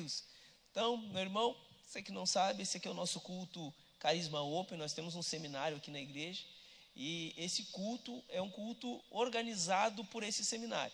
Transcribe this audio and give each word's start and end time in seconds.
Deus. 0.00 0.24
Então, 0.70 0.96
meu 0.96 1.20
irmão, 1.20 1.56
você 1.84 2.02
que 2.02 2.12
não 2.12 2.24
sabe, 2.24 2.62
esse 2.62 2.78
aqui 2.78 2.88
é 2.88 2.90
o 2.90 2.94
nosso 2.94 3.20
culto 3.20 3.72
Carisma 3.98 4.40
Open. 4.42 4.78
Nós 4.78 4.94
temos 4.94 5.14
um 5.14 5.22
seminário 5.22 5.76
aqui 5.76 5.90
na 5.90 6.00
igreja. 6.00 6.42
E 6.96 7.34
esse 7.36 7.64
culto 7.66 8.22
é 8.28 8.40
um 8.40 8.50
culto 8.50 9.02
organizado 9.10 10.04
por 10.06 10.22
esse 10.22 10.44
seminário. 10.44 10.92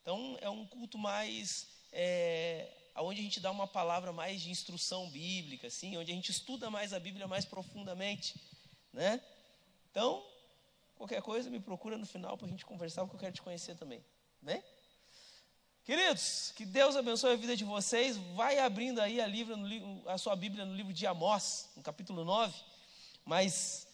Então, 0.00 0.38
é 0.40 0.48
um 0.48 0.66
culto 0.66 0.98
mais. 0.98 1.66
É, 1.92 2.68
onde 2.96 3.20
a 3.20 3.22
gente 3.22 3.40
dá 3.40 3.50
uma 3.50 3.66
palavra 3.66 4.12
mais 4.12 4.40
de 4.40 4.50
instrução 4.50 5.10
bíblica, 5.10 5.66
assim, 5.66 5.96
onde 5.96 6.10
a 6.10 6.14
gente 6.14 6.30
estuda 6.30 6.70
mais 6.70 6.92
a 6.92 6.98
Bíblia 7.00 7.28
mais 7.28 7.44
profundamente. 7.44 8.34
Né? 8.92 9.20
Então, 9.90 10.24
qualquer 10.96 11.22
coisa, 11.22 11.50
me 11.50 11.60
procura 11.60 11.98
no 11.98 12.06
final 12.06 12.36
para 12.36 12.46
a 12.46 12.50
gente 12.50 12.64
conversar, 12.64 13.02
porque 13.02 13.16
eu 13.16 13.20
quero 13.20 13.34
te 13.34 13.42
conhecer 13.42 13.76
também. 13.76 14.02
Bem? 14.40 14.62
Queridos, 15.84 16.52
que 16.54 16.64
Deus 16.64 16.94
abençoe 16.94 17.32
a 17.32 17.36
vida 17.36 17.56
de 17.56 17.64
vocês. 17.64 18.16
Vai 18.36 18.56
abrindo 18.60 19.00
aí 19.00 19.20
a, 19.20 19.26
livro, 19.26 19.56
a 20.06 20.16
sua 20.16 20.36
Bíblia 20.36 20.64
no 20.64 20.76
livro 20.76 20.92
de 20.92 21.04
Amós, 21.08 21.70
no 21.76 21.82
capítulo 21.82 22.24
9. 22.24 22.54
Mas, 23.24 23.88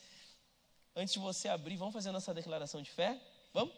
antes 0.95 1.15
de 1.15 1.19
você 1.19 1.49
abrir, 1.49 1.77
vamos 1.77 1.95
fazer 1.95 2.13
nossa 2.13 2.35
declaração 2.35 2.83
de 2.83 2.91
fé? 2.91 3.19
Vamos? 3.55 3.75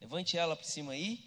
Levante 0.00 0.38
ela 0.38 0.56
para 0.56 0.64
cima 0.64 0.92
aí. 0.92 1.22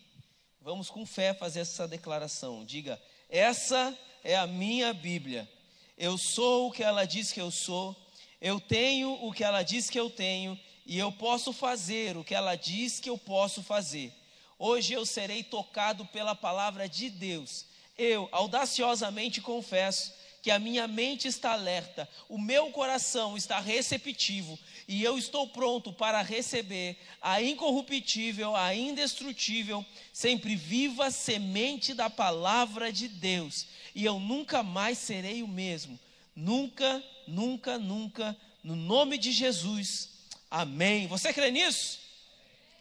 Vamos 0.59 0.89
com 0.89 1.05
fé 1.05 1.35
fazer 1.35 1.59
essa 1.59 1.87
declaração. 1.87 2.65
Diga: 2.65 2.99
Essa 3.29 3.95
é 4.23 4.35
a 4.35 4.47
minha 4.47 4.91
Bíblia. 4.95 5.47
Eu 5.95 6.17
sou 6.17 6.69
o 6.69 6.71
que 6.71 6.83
ela 6.83 7.05
diz 7.05 7.31
que 7.31 7.39
eu 7.39 7.51
sou. 7.51 7.95
Eu 8.41 8.59
tenho 8.59 9.13
o 9.23 9.31
que 9.31 9.43
ela 9.43 9.61
diz 9.61 9.91
que 9.91 9.99
eu 9.99 10.09
tenho. 10.09 10.59
E 10.87 10.97
eu 10.97 11.11
posso 11.11 11.53
fazer 11.53 12.17
o 12.17 12.23
que 12.23 12.33
ela 12.33 12.55
diz 12.55 12.99
que 12.99 13.11
eu 13.11 13.17
posso 13.17 13.61
fazer. 13.61 14.11
Hoje 14.59 14.93
eu 14.93 15.05
serei 15.05 15.43
tocado 15.43 16.05
pela 16.05 16.33
palavra 16.35 16.89
de 16.89 17.09
Deus. 17.09 17.65
Eu 17.97 18.27
audaciosamente 18.31 19.39
confesso 19.41 20.13
que 20.41 20.51
a 20.51 20.59
minha 20.59 20.87
mente 20.87 21.27
está 21.27 21.51
alerta, 21.51 22.07
o 22.29 22.37
meu 22.37 22.71
coração 22.71 23.35
está 23.35 23.59
receptivo 23.59 24.57
e 24.87 25.03
eu 25.03 25.17
estou 25.17 25.47
pronto 25.47 25.91
para 25.91 26.21
receber 26.21 26.97
a 27.21 27.41
incorruptível, 27.41 28.55
a 28.55 28.73
indestrutível, 28.73 29.85
sempre 30.13 30.55
viva 30.55 31.11
semente 31.11 31.93
da 31.93 32.09
palavra 32.09 32.93
de 32.93 33.07
Deus. 33.07 33.67
E 33.93 34.05
eu 34.05 34.19
nunca 34.19 34.63
mais 34.63 34.97
serei 34.97 35.43
o 35.43 35.47
mesmo. 35.47 35.99
Nunca, 36.35 37.03
nunca, 37.27 37.77
nunca, 37.77 38.37
no 38.63 38.75
nome 38.75 39.17
de 39.17 39.31
Jesus. 39.31 40.09
Amém. 40.49 41.07
Você 41.07 41.33
crê 41.33 41.51
nisso? 41.51 41.99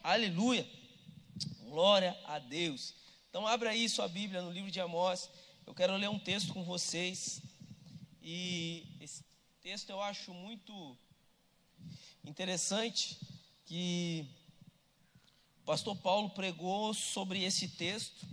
Aleluia. 0.05 0.76
Glória 1.77 2.19
a 2.25 2.39
Deus. 2.39 2.95
Então, 3.29 3.47
abra 3.47 3.69
aí 3.69 3.87
sua 3.87 4.09
Bíblia 4.09 4.41
no 4.41 4.51
livro 4.51 4.71
de 4.71 4.81
Amós. 4.81 5.29
Eu 5.67 5.75
quero 5.75 5.95
ler 5.95 6.09
um 6.09 6.19
texto 6.19 6.55
com 6.55 6.65
vocês. 6.65 7.43
E 8.23 8.97
esse 8.99 9.23
texto 9.61 9.91
eu 9.91 10.01
acho 10.01 10.33
muito 10.33 10.97
interessante 12.25 13.19
que 13.67 14.27
o 15.61 15.67
pastor 15.67 15.95
Paulo 15.99 16.31
pregou 16.31 16.95
sobre 16.95 17.45
esse 17.45 17.69
texto 17.69 18.27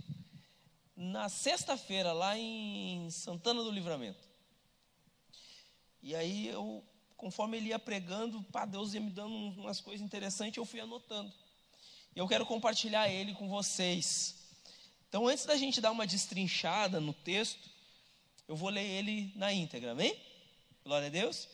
na 0.96 1.28
sexta-feira, 1.28 2.14
lá 2.14 2.38
em 2.38 3.10
Santana 3.10 3.62
do 3.62 3.70
Livramento. 3.70 4.26
E 6.02 6.16
aí 6.16 6.48
eu, 6.48 6.82
conforme 7.14 7.58
ele 7.58 7.68
ia 7.68 7.78
pregando, 7.78 8.42
pá, 8.44 8.64
Deus 8.64 8.94
ia 8.94 9.02
me 9.02 9.10
dando 9.10 9.34
umas 9.36 9.82
coisas 9.82 10.02
interessantes, 10.02 10.56
eu 10.56 10.64
fui 10.64 10.80
anotando. 10.80 11.43
E 12.14 12.18
eu 12.18 12.28
quero 12.28 12.46
compartilhar 12.46 13.08
ele 13.08 13.34
com 13.34 13.48
vocês. 13.48 14.36
Então, 15.08 15.26
antes 15.26 15.46
da 15.46 15.56
gente 15.56 15.80
dar 15.80 15.90
uma 15.90 16.06
destrinchada 16.06 17.00
no 17.00 17.12
texto, 17.12 17.68
eu 18.46 18.54
vou 18.54 18.68
ler 18.68 18.84
ele 18.84 19.32
na 19.34 19.52
íntegra, 19.52 19.92
amém? 19.92 20.16
Glória 20.84 21.08
a 21.08 21.10
Deus. 21.10 21.48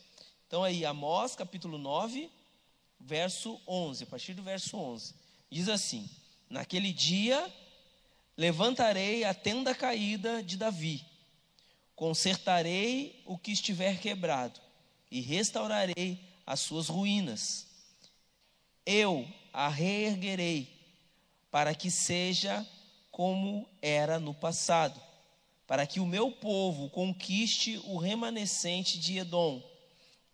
Então, 0.46 0.62
aí, 0.62 0.84
Amós, 0.84 1.34
capítulo 1.34 1.78
9, 1.78 2.30
verso 2.98 3.58
11, 3.66 4.04
a 4.04 4.06
partir 4.06 4.34
do 4.34 4.42
verso 4.42 4.76
11. 4.76 5.14
Diz 5.50 5.68
assim: 5.68 6.08
Naquele 6.48 6.92
dia 6.92 7.50
levantarei 8.36 9.24
a 9.24 9.32
tenda 9.32 9.74
caída 9.74 10.42
de 10.42 10.56
Davi, 10.56 11.04
consertarei 11.94 13.22
o 13.24 13.38
que 13.38 13.52
estiver 13.52 13.98
quebrado 13.98 14.60
e 15.10 15.20
restaurarei 15.20 16.20
as 16.46 16.60
suas 16.60 16.88
ruínas. 16.88 17.66
Eu 18.84 19.26
a 19.52 19.68
reerguerei, 19.68 20.68
para 21.50 21.74
que 21.74 21.90
seja 21.90 22.66
como 23.10 23.68
era 23.82 24.18
no 24.18 24.32
passado, 24.32 25.00
para 25.66 25.86
que 25.86 26.00
o 26.00 26.06
meu 26.06 26.32
povo 26.32 26.88
conquiste 26.90 27.78
o 27.84 27.96
remanescente 27.96 28.98
de 28.98 29.18
Edom 29.18 29.62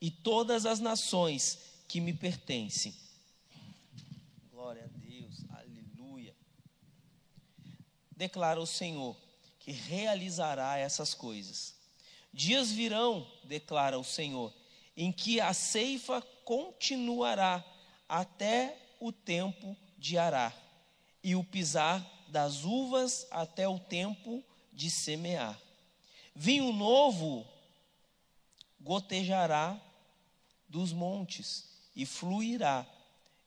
e 0.01 0.11
todas 0.11 0.67
as 0.67 0.81
nações 0.81 1.59
que 1.89 2.01
me 2.01 2.13
pertencem. 2.13 2.95
Glória 4.51 4.85
a 4.85 4.99
Deus, 4.99 5.45
aleluia. 5.51 6.35
Declara 8.17 8.61
o 8.61 8.67
Senhor 8.67 9.17
que 9.59 9.73
realizará 9.73 10.79
essas 10.79 11.13
coisas. 11.13 11.75
Dias 12.33 12.71
virão, 12.71 13.27
declara 13.43 13.99
o 13.99 14.05
Senhor, 14.05 14.53
em 14.97 15.11
que 15.11 15.41
a 15.41 15.53
ceifa 15.53 16.23
continuará 16.45 17.65
até 18.09 18.86
o 19.07 19.13
tempo 19.13 19.77
de 19.99 20.19
arar, 20.19 20.55
e 21.23 21.35
o 21.35 21.45
pisar 21.45 22.05
das 22.29 22.65
uvas 22.65 23.27
até 23.31 23.69
o 23.69 23.79
tempo 23.79 24.43
de 24.73 24.91
semear. 24.91 25.59
Vinho 26.35 26.73
novo 26.73 27.47
gotejará 28.81 29.81
dos 30.69 30.93
montes 30.93 31.65
e 31.95 32.05
fluirá 32.05 32.87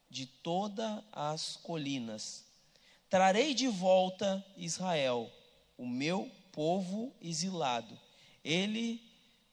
de 0.10 0.26
todas 0.26 1.04
as 1.12 1.56
colinas. 1.58 2.44
Trarei 3.10 3.54
de 3.54 3.68
volta 3.68 4.44
Israel, 4.58 5.32
o 5.78 5.88
meu 5.88 6.30
povo 6.52 7.14
exilado. 7.22 7.98
Ele, 8.44 9.02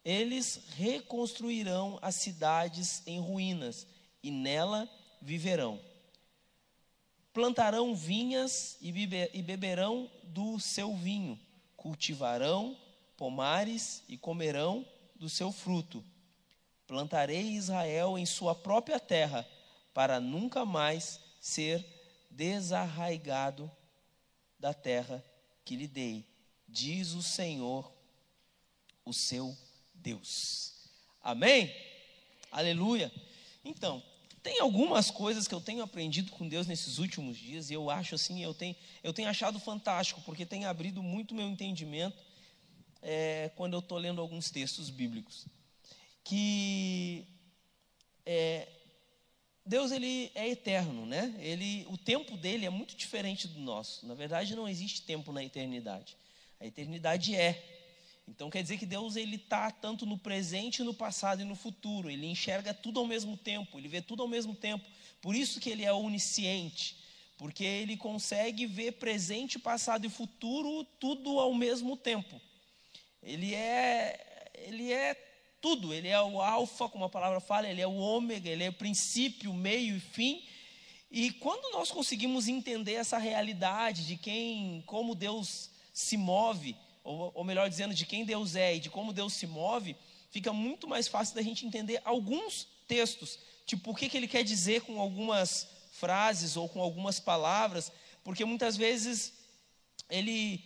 eles 0.05 0.61
reconstruirão 0.77 1.99
as 2.01 2.17
cidades 2.17 3.03
em 3.07 3.21
ruínas 3.21 3.87
e 4.23 4.31
nela 4.31 4.89
viverão. 5.21 5.81
Plantarão 7.37 7.95
vinhas 7.95 8.79
e 8.81 8.91
beberão 9.43 10.11
do 10.23 10.59
seu 10.59 10.97
vinho, 10.97 11.39
cultivarão 11.77 12.75
pomares 13.15 14.03
e 14.09 14.17
comerão 14.17 14.87
do 15.15 15.29
seu 15.29 15.53
fruto. 15.53 16.03
Plantarei 16.87 17.49
Israel 17.51 18.17
em 18.17 18.25
sua 18.25 18.55
própria 18.55 18.99
terra, 18.99 19.47
para 19.93 20.19
nunca 20.19 20.65
mais 20.65 21.21
ser 21.39 21.85
desarraigado 22.31 23.71
da 24.59 24.73
terra 24.73 25.23
que 25.63 25.77
lhe 25.77 25.87
dei, 25.87 26.25
diz 26.67 27.13
o 27.13 27.23
Senhor, 27.23 27.93
o 29.05 29.13
seu 29.13 29.55
Deus. 29.93 30.73
Amém? 31.23 31.71
Aleluia. 32.51 33.13
Então, 33.63 34.03
tem 34.47 34.61
algumas 34.61 35.11
coisas 35.11 35.49
que 35.49 35.55
eu 35.57 35.61
tenho 35.61 35.83
aprendido 35.83 36.31
com 36.31 36.49
Deus 36.49 36.69
nesses 36.69 36.99
últimos 36.99 37.37
dias 37.37 37.69
e 37.69 37.75
eu 37.75 37.91
acho 37.91 38.15
assim, 38.15 38.45
eu 38.45 38.55
tenho, 38.55 38.77
eu 39.03 39.13
tenho 39.13 39.29
achado 39.29 39.59
fantástico, 39.59 40.23
porque 40.25 40.47
tem 40.47 40.67
abrido 40.67 41.03
muito 41.03 41.35
meu 41.35 41.49
entendimento 41.49 42.17
é, 43.03 43.51
quando 43.57 43.73
eu 43.73 43.81
estou 43.81 43.99
lendo 43.99 44.21
alguns 44.21 44.49
textos 44.49 44.89
bíblicos. 44.89 45.47
Que 46.23 47.27
é, 48.25 48.69
Deus 49.65 49.91
ele 49.91 50.31
é 50.33 50.49
eterno, 50.49 51.05
né? 51.07 51.35
Ele, 51.41 51.85
o 51.91 51.99
tempo 51.99 52.37
dele 52.37 52.67
é 52.67 52.71
muito 52.71 52.95
diferente 52.95 53.49
do 53.49 53.59
nosso. 53.59 54.07
Na 54.07 54.15
verdade, 54.15 54.55
não 54.55 54.69
existe 54.69 55.03
tempo 55.03 55.33
na 55.33 55.43
eternidade. 55.43 56.17
A 56.61 56.67
eternidade 56.67 57.35
é. 57.35 57.76
Então 58.29 58.51
quer 58.51 58.63
dizer 58.63 58.79
que 58.79 58.87
Deus 58.87 59.15
ele 59.17 59.37
está 59.37 59.71
tanto 59.71 60.05
no 60.05 60.19
presente, 60.19 60.83
no 60.83 60.93
passado 60.93 61.43
e 61.43 61.45
no 61.45 61.55
futuro. 61.55 62.11
Ele 62.11 62.27
enxerga 62.27 62.75
tudo 62.75 63.01
ao 63.01 63.07
mesmo 63.07 63.37
tempo, 63.37 63.79
ele 63.79 63.89
vê 63.89 64.03
tudo 64.03 64.23
ao 64.23 64.29
mesmo 64.29 64.55
tempo. 64.55 64.85
Por 65.21 65.35
isso 65.35 65.61
que 65.61 65.71
ele 65.71 65.85
é 65.85 65.93
onisciente, 65.93 66.97
porque 67.39 67.65
ele 67.65 67.97
consegue 67.97 68.67
ver 68.67 68.93
presente, 68.93 69.59
passado 69.59 70.05
e 70.07 70.11
futuro 70.11 70.85
tudo 70.99 71.39
ao 71.39 71.55
mesmo 71.55 71.97
tempo. 71.97 72.41
Ele 73.23 73.55
é 73.55 74.53
ele 74.55 74.93
é 74.93 75.15
tudo, 75.61 75.93
ele 75.93 76.09
é 76.09 76.21
o 76.21 76.41
alfa, 76.41 76.89
como 76.89 77.05
a 77.05 77.09
palavra 77.09 77.41
fala, 77.41 77.69
ele 77.69 77.81
é 77.81 77.87
o 77.87 77.97
ômega, 77.97 78.49
ele 78.49 78.65
é 78.65 78.69
o 78.69 78.73
princípio, 78.73 79.53
meio 79.53 79.97
e 79.97 80.01
fim. 80.01 80.43
E 81.11 81.31
quando 81.31 81.73
nós 81.73 81.91
conseguimos 81.91 82.49
entender 82.49 82.95
essa 82.95 83.19
realidade 83.19 84.07
de 84.07 84.17
quem, 84.17 84.83
como 84.87 85.15
Deus 85.15 85.71
se 85.93 86.17
move, 86.17 86.77
ou, 87.07 87.31
ou 87.35 87.45
melhor 87.45 87.71
dizendo, 87.71 87.95
de 87.95 88.05
quem 88.05 88.25
Deus 88.25 88.57
é 88.57 88.75
e 88.75 88.81
de 88.81 88.91
como 88.91 89.13
Deus 89.13 89.33
se 89.35 89.47
move, 89.47 89.97
fica 90.31 90.53
muito 90.53 90.89
mais 90.89 91.07
fácil 91.07 91.35
da 91.35 91.43
gente 91.43 91.65
entender 91.65 92.01
alguns 92.05 92.67
textos, 92.89 93.39
tipo 93.65 93.93
o 93.93 93.95
que, 93.95 94.09
que 94.09 94.17
ele 94.17 94.29
quer 94.29 94.43
dizer 94.43 94.83
com 94.83 95.01
algumas 95.01 95.69
frases 95.93 96.57
ou 96.57 96.69
com 96.69 96.81
algumas 96.83 97.21
palavras, 97.21 97.93
porque 98.25 98.45
muitas 98.45 98.77
vezes 98.77 99.33
ele 100.11 100.63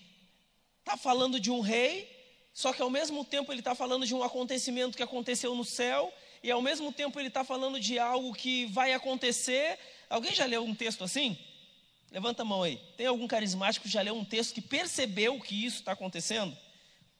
está 0.80 0.96
falando 0.96 1.38
de 1.38 1.50
um 1.50 1.60
rei, 1.60 2.08
só 2.54 2.72
que 2.72 2.82
ao 2.82 2.90
mesmo 2.90 3.24
tempo 3.24 3.52
ele 3.52 3.60
está 3.60 3.74
falando 3.74 4.06
de 4.06 4.14
um 4.14 4.22
acontecimento 4.22 4.96
que 4.96 5.02
aconteceu 5.02 5.54
no 5.54 5.64
céu, 5.64 6.12
e 6.42 6.50
ao 6.50 6.62
mesmo 6.62 6.90
tempo 6.90 7.20
ele 7.20 7.28
está 7.28 7.44
falando 7.44 7.78
de 7.78 7.98
algo 7.98 8.32
que 8.32 8.64
vai 8.66 8.94
acontecer. 8.94 9.78
Alguém 10.08 10.34
já 10.34 10.46
leu 10.46 10.64
um 10.64 10.74
texto 10.74 11.04
assim? 11.04 11.38
Levanta 12.10 12.42
a 12.42 12.44
mão 12.44 12.62
aí. 12.62 12.76
Tem 12.96 13.06
algum 13.06 13.26
carismático 13.28 13.84
que 13.84 13.92
já 13.92 14.02
leu 14.02 14.14
um 14.14 14.24
texto 14.24 14.54
que 14.54 14.60
percebeu 14.60 15.40
que 15.40 15.64
isso 15.64 15.78
está 15.78 15.92
acontecendo? 15.92 16.56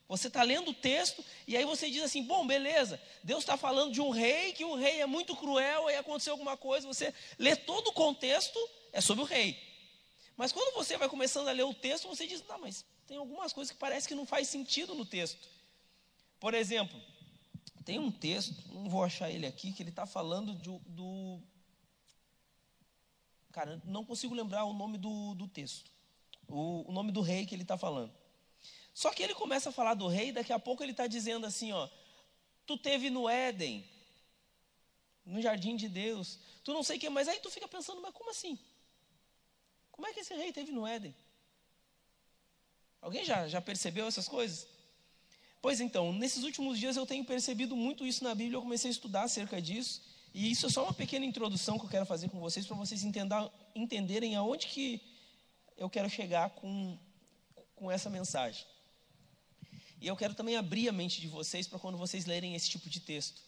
Você 0.08 0.26
está 0.26 0.42
lendo 0.42 0.72
o 0.72 0.74
texto 0.74 1.24
e 1.46 1.56
aí 1.56 1.64
você 1.64 1.88
diz 1.88 2.02
assim: 2.02 2.24
bom, 2.24 2.44
beleza, 2.44 3.00
Deus 3.22 3.40
está 3.40 3.56
falando 3.56 3.92
de 3.92 4.00
um 4.00 4.10
rei, 4.10 4.52
que 4.52 4.64
o 4.64 4.74
rei 4.74 5.00
é 5.00 5.06
muito 5.06 5.36
cruel, 5.36 5.86
aí 5.86 5.94
aconteceu 5.94 6.32
alguma 6.32 6.56
coisa. 6.56 6.86
Você 6.88 7.14
lê 7.38 7.54
todo 7.54 7.88
o 7.88 7.92
contexto, 7.92 8.58
é 8.92 9.00
sobre 9.00 9.22
o 9.22 9.26
rei. 9.26 9.56
Mas 10.36 10.50
quando 10.50 10.74
você 10.74 10.96
vai 10.96 11.08
começando 11.08 11.46
a 11.46 11.52
ler 11.52 11.62
o 11.62 11.72
texto, 11.72 12.08
você 12.08 12.26
diz: 12.26 12.42
não, 12.48 12.58
mas 12.58 12.84
tem 13.06 13.18
algumas 13.18 13.52
coisas 13.52 13.70
que 13.70 13.78
parece 13.78 14.08
que 14.08 14.14
não 14.16 14.26
faz 14.26 14.48
sentido 14.48 14.96
no 14.96 15.06
texto. 15.06 15.48
Por 16.40 16.54
exemplo, 16.54 17.00
tem 17.84 17.98
um 17.98 18.10
texto, 18.10 18.54
não 18.72 18.88
vou 18.88 19.04
achar 19.04 19.30
ele 19.30 19.46
aqui, 19.46 19.72
que 19.72 19.82
ele 19.82 19.90
está 19.90 20.06
falando 20.06 20.54
do, 20.54 20.80
do. 20.86 21.40
Cara, 23.52 23.80
não 23.84 24.04
consigo 24.04 24.34
lembrar 24.34 24.64
o 24.64 24.72
nome 24.72 24.96
do, 24.96 25.34
do 25.34 25.48
texto, 25.48 25.90
o, 26.46 26.88
o 26.88 26.92
nome 26.92 27.10
do 27.10 27.20
rei 27.20 27.44
que 27.46 27.54
ele 27.54 27.62
está 27.62 27.76
falando. 27.76 28.12
Só 28.94 29.10
que 29.12 29.22
ele 29.22 29.34
começa 29.34 29.70
a 29.70 29.72
falar 29.72 29.94
do 29.94 30.06
rei, 30.06 30.32
daqui 30.32 30.52
a 30.52 30.58
pouco 30.58 30.82
ele 30.82 30.92
está 30.92 31.06
dizendo 31.06 31.46
assim: 31.46 31.72
ó, 31.72 31.88
tu 32.66 32.76
teve 32.76 33.10
no 33.10 33.28
Éden, 33.28 33.84
no 35.24 35.40
jardim 35.40 35.76
de 35.76 35.88
Deus, 35.88 36.38
tu 36.62 36.72
não 36.72 36.82
sei 36.82 36.96
o 36.96 37.00
que, 37.00 37.08
mas 37.08 37.28
aí 37.28 37.38
tu 37.40 37.50
fica 37.50 37.66
pensando, 37.66 38.00
mas 38.00 38.12
como 38.12 38.30
assim? 38.30 38.58
Como 39.90 40.06
é 40.06 40.12
que 40.12 40.20
esse 40.20 40.34
rei 40.34 40.52
teve 40.52 40.72
no 40.72 40.86
Éden? 40.86 41.14
Alguém 43.00 43.24
já, 43.24 43.48
já 43.48 43.60
percebeu 43.60 44.06
essas 44.06 44.28
coisas? 44.28 44.66
Pois 45.62 45.80
então, 45.80 46.12
nesses 46.12 46.42
últimos 46.42 46.78
dias 46.78 46.96
eu 46.96 47.06
tenho 47.06 47.24
percebido 47.24 47.76
muito 47.76 48.06
isso 48.06 48.24
na 48.24 48.34
Bíblia, 48.34 48.56
eu 48.56 48.62
comecei 48.62 48.90
a 48.90 48.92
estudar 48.92 49.24
acerca 49.24 49.60
disso, 49.60 50.02
e 50.32 50.50
isso 50.50 50.66
é 50.66 50.70
só 50.70 50.84
uma 50.84 50.94
pequena 50.94 51.24
introdução 51.24 51.78
que 51.78 51.84
eu 51.84 51.90
quero 51.90 52.06
fazer 52.06 52.28
com 52.28 52.38
vocês, 52.38 52.66
para 52.66 52.76
vocês 52.76 53.04
entender, 53.04 53.50
entenderem 53.74 54.36
aonde 54.36 54.66
que 54.66 55.00
eu 55.76 55.90
quero 55.90 56.08
chegar 56.08 56.50
com, 56.50 56.98
com 57.74 57.90
essa 57.90 58.08
mensagem. 58.08 58.64
E 60.00 60.06
eu 60.06 60.16
quero 60.16 60.34
também 60.34 60.56
abrir 60.56 60.88
a 60.88 60.92
mente 60.92 61.20
de 61.20 61.28
vocês 61.28 61.66
para 61.66 61.78
quando 61.78 61.98
vocês 61.98 62.24
lerem 62.26 62.54
esse 62.54 62.70
tipo 62.70 62.88
de 62.88 63.00
texto. 63.00 63.42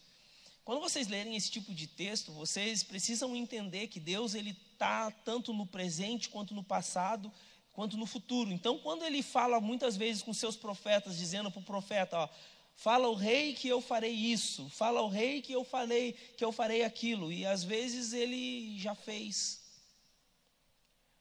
Quando 0.63 0.81
vocês 0.81 1.07
lerem 1.07 1.35
esse 1.35 1.49
tipo 1.49 1.73
de 1.73 1.87
texto, 1.87 2.31
vocês 2.31 2.83
precisam 2.83 3.35
entender 3.35 3.87
que 3.87 3.99
Deus 3.99 4.33
ele 4.33 4.55
está 4.71 5.11
tanto 5.11 5.51
no 5.53 5.65
presente 5.65 6.29
quanto 6.29 6.53
no 6.53 6.63
passado, 6.63 7.31
quanto 7.73 7.97
no 7.97 8.05
futuro. 8.05 8.51
Então, 8.51 8.77
quando 8.79 9.03
ele 9.03 9.21
fala 9.21 9.59
muitas 9.59 9.97
vezes 9.97 10.21
com 10.21 10.33
seus 10.33 10.55
profetas, 10.55 11.17
dizendo 11.17 11.51
para 11.51 11.59
o 11.59 11.65
profeta, 11.65 12.17
ó, 12.17 12.29
fala 12.75 13.07
o 13.07 13.15
rei 13.15 13.53
que 13.53 13.67
eu 13.67 13.81
farei 13.81 14.11
isso, 14.11 14.69
fala 14.69 15.01
o 15.01 15.07
rei 15.07 15.41
que 15.41 15.53
eu 15.53 15.63
falei 15.63 16.13
que 16.37 16.43
eu 16.43 16.51
farei 16.51 16.83
aquilo, 16.83 17.31
e 17.31 17.45
às 17.45 17.63
vezes 17.63 18.13
ele 18.13 18.77
já 18.77 18.95
fez. 18.95 19.61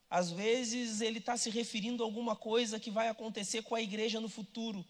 Às 0.08 0.31
vezes 0.31 1.00
ele 1.00 1.19
está 1.19 1.37
se 1.37 1.49
referindo 1.49 2.02
a 2.02 2.06
alguma 2.06 2.37
coisa 2.37 2.78
que 2.78 2.90
vai 2.90 3.08
acontecer 3.08 3.62
com 3.62 3.75
a 3.75 3.81
igreja 3.81 4.20
no 4.20 4.28
futuro 4.28 4.84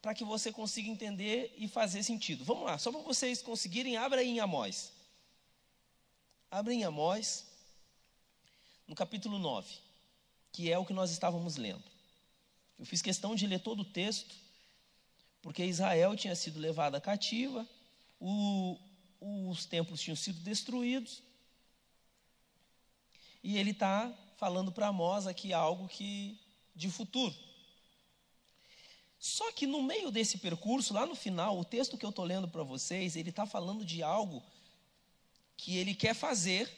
para 0.00 0.14
que 0.14 0.24
você 0.24 0.52
consiga 0.52 0.88
entender 0.88 1.54
e 1.56 1.68
fazer 1.68 2.02
sentido. 2.02 2.44
Vamos 2.44 2.64
lá, 2.64 2.78
só 2.78 2.90
para 2.90 3.00
vocês 3.00 3.42
conseguirem, 3.42 3.96
abra 3.96 4.20
aí 4.20 4.28
em 4.28 4.40
Amós. 4.40 4.92
Abra 6.50 6.72
em 6.72 6.84
Amós, 6.84 7.46
no 8.86 8.94
capítulo 8.94 9.38
9, 9.38 9.68
que 10.50 10.72
é 10.72 10.78
o 10.78 10.84
que 10.84 10.92
nós 10.92 11.10
estávamos 11.10 11.56
lendo. 11.56 11.84
Eu 12.78 12.86
fiz 12.86 13.02
questão 13.02 13.34
de 13.34 13.46
ler 13.46 13.60
todo 13.60 13.80
o 13.80 13.84
texto, 13.84 14.34
porque 15.48 15.64
Israel 15.64 16.14
tinha 16.14 16.36
sido 16.36 16.60
levada 16.60 17.00
cativa, 17.00 17.66
o, 18.20 18.78
os 19.18 19.64
templos 19.64 19.98
tinham 19.98 20.14
sido 20.14 20.40
destruídos, 20.40 21.22
e 23.42 23.56
ele 23.56 23.70
está 23.70 24.14
falando 24.36 24.70
para 24.70 24.88
Amós 24.88 25.26
aqui 25.26 25.54
algo 25.54 25.88
que 25.88 26.38
de 26.76 26.90
futuro. 26.90 27.34
Só 29.18 29.50
que 29.52 29.66
no 29.66 29.82
meio 29.82 30.10
desse 30.10 30.36
percurso, 30.36 30.92
lá 30.92 31.06
no 31.06 31.14
final, 31.14 31.58
o 31.58 31.64
texto 31.64 31.96
que 31.96 32.04
eu 32.04 32.10
estou 32.10 32.26
lendo 32.26 32.46
para 32.46 32.62
vocês, 32.62 33.16
ele 33.16 33.30
está 33.30 33.46
falando 33.46 33.86
de 33.86 34.02
algo 34.02 34.44
que 35.56 35.78
ele 35.78 35.94
quer 35.94 36.12
fazer 36.12 36.70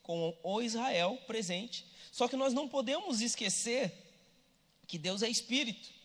com 0.00 0.38
o 0.44 0.62
Israel 0.62 1.18
presente. 1.26 1.84
Só 2.12 2.28
que 2.28 2.36
nós 2.36 2.54
não 2.54 2.68
podemos 2.68 3.20
esquecer 3.20 3.92
que 4.86 4.96
Deus 4.96 5.24
é 5.24 5.28
espírito. 5.28 6.01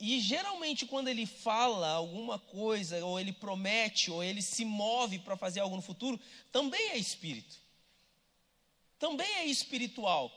E 0.00 0.20
geralmente, 0.20 0.86
quando 0.86 1.08
ele 1.08 1.26
fala 1.26 1.90
alguma 1.90 2.38
coisa, 2.38 3.04
ou 3.04 3.18
ele 3.18 3.32
promete, 3.32 4.10
ou 4.10 4.22
ele 4.22 4.40
se 4.40 4.64
move 4.64 5.18
para 5.18 5.36
fazer 5.36 5.60
algo 5.60 5.74
no 5.74 5.82
futuro, 5.82 6.18
também 6.52 6.90
é 6.90 6.96
espírito. 6.96 7.56
Também 8.98 9.28
é 9.36 9.46
espiritual. 9.46 10.32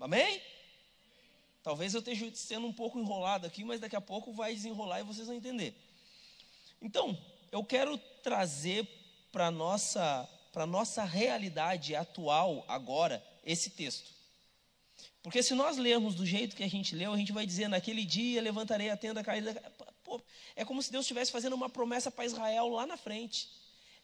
Amém? 0.00 0.40
Talvez 1.62 1.94
eu 1.94 2.00
esteja 2.00 2.30
sendo 2.34 2.66
um 2.66 2.72
pouco 2.72 2.98
enrolado 2.98 3.46
aqui, 3.46 3.64
mas 3.64 3.80
daqui 3.80 3.94
a 3.94 4.00
pouco 4.00 4.32
vai 4.32 4.54
desenrolar 4.54 5.00
e 5.00 5.04
vocês 5.04 5.26
vão 5.26 5.36
entender. 5.36 5.76
Então, 6.80 7.16
eu 7.52 7.64
quero 7.64 7.96
trazer 8.22 8.88
para 9.30 9.46
a 9.46 9.50
nossa, 9.50 10.28
nossa 10.68 11.04
realidade 11.04 11.94
atual, 11.94 12.64
agora, 12.68 13.24
esse 13.44 13.70
texto. 13.70 14.21
Porque 15.22 15.42
se 15.42 15.54
nós 15.54 15.76
lermos 15.76 16.14
do 16.14 16.26
jeito 16.26 16.56
que 16.56 16.64
a 16.64 16.68
gente 16.68 16.96
leu, 16.96 17.12
a 17.12 17.16
gente 17.16 17.32
vai 17.32 17.46
dizer: 17.46 17.68
naquele 17.68 18.04
dia 18.04 18.42
levantarei 18.42 18.90
a 18.90 18.96
tenda 18.96 19.22
caída. 19.22 19.54
Pô, 20.02 20.20
é 20.56 20.64
como 20.64 20.82
se 20.82 20.90
Deus 20.90 21.04
estivesse 21.04 21.30
fazendo 21.30 21.54
uma 21.54 21.70
promessa 21.70 22.10
para 22.10 22.24
Israel 22.24 22.68
lá 22.68 22.86
na 22.86 22.96
frente. 22.96 23.48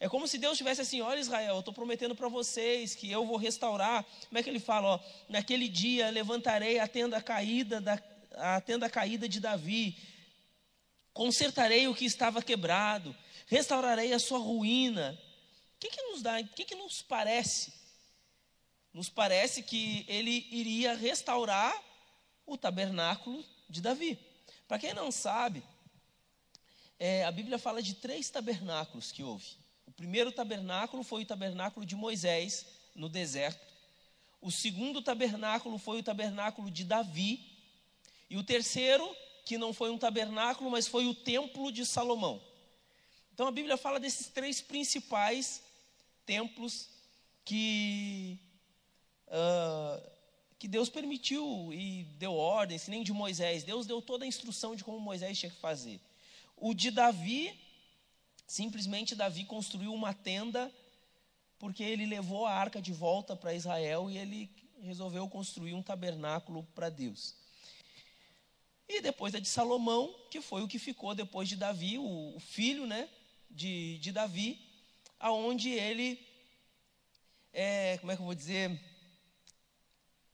É 0.00 0.09
como 0.09 0.29
se 0.29 0.38
Deus 0.38 0.56
tivesse 0.56 0.81
assim: 0.81 1.00
olha, 1.00 1.19
Israel, 1.19 1.55
eu 1.55 1.59
estou 1.59 1.75
prometendo 1.75 2.15
para 2.15 2.29
vocês 2.29 2.94
que 2.94 3.11
eu 3.11 3.26
vou 3.26 3.37
restaurar. 3.37 4.05
Como 4.29 4.38
é 4.38 4.43
que 4.43 4.49
ele 4.49 4.61
fala? 4.61 4.94
Ó, 4.94 5.00
Naquele 5.29 5.69
dia 5.69 6.09
levantarei 6.11 6.79
a 6.79 6.87
tenda 6.87 7.21
caída, 7.21 7.81
da, 7.81 8.00
a 8.37 8.61
tenda 8.61 8.88
caída 8.88 9.29
de 9.29 9.41
Davi, 9.41 9.99
consertarei 11.12 11.88
o 11.88 11.94
que 11.94 12.05
estava 12.05 12.41
quebrado, 12.41 13.14
restaurarei 13.47 14.12
a 14.12 14.21
sua 14.21 14.38
ruína. 14.38 15.19
O 15.75 15.81
que, 15.81 15.91
que 15.91 16.03
nos 16.03 16.23
dá? 16.23 16.38
O 16.38 16.49
que, 16.49 16.64
que 16.64 16.76
nos 16.76 17.03
parece? 17.03 17.73
Nos 18.99 19.09
parece 19.09 19.62
que 19.62 20.05
ele 20.09 20.49
iria 20.50 20.95
restaurar 20.95 21.73
o 22.45 22.59
tabernáculo 22.59 23.45
de 23.71 23.81
Davi. 23.81 24.19
Para 24.67 24.78
quem 24.78 24.93
não 24.93 25.12
sabe, 25.12 25.62
é, 26.99 27.25
a 27.25 27.31
Bíblia 27.31 27.59
fala 27.59 27.81
de 27.81 27.95
três 27.95 28.28
tabernáculos 28.28 29.12
que 29.12 29.23
houve 29.23 29.57
primeiro 29.99 30.31
tabernáculo 30.31 31.02
foi 31.02 31.23
o 31.23 31.26
tabernáculo 31.26 31.85
de 31.85 31.97
Moisés 31.97 32.64
no 32.95 33.09
deserto. 33.09 33.67
O 34.40 34.49
segundo 34.49 35.02
tabernáculo 35.02 35.76
foi 35.76 35.99
o 35.99 36.02
tabernáculo 36.05 36.71
de 36.71 36.85
Davi. 36.85 37.45
E 38.31 38.37
o 38.37 38.45
terceiro, 38.45 39.05
que 39.45 39.59
não 39.59 39.75
foi 39.75 39.90
um 39.90 39.99
tabernáculo, 39.99 40.71
mas 40.71 40.87
foi 40.87 41.07
o 41.07 41.14
templo 41.14 41.73
de 41.73 41.85
Salomão. 41.85 42.40
Então 43.35 43.49
a 43.49 43.50
Bíblia 43.50 43.76
fala 43.76 43.99
desses 43.99 44.28
três 44.28 44.61
principais 44.61 45.64
templos 46.25 46.88
que, 47.45 48.38
uh, 49.28 50.11
que 50.58 50.68
Deus 50.68 50.88
permitiu 50.88 51.73
e 51.73 52.04
deu 52.18 52.35
ordem, 52.35 52.78
se 52.78 52.90
nem 52.90 53.02
de 53.02 53.12
Moisés. 53.12 53.62
Deus 53.62 53.87
deu 53.87 54.02
toda 54.02 54.25
a 54.25 54.28
instrução 54.28 54.75
de 54.75 54.85
como 54.85 54.99
Moisés 54.99 55.38
tinha 55.38 55.50
que 55.50 55.61
fazer. 55.61 56.00
O 56.56 56.75
de 56.75 56.90
Davi 56.90 57.56
Simplesmente 58.49 59.14
Davi 59.14 59.44
construiu 59.44 59.92
uma 59.92 60.14
tenda 60.14 60.73
porque 61.58 61.82
ele 61.82 62.06
levou 62.06 62.47
a 62.47 62.54
arca 62.54 62.80
de 62.80 62.94
volta 62.94 63.37
para 63.37 63.52
Israel 63.52 64.11
e 64.11 64.16
ele 64.16 64.50
resolveu 64.80 65.28
construir 65.28 65.75
um 65.75 65.82
tabernáculo 65.82 66.66
para 66.75 66.88
Deus. 66.88 67.35
E 68.88 69.02
depois 69.02 69.35
a 69.35 69.38
de 69.38 69.47
Salomão, 69.47 70.14
que 70.30 70.40
foi 70.40 70.62
o 70.62 70.68
que 70.68 70.78
ficou 70.78 71.14
depois 71.14 71.47
de 71.47 71.56
Davi, 71.56 71.99
o, 71.99 72.37
o 72.37 72.40
filho 72.40 72.87
né, 72.87 73.06
de, 73.50 73.99
de 73.99 74.12
Davi, 74.12 74.58
aonde 75.20 75.68
ele, 75.68 76.18
é, 77.52 77.99
como 77.99 78.12
é 78.12 78.16
que 78.16 78.23
eu 78.23 78.26
vou 78.26 78.35
dizer, 78.35 78.80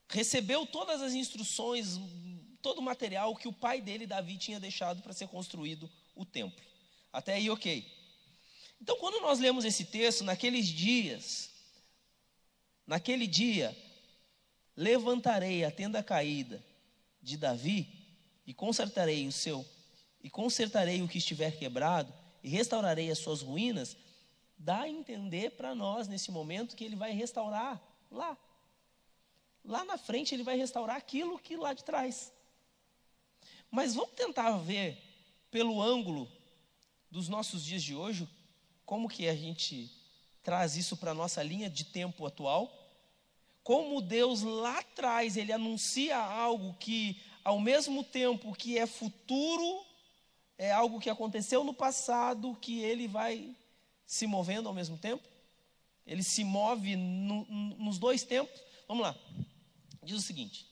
recebeu 0.07 0.65
todas 0.65 1.01
as 1.01 1.13
instruções, 1.13 1.99
todo 2.61 2.79
o 2.79 2.83
material 2.83 3.35
que 3.35 3.47
o 3.47 3.53
pai 3.53 3.81
dele, 3.81 4.07
Davi, 4.07 4.37
tinha 4.37 4.59
deixado 4.59 5.01
para 5.01 5.13
ser 5.13 5.27
construído 5.27 5.89
o 6.15 6.25
templo. 6.25 6.63
Até 7.11 7.33
aí, 7.35 7.49
ok. 7.49 7.85
Então, 8.81 8.97
quando 8.97 9.21
nós 9.21 9.39
lemos 9.39 9.65
esse 9.65 9.85
texto, 9.85 10.23
naqueles 10.23 10.67
dias, 10.67 11.49
naquele 12.85 13.25
dia, 13.25 13.75
levantarei 14.75 15.63
a 15.63 15.71
tenda 15.71 16.03
caída 16.03 16.63
de 17.21 17.37
Davi 17.37 17.87
e 18.45 18.53
consertarei 18.53 19.27
o 19.27 19.31
seu 19.31 19.65
e 20.21 20.29
consertarei 20.29 21.01
o 21.01 21.07
que 21.07 21.19
estiver 21.19 21.57
quebrado 21.57 22.11
e 22.43 22.49
restaurarei 22.49 23.11
as 23.11 23.19
suas 23.19 23.41
ruínas, 23.41 23.95
dá 24.57 24.81
a 24.81 24.89
entender 24.89 25.51
para 25.51 25.75
nós 25.75 26.07
nesse 26.07 26.31
momento 26.31 26.75
que 26.75 26.83
ele 26.83 26.95
vai 26.95 27.11
restaurar 27.11 27.81
lá. 28.09 28.37
Lá 29.65 29.83
na 29.85 29.97
frente 29.97 30.33
ele 30.33 30.43
vai 30.43 30.57
restaurar 30.57 30.95
aquilo 30.95 31.39
que 31.39 31.55
lá 31.55 31.73
de 31.73 31.83
trás. 31.83 32.31
Mas 33.69 33.95
vamos 33.95 34.13
tentar 34.15 34.51
ver 34.57 34.97
pelo 35.51 35.81
ângulo 35.81 36.31
dos 37.09 37.27
nossos 37.27 37.63
dias 37.63 37.83
de 37.83 37.95
hoje, 37.95 38.27
como 38.85 39.09
que 39.09 39.27
a 39.27 39.35
gente 39.35 39.91
traz 40.43 40.75
isso 40.75 40.95
para 40.95 41.11
a 41.11 41.15
nossa 41.15 41.41
linha 41.41 41.69
de 41.69 41.85
tempo 41.85 42.25
atual. 42.25 42.71
Como 43.63 44.01
Deus 44.01 44.43
lá 44.43 44.79
atrás, 44.79 45.37
ele 45.37 45.51
anuncia 45.51 46.17
algo 46.17 46.75
que, 46.75 47.19
ao 47.43 47.59
mesmo 47.59 48.03
tempo 48.03 48.53
que 48.53 48.77
é 48.77 48.85
futuro, 48.85 49.83
é 50.57 50.71
algo 50.71 50.99
que 50.99 51.09
aconteceu 51.09 51.63
no 51.63 51.73
passado, 51.73 52.55
que 52.61 52.79
ele 52.79 53.07
vai 53.07 53.55
se 54.05 54.27
movendo 54.27 54.67
ao 54.67 54.75
mesmo 54.75 54.97
tempo. 54.97 55.23
Ele 56.05 56.21
se 56.21 56.43
move 56.43 56.95
no, 56.95 57.45
nos 57.79 57.97
dois 57.97 58.23
tempos. 58.23 58.61
Vamos 58.87 59.03
lá. 59.03 59.15
Diz 60.05 60.17
o 60.17 60.21
seguinte: 60.21 60.67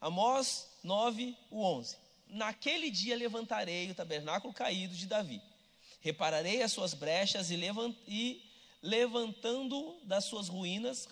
Amós 0.00 0.68
9, 0.84 1.36
o 1.50 1.62
11. 1.62 1.96
Naquele 2.28 2.90
dia 2.90 3.16
levantarei 3.16 3.90
o 3.90 3.94
tabernáculo 3.94 4.52
caído 4.52 4.94
de 4.94 5.06
Davi. 5.06 5.40
Repararei 6.00 6.62
as 6.62 6.70
suas 6.70 6.92
brechas 6.92 7.50
e, 7.50 7.56
levant, 7.56 7.96
e 8.06 8.42
levantando 8.82 9.98
das 10.04 10.24
suas 10.24 10.48
ruínas, 10.48 11.08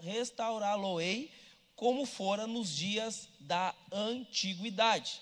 restaurá-lo-ei 0.00 1.30
como 1.76 2.06
fora 2.06 2.46
nos 2.46 2.74
dias 2.74 3.28
da 3.38 3.74
antiguidade. 3.92 5.20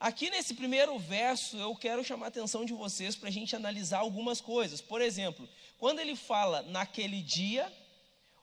Aqui 0.00 0.28
nesse 0.28 0.54
primeiro 0.54 0.98
verso, 0.98 1.56
eu 1.56 1.74
quero 1.76 2.04
chamar 2.04 2.26
a 2.26 2.28
atenção 2.28 2.64
de 2.64 2.74
vocês 2.74 3.16
para 3.16 3.28
a 3.28 3.32
gente 3.32 3.56
analisar 3.56 4.00
algumas 4.00 4.40
coisas. 4.40 4.80
Por 4.80 5.00
exemplo, 5.00 5.48
quando 5.78 6.00
ele 6.00 6.16
fala 6.16 6.60
naquele 6.62 7.22
dia, 7.22 7.72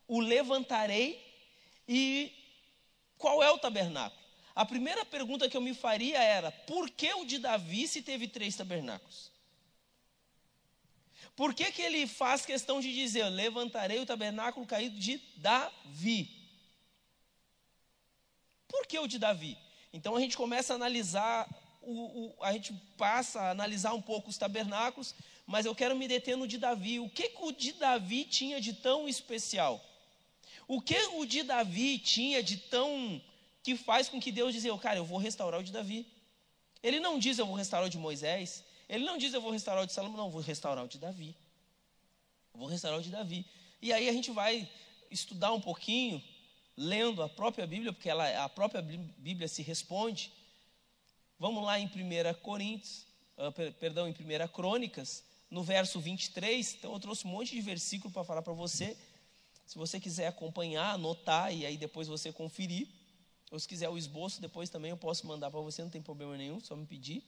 o 0.07 0.19
levantarei 0.19 1.30
e 1.93 2.31
qual 3.17 3.43
é 3.43 3.51
o 3.51 3.57
tabernáculo? 3.57 4.21
A 4.55 4.65
primeira 4.65 5.03
pergunta 5.03 5.49
que 5.49 5.57
eu 5.57 5.61
me 5.61 5.73
faria 5.73 6.23
era: 6.23 6.49
por 6.49 6.89
que 6.89 7.13
o 7.15 7.25
de 7.25 7.37
Davi 7.37 7.85
se 7.85 8.01
teve 8.01 8.29
três 8.29 8.55
tabernáculos? 8.55 9.29
Por 11.35 11.53
que, 11.53 11.69
que 11.69 11.81
ele 11.81 12.07
faz 12.07 12.45
questão 12.45 12.79
de 12.79 12.93
dizer: 12.93 13.25
levantarei 13.25 13.99
o 13.99 14.05
tabernáculo 14.05 14.65
caído 14.65 14.97
de 14.97 15.17
Davi? 15.35 16.29
Por 18.69 18.87
que 18.87 18.97
o 18.97 19.05
de 19.05 19.19
Davi? 19.19 19.57
Então 19.91 20.15
a 20.15 20.21
gente 20.21 20.37
começa 20.37 20.71
a 20.71 20.77
analisar, 20.77 21.45
o, 21.81 21.91
o, 21.91 22.35
a 22.41 22.53
gente 22.53 22.73
passa 22.97 23.41
a 23.41 23.49
analisar 23.49 23.93
um 23.93 24.01
pouco 24.01 24.29
os 24.29 24.37
tabernáculos, 24.37 25.13
mas 25.45 25.65
eu 25.65 25.75
quero 25.75 25.97
me 25.97 26.07
deter 26.07 26.37
no 26.37 26.47
de 26.47 26.57
Davi. 26.57 27.01
O 27.01 27.09
que, 27.09 27.27
que 27.27 27.43
o 27.43 27.51
de 27.51 27.73
Davi 27.73 28.23
tinha 28.23 28.61
de 28.61 28.71
tão 28.71 29.09
especial? 29.09 29.90
O 30.73 30.79
que 30.79 30.97
o 31.15 31.25
de 31.25 31.43
Davi 31.43 31.99
tinha 31.99 32.41
de 32.41 32.55
tão 32.55 33.21
que 33.61 33.75
faz 33.75 34.07
com 34.07 34.21
que 34.21 34.31
Deus 34.31 34.53
diga, 34.53 34.77
cara, 34.77 34.95
eu 34.95 35.03
vou 35.03 35.17
restaurar 35.17 35.59
o 35.59 35.63
de 35.63 35.69
Davi? 35.69 36.07
Ele 36.81 36.97
não 36.97 37.19
diz 37.19 37.37
eu 37.37 37.45
vou 37.45 37.57
restaurar 37.57 37.87
o 37.87 37.89
de 37.89 37.97
Moisés, 37.97 38.63
ele 38.87 39.03
não 39.03 39.17
diz 39.17 39.33
eu 39.33 39.41
vou 39.41 39.51
restaurar 39.51 39.83
o 39.83 39.85
de 39.85 39.91
Salomão, 39.91 40.15
não, 40.15 40.25
eu 40.27 40.31
vou 40.31 40.39
restaurar 40.41 40.85
o 40.85 40.87
de 40.87 40.97
Davi. 40.97 41.35
Eu 42.53 42.59
vou 42.61 42.69
restaurar 42.69 43.01
o 43.01 43.03
de 43.03 43.09
Davi. 43.09 43.45
E 43.81 43.91
aí 43.91 44.07
a 44.07 44.13
gente 44.13 44.31
vai 44.31 44.65
estudar 45.11 45.51
um 45.51 45.59
pouquinho, 45.59 46.23
lendo 46.77 47.21
a 47.21 47.27
própria 47.27 47.67
Bíblia, 47.67 47.91
porque 47.91 48.09
ela, 48.09 48.41
a 48.41 48.47
própria 48.47 48.81
Bíblia 48.81 49.49
se 49.49 49.61
responde. 49.61 50.31
Vamos 51.37 51.65
lá 51.65 51.77
em 51.81 51.85
1 51.85 51.89
Coríntios, 52.41 53.05
uh, 53.37 53.73
perdão, 53.73 54.07
em 54.07 54.11
1 54.11 54.47
Crônicas, 54.47 55.21
no 55.49 55.63
verso 55.63 55.99
23. 55.99 56.75
Então 56.75 56.93
eu 56.93 56.99
trouxe 57.01 57.27
um 57.27 57.29
monte 57.29 57.51
de 57.51 57.59
versículo 57.59 58.09
para 58.09 58.23
falar 58.23 58.41
para 58.41 58.53
você. 58.53 58.97
Se 59.71 59.77
você 59.77 60.01
quiser 60.01 60.27
acompanhar, 60.27 60.95
anotar 60.95 61.55
e 61.55 61.65
aí 61.65 61.77
depois 61.77 62.05
você 62.05 62.29
conferir. 62.29 62.89
Ou 63.49 63.57
se 63.57 63.65
quiser 63.65 63.87
o 63.87 63.97
esboço, 63.97 64.41
depois 64.41 64.69
também 64.69 64.91
eu 64.91 64.97
posso 64.97 65.25
mandar 65.25 65.49
para 65.49 65.61
você, 65.61 65.81
não 65.81 65.89
tem 65.89 66.01
problema 66.01 66.35
nenhum, 66.35 66.59
só 66.59 66.75
me 66.75 66.85
pedir. 66.85 67.23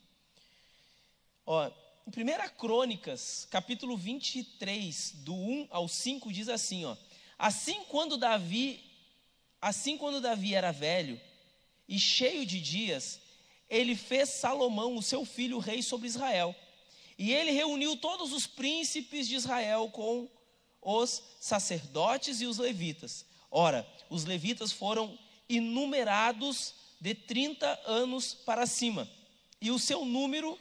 Ó, 1.46 1.72
em 2.06 2.10
1 2.10 2.58
Crônicas, 2.58 3.48
capítulo 3.50 3.96
23, 3.96 5.14
do 5.20 5.34
1 5.34 5.68
ao 5.70 5.88
5, 5.88 6.34
diz 6.34 6.50
assim, 6.50 6.84
ó: 6.84 6.98
Assim 7.40 7.86
quando 7.86 8.18
Davi, 8.18 8.84
assim 9.62 9.98
quando 9.98 10.20
Davi 10.20 10.54
era 10.54 10.74
velho 10.74 11.18
e 11.88 11.98
cheio 11.98 12.46
de 12.46 12.60
dias, 12.60 13.22
ele 13.70 13.96
fez 13.96 14.28
Salomão, 14.28 14.98
o 14.98 15.02
seu 15.02 15.24
filho, 15.24 15.60
rei 15.60 15.82
sobre 15.82 16.08
Israel. 16.08 16.54
E 17.18 17.32
ele 17.32 17.52
reuniu 17.52 17.96
todos 17.96 18.34
os 18.34 18.46
príncipes 18.46 19.30
de 19.30 19.36
Israel 19.36 19.90
com 19.94 20.28
os 20.84 21.22
sacerdotes 21.40 22.42
e 22.42 22.46
os 22.46 22.58
levitas. 22.58 23.26
Ora, 23.50 23.88
os 24.10 24.26
levitas 24.26 24.72
foram 24.72 25.18
enumerados 25.48 26.74
de 27.00 27.14
30 27.14 27.82
anos 27.86 28.34
para 28.34 28.66
cima, 28.66 29.10
e 29.60 29.70
o 29.72 29.80
seu 29.80 30.06
número 30.06 30.58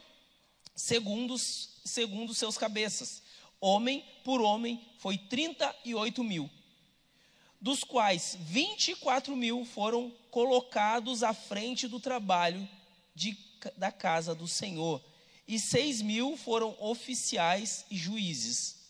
segundo, 0.75 1.37
segundo 1.37 2.33
seus 2.33 2.57
cabeças. 2.57 3.21
Homem 3.59 4.03
por 4.23 4.41
homem 4.41 4.81
foi 4.99 5.17
38 5.17 6.23
mil, 6.23 6.49
dos 7.61 7.83
quais 7.83 8.37
24 8.41 9.35
mil 9.35 9.63
foram 9.65 10.11
colocados 10.29 11.23
à 11.23 11.33
frente 11.33 11.87
do 11.87 11.99
trabalho 11.99 12.67
de, 13.15 13.37
da 13.77 13.91
casa 13.91 14.35
do 14.35 14.47
Senhor, 14.47 15.01
e 15.47 15.57
6 15.57 16.01
mil 16.01 16.35
foram 16.35 16.75
oficiais 16.79 17.85
e 17.89 17.97
juízes. 17.97 18.82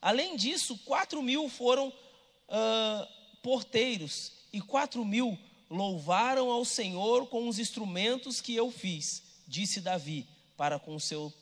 Além 0.00 0.36
disso, 0.36 0.78
4 0.84 1.22
mil 1.22 1.48
foram 1.48 1.88
uh, 1.88 3.06
porteiros, 3.42 4.32
e 4.52 4.60
4 4.60 5.04
mil 5.04 5.38
louvaram 5.68 6.50
ao 6.50 6.64
Senhor 6.64 7.26
com 7.28 7.48
os 7.48 7.58
instrumentos 7.58 8.40
que 8.40 8.54
eu 8.54 8.70
fiz, 8.70 9.22
disse 9.46 9.80
Davi 9.80 10.26
para 10.56 10.78
com 10.78 10.94
o 10.94 11.00
seu 11.00 11.32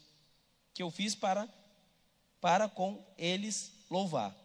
que 0.73 0.82
eu 0.82 0.90
fiz 0.90 1.14
para 1.14 1.49
para 2.40 2.68
com 2.68 3.02
eles 3.16 3.73
louvar. 3.88 4.37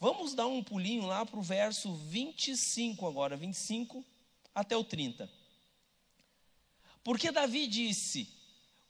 Vamos 0.00 0.34
dar 0.34 0.46
um 0.46 0.62
pulinho 0.62 1.06
lá 1.06 1.24
para 1.24 1.38
o 1.38 1.42
verso 1.42 1.94
25 1.94 3.06
agora, 3.06 3.36
25 3.36 4.04
até 4.54 4.76
o 4.76 4.82
30. 4.82 5.30
Porque 7.04 7.30
Davi 7.30 7.66
disse: 7.66 8.28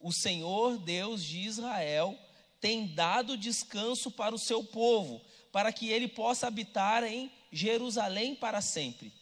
O 0.00 0.12
Senhor 0.12 0.78
Deus 0.78 1.22
de 1.22 1.40
Israel 1.40 2.18
tem 2.64 2.86
dado 2.86 3.36
descanso 3.36 4.10
para 4.10 4.34
o 4.34 4.38
seu 4.38 4.64
povo, 4.64 5.20
para 5.52 5.70
que 5.70 5.90
ele 5.90 6.08
possa 6.08 6.46
habitar 6.46 7.04
em 7.04 7.30
Jerusalém 7.52 8.34
para 8.34 8.62
sempre. 8.62 9.12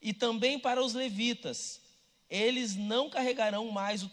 E 0.00 0.12
também 0.12 0.58
para 0.58 0.82
os 0.82 0.92
levitas, 0.92 1.80
eles 2.28 2.74
não 2.74 3.08
carregarão 3.08 3.70
mais 3.70 4.02
o 4.02 4.10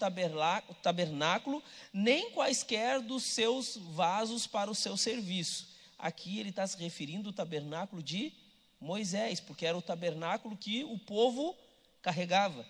tabernáculo, 0.83 1.63
nem 1.91 2.29
quaisquer 2.29 3.01
dos 3.01 3.23
seus 3.23 3.75
vasos 3.75 4.45
para 4.45 4.69
o 4.69 4.75
seu 4.75 4.95
serviço. 4.95 5.67
Aqui 5.97 6.39
ele 6.39 6.49
está 6.51 6.67
se 6.67 6.77
referindo 6.77 7.29
ao 7.29 7.33
tabernáculo 7.33 8.03
de 8.03 8.31
Moisés, 8.79 9.39
porque 9.39 9.65
era 9.65 9.75
o 9.75 9.81
tabernáculo 9.81 10.55
que 10.55 10.83
o 10.83 10.99
povo 10.99 11.57
carregava. 12.03 12.63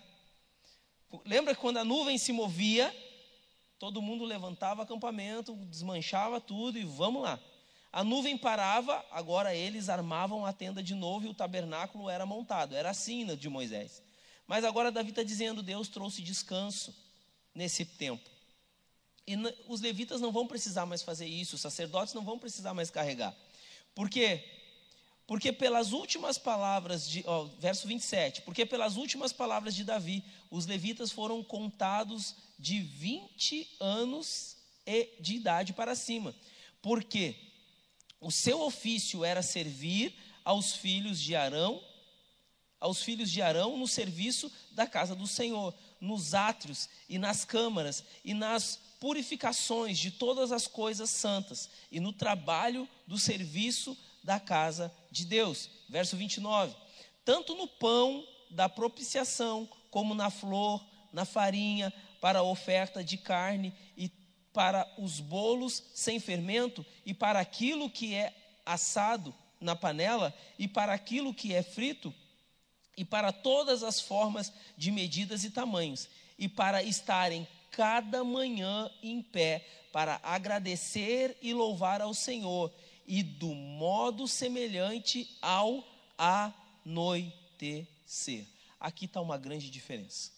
Lembra 1.26 1.54
que 1.54 1.60
quando 1.60 1.76
a 1.76 1.84
nuvem 1.84 2.16
se 2.16 2.32
movia, 2.32 2.90
todo 3.80 4.02
mundo 4.02 4.24
levantava 4.24 4.82
acampamento, 4.82 5.56
desmanchava 5.64 6.38
tudo 6.38 6.78
e 6.78 6.84
vamos 6.84 7.22
lá. 7.22 7.40
A 7.90 8.04
nuvem 8.04 8.36
parava, 8.36 9.02
agora 9.10 9.54
eles 9.54 9.88
armavam 9.88 10.44
a 10.44 10.52
tenda 10.52 10.82
de 10.82 10.94
novo 10.94 11.26
e 11.26 11.30
o 11.30 11.34
tabernáculo 11.34 12.10
era 12.10 12.26
montado. 12.26 12.76
Era 12.76 12.90
assim 12.90 13.24
de 13.34 13.48
Moisés. 13.48 14.02
Mas 14.46 14.64
agora 14.64 14.92
Davi 14.92 15.08
está 15.08 15.22
dizendo: 15.22 15.62
Deus 15.62 15.88
trouxe 15.88 16.20
descanso 16.20 16.94
nesse 17.54 17.86
tempo. 17.86 18.28
E 19.26 19.34
os 19.66 19.80
levitas 19.80 20.20
não 20.20 20.30
vão 20.30 20.46
precisar 20.46 20.84
mais 20.84 21.02
fazer 21.02 21.26
isso, 21.26 21.56
os 21.56 21.62
sacerdotes 21.62 22.12
não 22.12 22.22
vão 22.22 22.38
precisar 22.38 22.74
mais 22.74 22.90
carregar. 22.90 23.34
Por 23.94 24.10
quê? 24.10 24.44
Porque 25.30 25.52
pelas 25.52 25.92
últimas 25.92 26.38
palavras 26.38 27.08
de, 27.08 27.22
ó, 27.24 27.44
verso 27.60 27.86
27, 27.86 28.42
porque 28.42 28.66
pelas 28.66 28.96
últimas 28.96 29.32
palavras 29.32 29.76
de 29.76 29.84
Davi, 29.84 30.24
os 30.50 30.66
levitas 30.66 31.12
foram 31.12 31.40
contados 31.40 32.34
de 32.58 32.80
20 32.80 33.76
anos 33.78 34.56
de 35.20 35.36
idade 35.36 35.72
para 35.72 35.94
cima. 35.94 36.34
Porque 36.82 37.36
o 38.20 38.32
seu 38.32 38.60
ofício 38.60 39.24
era 39.24 39.40
servir 39.40 40.12
aos 40.44 40.72
filhos 40.72 41.20
de 41.20 41.36
Arão 41.36 41.80
aos 42.80 43.02
filhos 43.02 43.30
de 43.30 43.42
Arão 43.42 43.76
no 43.76 43.86
serviço 43.86 44.50
da 44.72 44.86
casa 44.86 45.14
do 45.14 45.26
Senhor, 45.26 45.74
nos 46.00 46.32
átrios 46.32 46.88
e 47.08 47.18
nas 47.18 47.44
câmaras 47.44 48.02
e 48.24 48.32
nas 48.32 48.80
purificações 48.98 49.98
de 49.98 50.10
todas 50.10 50.50
as 50.50 50.66
coisas 50.66 51.10
santas 51.10 51.68
e 51.92 52.00
no 52.00 52.10
trabalho 52.12 52.88
do 53.06 53.18
serviço 53.18 53.96
da 54.22 54.38
casa 54.38 54.92
de 55.10 55.24
Deus. 55.24 55.68
Verso 55.88 56.16
29. 56.16 56.74
Tanto 57.24 57.54
no 57.54 57.66
pão 57.66 58.26
da 58.50 58.68
propiciação, 58.68 59.68
como 59.90 60.14
na 60.14 60.30
flor, 60.30 60.84
na 61.12 61.24
farinha, 61.24 61.92
para 62.20 62.40
a 62.40 62.44
oferta 62.44 63.02
de 63.02 63.16
carne 63.16 63.72
e 63.96 64.08
para 64.52 64.86
os 64.98 65.20
bolos 65.20 65.82
sem 65.94 66.18
fermento 66.18 66.84
e 67.06 67.14
para 67.14 67.40
aquilo 67.40 67.88
que 67.88 68.14
é 68.14 68.34
assado 68.66 69.34
na 69.60 69.76
panela 69.76 70.34
e 70.58 70.66
para 70.66 70.92
aquilo 70.92 71.32
que 71.32 71.54
é 71.54 71.62
frito 71.62 72.12
e 72.96 73.04
para 73.04 73.32
todas 73.32 73.82
as 73.82 74.00
formas 74.00 74.52
de 74.76 74.90
medidas 74.90 75.44
e 75.44 75.50
tamanhos 75.50 76.08
e 76.38 76.48
para 76.48 76.82
estarem 76.82 77.46
cada 77.70 78.24
manhã 78.24 78.90
em 79.02 79.22
pé 79.22 79.64
para 79.92 80.20
agradecer 80.22 81.36
e 81.40 81.52
louvar 81.52 82.00
ao 82.00 82.12
Senhor 82.12 82.72
e 83.10 83.22
do 83.24 83.52
modo 83.52 84.28
semelhante 84.28 85.36
ao 85.42 85.84
anoitecer. 86.86 88.46
Aqui 88.78 89.06
está 89.06 89.20
uma 89.20 89.36
grande 89.36 89.68
diferença. 89.68 90.30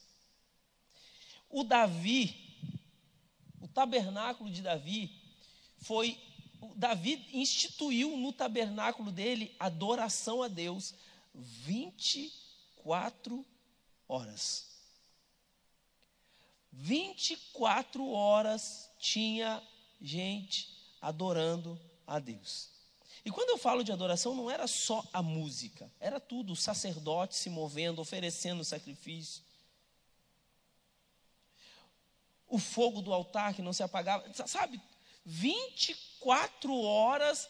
O 1.50 1.64
Davi, 1.64 2.34
o 3.60 3.68
tabernáculo 3.68 4.50
de 4.50 4.62
Davi, 4.62 5.14
foi. 5.82 6.18
Davi 6.74 7.28
instituiu 7.34 8.16
no 8.16 8.32
tabernáculo 8.32 9.12
dele 9.12 9.54
adoração 9.60 10.42
a 10.42 10.48
Deus 10.48 10.94
24 11.34 13.44
horas. 14.08 14.66
24 16.72 18.08
horas 18.08 18.88
tinha 18.98 19.62
gente 20.00 20.74
adorando 21.02 21.78
a 21.78 21.91
Deus. 22.18 22.70
E 23.24 23.30
quando 23.30 23.50
eu 23.50 23.58
falo 23.58 23.84
de 23.84 23.92
adoração, 23.92 24.34
não 24.34 24.50
era 24.50 24.66
só 24.66 25.04
a 25.12 25.22
música, 25.22 25.90
era 26.00 26.18
tudo, 26.18 26.52
o 26.52 26.56
sacerdote 26.56 27.36
se 27.36 27.48
movendo, 27.48 28.00
oferecendo 28.00 28.64
sacrifício. 28.64 29.42
O 32.48 32.58
fogo 32.58 33.00
do 33.00 33.12
altar 33.12 33.54
que 33.54 33.62
não 33.62 33.72
se 33.72 33.82
apagava, 33.82 34.24
sabe? 34.46 34.80
24 35.24 36.74
horas 36.80 37.48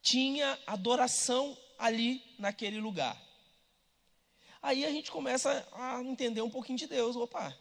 tinha 0.00 0.58
adoração 0.66 1.56
ali 1.78 2.22
naquele 2.38 2.80
lugar. 2.80 3.20
Aí 4.62 4.84
a 4.84 4.90
gente 4.90 5.10
começa 5.10 5.66
a 5.72 6.02
entender 6.02 6.40
um 6.40 6.50
pouquinho 6.50 6.78
de 6.78 6.86
Deus. 6.86 7.16
Opa, 7.16 7.56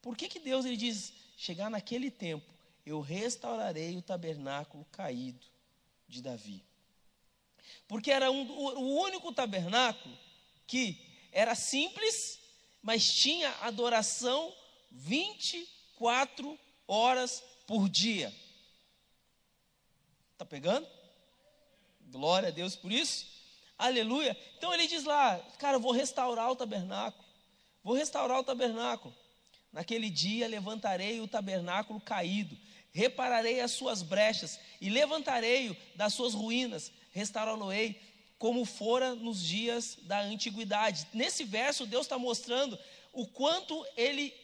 por 0.00 0.16
que, 0.16 0.28
que 0.28 0.38
Deus 0.38 0.64
ele 0.64 0.76
diz: 0.76 1.12
chegar 1.36 1.68
naquele 1.68 2.10
tempo, 2.10 2.57
eu 2.88 3.00
restaurarei 3.00 3.96
o 3.96 4.02
tabernáculo 4.02 4.84
caído 4.86 5.46
de 6.06 6.22
Davi? 6.22 6.64
Porque 7.86 8.10
era 8.10 8.30
um, 8.30 8.50
o 8.50 9.00
único 9.02 9.32
tabernáculo 9.32 10.16
que 10.66 11.00
era 11.32 11.54
simples, 11.54 12.38
mas 12.82 13.12
tinha 13.14 13.50
adoração 13.60 14.54
24 14.90 16.58
horas 16.86 17.42
por 17.66 17.88
dia. 17.88 18.34
Está 20.32 20.44
pegando? 20.44 20.86
Glória 22.10 22.48
a 22.48 22.52
Deus 22.52 22.74
por 22.76 22.90
isso. 22.90 23.26
Aleluia. 23.76 24.36
Então 24.56 24.72
ele 24.72 24.86
diz 24.86 25.04
lá, 25.04 25.38
cara, 25.58 25.76
eu 25.76 25.80
vou 25.80 25.92
restaurar 25.92 26.50
o 26.50 26.56
tabernáculo. 26.56 27.24
Vou 27.82 27.94
restaurar 27.94 28.38
o 28.38 28.44
tabernáculo. 28.44 29.14
Naquele 29.72 30.08
dia 30.08 30.48
levantarei 30.48 31.20
o 31.20 31.28
tabernáculo 31.28 32.00
caído, 32.00 32.56
repararei 32.98 33.60
as 33.60 33.70
suas 33.70 34.02
brechas 34.02 34.58
e 34.80 34.90
levantarei-o 34.90 35.76
das 35.94 36.12
suas 36.14 36.34
ruínas, 36.34 36.90
restaurá-lo-ei 37.12 38.00
como 38.40 38.64
fora 38.64 39.14
nos 39.14 39.40
dias 39.40 39.96
da 40.02 40.20
antiguidade. 40.20 41.06
Nesse 41.14 41.44
verso, 41.44 41.86
Deus 41.86 42.06
está 42.06 42.18
mostrando 42.18 42.76
o 43.12 43.24
quanto 43.24 43.86
ele 43.96 44.34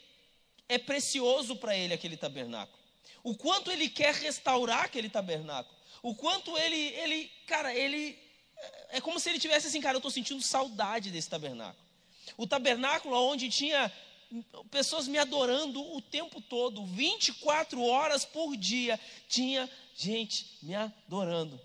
é 0.68 0.78
precioso 0.78 1.56
para 1.56 1.76
ele 1.76 1.94
aquele 1.94 2.16
tabernáculo, 2.16 2.78
o 3.24 3.34
quanto 3.34 3.72
ele 3.72 3.88
quer 3.88 4.14
restaurar 4.14 4.84
aquele 4.84 5.08
tabernáculo, 5.08 5.76
o 6.00 6.14
quanto 6.14 6.56
ele, 6.56 6.76
ele, 6.76 7.30
cara, 7.46 7.74
ele 7.74 8.16
é 8.90 9.00
como 9.00 9.18
se 9.18 9.30
ele 9.30 9.40
tivesse 9.40 9.66
assim, 9.66 9.80
cara, 9.80 9.96
eu 9.96 9.98
estou 9.98 10.12
sentindo 10.12 10.40
saudade 10.40 11.10
desse 11.10 11.28
tabernáculo. 11.28 11.84
O 12.36 12.46
tabernáculo 12.46 13.16
onde 13.16 13.48
tinha 13.48 13.92
pessoas 14.70 15.06
me 15.06 15.18
adorando 15.18 15.80
o 15.94 16.00
tempo 16.00 16.40
todo, 16.40 16.84
24 16.86 17.82
horas 17.82 18.24
por 18.24 18.56
dia, 18.56 18.98
tinha 19.28 19.68
gente 19.94 20.58
me 20.62 20.74
adorando. 20.74 21.60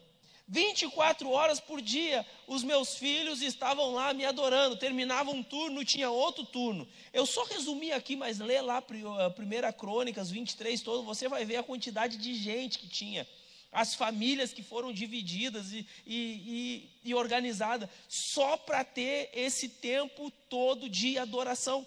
24 0.50 1.30
horas 1.30 1.60
por 1.60 1.80
dia, 1.80 2.26
os 2.48 2.64
meus 2.64 2.96
filhos 2.96 3.44
estavam 3.44 3.94
lá 3.94 4.16
me 4.16 4.26
adorando. 4.26 4.76
Terminava 4.76 5.30
um 5.30 5.44
turno, 5.44 5.86
tinha 5.86 6.10
outro 6.10 6.44
turno. 6.44 6.88
Eu 7.14 7.28
só 7.28 7.44
resumi 7.44 7.92
aqui, 7.92 8.16
mas 8.16 8.40
lê 8.40 8.60
lá 8.60 8.78
a 9.24 9.30
primeira 9.30 9.72
Crônicas 9.72 10.32
23 10.32 10.82
todo, 10.82 11.04
você 11.04 11.28
vai 11.28 11.46
ver 11.46 11.58
a 11.58 11.64
quantidade 11.64 12.18
de 12.18 12.34
gente 12.34 12.80
que 12.80 12.88
tinha. 12.88 13.28
As 13.72 13.94
famílias 13.94 14.52
que 14.52 14.64
foram 14.64 14.92
divididas 14.92 15.72
e, 15.72 15.88
e, 16.04 16.90
e, 17.04 17.10
e 17.12 17.14
organizadas, 17.14 17.88
só 18.08 18.58
para 18.58 18.84
ter 18.84 19.30
esse 19.32 19.70
tempo 19.70 20.32
todo 20.50 20.90
de 20.90 21.20
adoração. 21.20 21.86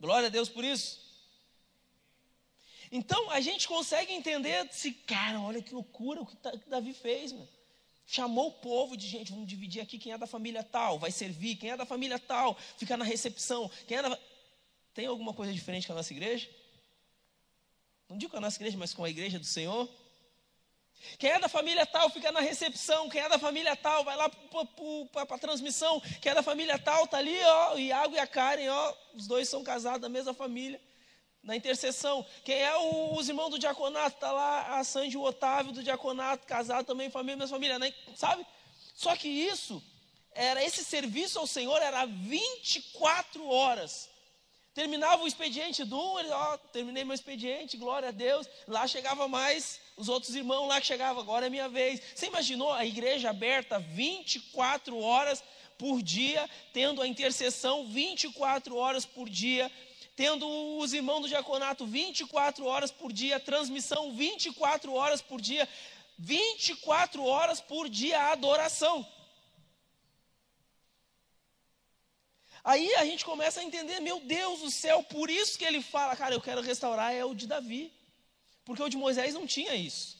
Glória 0.00 0.28
a 0.28 0.30
Deus 0.30 0.48
por 0.48 0.64
isso. 0.64 1.00
Então 2.90 3.30
a 3.30 3.40
gente 3.40 3.68
consegue 3.68 4.12
entender 4.12 4.66
se, 4.72 4.92
cara, 4.92 5.40
olha 5.40 5.62
que 5.62 5.74
loucura 5.74 6.22
o 6.22 6.26
que 6.26 6.36
Davi 6.66 6.92
fez, 6.94 7.32
mano. 7.32 7.48
Chamou 8.06 8.48
o 8.48 8.52
povo 8.52 8.96
de 8.96 9.06
gente, 9.06 9.32
vamos 9.32 9.46
dividir 9.46 9.82
aqui 9.82 9.98
quem 9.98 10.12
é 10.12 10.18
da 10.18 10.26
família 10.26 10.64
tal, 10.64 10.98
vai 10.98 11.10
servir, 11.10 11.56
quem 11.56 11.70
é 11.70 11.76
da 11.76 11.84
família 11.84 12.18
tal, 12.18 12.56
fica 12.78 12.96
na 12.96 13.04
recepção, 13.04 13.70
quem 13.86 13.98
é 13.98 14.02
da. 14.02 14.18
Tem 14.94 15.04
alguma 15.04 15.34
coisa 15.34 15.52
diferente 15.52 15.86
com 15.86 15.92
a 15.92 15.96
nossa 15.96 16.12
igreja? 16.12 16.48
Não 18.08 18.16
digo 18.16 18.30
com 18.30 18.38
a 18.38 18.40
nossa 18.40 18.56
igreja, 18.56 18.78
mas 18.78 18.94
com 18.94 19.04
a 19.04 19.10
igreja 19.10 19.38
do 19.38 19.44
Senhor. 19.44 19.86
Quem 21.18 21.30
é 21.30 21.38
da 21.38 21.48
família 21.48 21.86
tal 21.86 22.10
fica 22.10 22.30
na 22.32 22.40
recepção, 22.40 23.08
quem 23.08 23.20
é 23.20 23.28
da 23.28 23.38
família 23.38 23.74
tal 23.76 24.04
vai 24.04 24.16
lá 24.16 24.28
para 24.28 25.36
a 25.36 25.38
transmissão, 25.38 26.00
quem 26.20 26.32
é 26.32 26.34
da 26.34 26.42
família 26.42 26.78
tal 26.78 27.04
está 27.04 27.18
ali, 27.18 27.38
ó, 27.42 27.74
o 27.74 27.78
Iago 27.78 28.14
e 28.14 28.18
a 28.18 28.26
Karen, 28.26 28.68
ó, 28.68 28.94
os 29.14 29.26
dois 29.26 29.48
são 29.48 29.62
casados 29.62 30.00
da 30.00 30.08
mesma 30.08 30.34
família, 30.34 30.80
na 31.42 31.56
intercessão. 31.56 32.26
Quem 32.44 32.60
é 32.60 32.76
o, 32.76 33.14
os 33.14 33.28
irmãos 33.28 33.50
do 33.50 33.58
diaconato, 33.58 34.16
está 34.16 34.32
lá 34.32 34.78
a 34.78 34.84
Sandy 34.84 35.14
e 35.14 35.16
o 35.16 35.22
Otávio 35.22 35.72
do 35.72 35.82
diaconato, 35.82 36.46
casado 36.46 36.86
também, 36.86 37.10
família, 37.10 37.36
mesma 37.36 37.56
família, 37.56 37.78
né? 37.78 37.92
sabe? 38.14 38.44
Só 38.94 39.14
que 39.16 39.28
isso, 39.28 39.82
era 40.32 40.62
esse 40.62 40.84
serviço 40.84 41.38
ao 41.38 41.46
Senhor 41.46 41.80
era 41.80 42.04
24 42.06 43.46
horas. 43.48 44.08
Terminava 44.74 45.22
o 45.22 45.26
expediente 45.26 45.84
do 45.84 45.98
um, 45.98 46.18
ele, 46.20 46.30
ó, 46.30 46.56
terminei 46.72 47.04
meu 47.04 47.14
expediente, 47.14 47.76
glória 47.76 48.08
a 48.08 48.12
Deus. 48.12 48.48
Lá 48.66 48.86
chegava 48.86 49.26
mais 49.26 49.80
os 49.96 50.08
outros 50.08 50.34
irmãos 50.34 50.68
lá 50.68 50.80
que 50.80 50.86
chegavam, 50.86 51.20
agora 51.20 51.46
é 51.46 51.50
minha 51.50 51.68
vez. 51.68 52.00
Você 52.14 52.26
imaginou 52.26 52.72
a 52.72 52.86
igreja 52.86 53.30
aberta 53.30 53.78
24 53.78 54.96
horas 55.00 55.42
por 55.76 56.02
dia, 56.02 56.48
tendo 56.72 57.02
a 57.02 57.06
intercessão 57.06 57.86
24 57.88 58.76
horas 58.76 59.04
por 59.04 59.28
dia, 59.28 59.70
tendo 60.14 60.46
os 60.78 60.92
irmãos 60.92 61.22
do 61.22 61.28
diaconato 61.28 61.86
24 61.86 62.64
horas 62.64 62.90
por 62.90 63.12
dia, 63.12 63.38
transmissão 63.38 64.12
24 64.12 64.92
horas 64.92 65.22
por 65.22 65.40
dia, 65.40 65.68
24 66.18 67.24
horas 67.24 67.60
por 67.60 67.88
dia 67.88 68.32
adoração. 68.32 69.06
Aí 72.68 72.94
a 72.96 73.04
gente 73.06 73.24
começa 73.24 73.60
a 73.60 73.64
entender, 73.64 73.98
meu 73.98 74.20
Deus 74.20 74.60
do 74.60 74.70
céu, 74.70 75.02
por 75.02 75.30
isso 75.30 75.58
que 75.58 75.64
ele 75.64 75.80
fala, 75.80 76.14
cara, 76.14 76.34
eu 76.34 76.40
quero 76.40 76.60
restaurar 76.60 77.14
é 77.14 77.24
o 77.24 77.34
de 77.34 77.46
Davi. 77.46 77.90
Porque 78.62 78.82
o 78.82 78.90
de 78.90 78.96
Moisés 78.98 79.32
não 79.32 79.46
tinha 79.46 79.74
isso. 79.74 80.18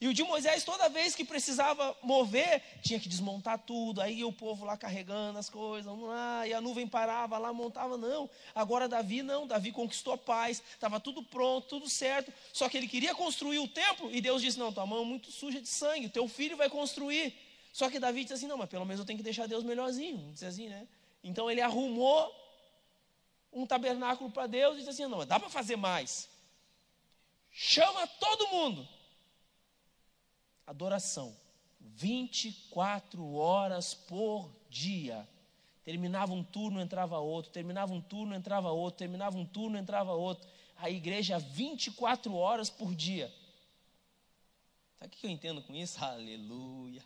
E 0.00 0.08
o 0.08 0.12
de 0.12 0.24
Moisés, 0.24 0.64
toda 0.64 0.88
vez 0.88 1.14
que 1.14 1.24
precisava 1.24 1.96
mover, 2.02 2.60
tinha 2.82 2.98
que 2.98 3.08
desmontar 3.08 3.56
tudo. 3.56 4.00
Aí 4.00 4.24
o 4.24 4.32
povo 4.32 4.64
lá 4.64 4.76
carregando 4.76 5.38
as 5.38 5.48
coisas, 5.48 5.84
vamos 5.84 6.08
lá, 6.08 6.44
e 6.44 6.52
a 6.52 6.60
nuvem 6.60 6.88
parava 6.88 7.38
lá, 7.38 7.52
montava. 7.52 7.96
Não, 7.96 8.28
agora 8.52 8.88
Davi 8.88 9.22
não, 9.22 9.46
Davi 9.46 9.70
conquistou 9.70 10.14
a 10.14 10.18
paz, 10.18 10.60
estava 10.72 10.98
tudo 10.98 11.22
pronto, 11.22 11.68
tudo 11.68 11.88
certo. 11.88 12.32
Só 12.52 12.68
que 12.68 12.76
ele 12.76 12.88
queria 12.88 13.14
construir 13.14 13.60
o 13.60 13.68
templo, 13.68 14.10
e 14.10 14.20
Deus 14.20 14.42
disse: 14.42 14.58
Não, 14.58 14.72
tua 14.72 14.86
mão 14.86 15.02
é 15.02 15.04
muito 15.04 15.30
suja 15.30 15.60
de 15.60 15.68
sangue, 15.68 16.08
teu 16.08 16.26
filho 16.26 16.56
vai 16.56 16.68
construir. 16.68 17.32
Só 17.72 17.88
que 17.88 18.00
Davi 18.00 18.22
disse 18.22 18.34
assim: 18.34 18.48
Não, 18.48 18.58
mas 18.58 18.68
pelo 18.68 18.84
menos 18.84 18.98
eu 18.98 19.06
tenho 19.06 19.18
que 19.18 19.22
deixar 19.22 19.46
Deus 19.46 19.62
melhorzinho. 19.62 20.32
Diz 20.32 20.42
assim, 20.42 20.68
né? 20.68 20.88
Então 21.24 21.50
ele 21.50 21.62
arrumou 21.62 22.30
um 23.50 23.66
tabernáculo 23.66 24.30
para 24.30 24.46
Deus 24.46 24.74
e 24.74 24.78
disse 24.78 24.90
assim: 24.90 25.06
não, 25.06 25.24
dá 25.26 25.40
para 25.40 25.48
fazer 25.48 25.76
mais. 25.76 26.28
Chama 27.50 28.06
todo 28.06 28.48
mundo. 28.48 28.86
Adoração. 30.66 31.34
24 31.80 33.34
horas 33.34 33.94
por 33.94 34.50
dia. 34.68 35.26
Terminava 35.82 36.32
um 36.32 36.42
turno, 36.42 36.80
entrava 36.80 37.18
outro, 37.18 37.52
terminava 37.52 37.92
um 37.92 38.00
turno, 38.00 38.34
entrava 38.34 38.70
outro, 38.70 38.98
terminava 38.98 39.36
um 39.36 39.46
turno, 39.46 39.78
entrava 39.78 40.12
outro. 40.12 40.48
A 40.76 40.90
igreja 40.90 41.38
24 41.38 42.34
horas 42.34 42.68
por 42.68 42.94
dia. 42.94 43.32
Sabe 44.98 45.14
o 45.14 45.18
que 45.18 45.26
eu 45.26 45.30
entendo 45.30 45.62
com 45.62 45.74
isso? 45.74 45.98
Aleluia. 46.04 47.02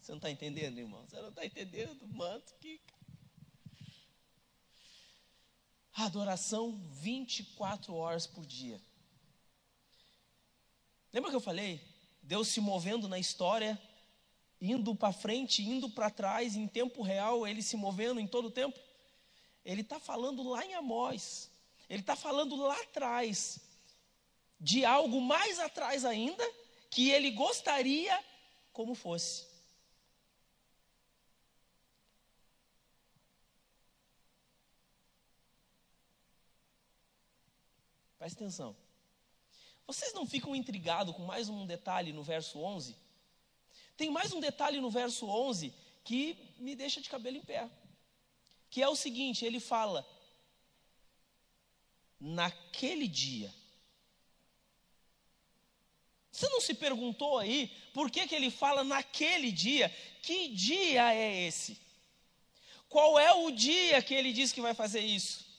Você 0.00 0.12
não 0.12 0.18
está 0.18 0.30
entendendo, 0.30 0.78
irmão? 0.78 1.04
Você 1.06 1.20
não 1.20 1.28
está 1.28 1.46
entendendo, 1.46 2.06
manto 2.08 2.52
que 2.60 2.80
adoração 5.94 6.80
24 6.90 7.94
horas 7.94 8.26
por 8.26 8.46
dia. 8.46 8.80
Lembra 11.12 11.30
que 11.30 11.36
eu 11.36 11.40
falei 11.40 11.80
Deus 12.22 12.48
se 12.48 12.60
movendo 12.60 13.08
na 13.08 13.18
história, 13.18 13.80
indo 14.60 14.94
para 14.94 15.12
frente, 15.12 15.62
indo 15.62 15.90
para 15.90 16.10
trás, 16.10 16.54
em 16.54 16.68
tempo 16.68 17.02
real, 17.02 17.46
ele 17.46 17.62
se 17.62 17.76
movendo 17.76 18.20
em 18.20 18.26
todo 18.26 18.46
o 18.46 18.50
tempo? 18.52 18.78
Ele 19.64 19.80
está 19.80 19.98
falando 19.98 20.48
lá 20.48 20.64
em 20.64 20.74
Amós, 20.74 21.50
ele 21.88 22.02
está 22.02 22.14
falando 22.14 22.54
lá 22.56 22.80
atrás, 22.82 23.58
de 24.60 24.84
algo 24.84 25.20
mais 25.20 25.58
atrás 25.58 26.04
ainda, 26.04 26.46
que 26.88 27.10
ele 27.10 27.32
gostaria 27.32 28.16
como 28.72 28.94
fosse. 28.94 29.49
Presta 38.20 38.44
atenção. 38.44 38.76
Vocês 39.86 40.12
não 40.12 40.26
ficam 40.26 40.54
intrigados 40.54 41.16
com 41.16 41.24
mais 41.24 41.48
um 41.48 41.64
detalhe 41.64 42.12
no 42.12 42.22
verso 42.22 42.58
11? 42.58 42.94
Tem 43.96 44.10
mais 44.10 44.30
um 44.34 44.40
detalhe 44.40 44.78
no 44.78 44.90
verso 44.90 45.26
11 45.26 45.72
que 46.04 46.36
me 46.58 46.76
deixa 46.76 47.00
de 47.00 47.08
cabelo 47.08 47.38
em 47.38 47.40
pé. 47.40 47.66
Que 48.68 48.82
é 48.82 48.88
o 48.90 48.94
seguinte: 48.94 49.46
ele 49.46 49.58
fala, 49.58 50.06
naquele 52.20 53.08
dia. 53.08 53.50
Você 56.30 56.46
não 56.50 56.60
se 56.60 56.74
perguntou 56.74 57.38
aí 57.38 57.74
por 57.94 58.10
que, 58.10 58.28
que 58.28 58.34
ele 58.34 58.50
fala 58.50 58.84
naquele 58.84 59.50
dia? 59.50 59.88
Que 60.20 60.48
dia 60.48 61.14
é 61.14 61.46
esse? 61.46 61.80
Qual 62.86 63.18
é 63.18 63.32
o 63.32 63.50
dia 63.50 64.02
que 64.02 64.12
ele 64.12 64.30
diz 64.30 64.52
que 64.52 64.60
vai 64.60 64.74
fazer 64.74 65.00
isso? 65.00 65.49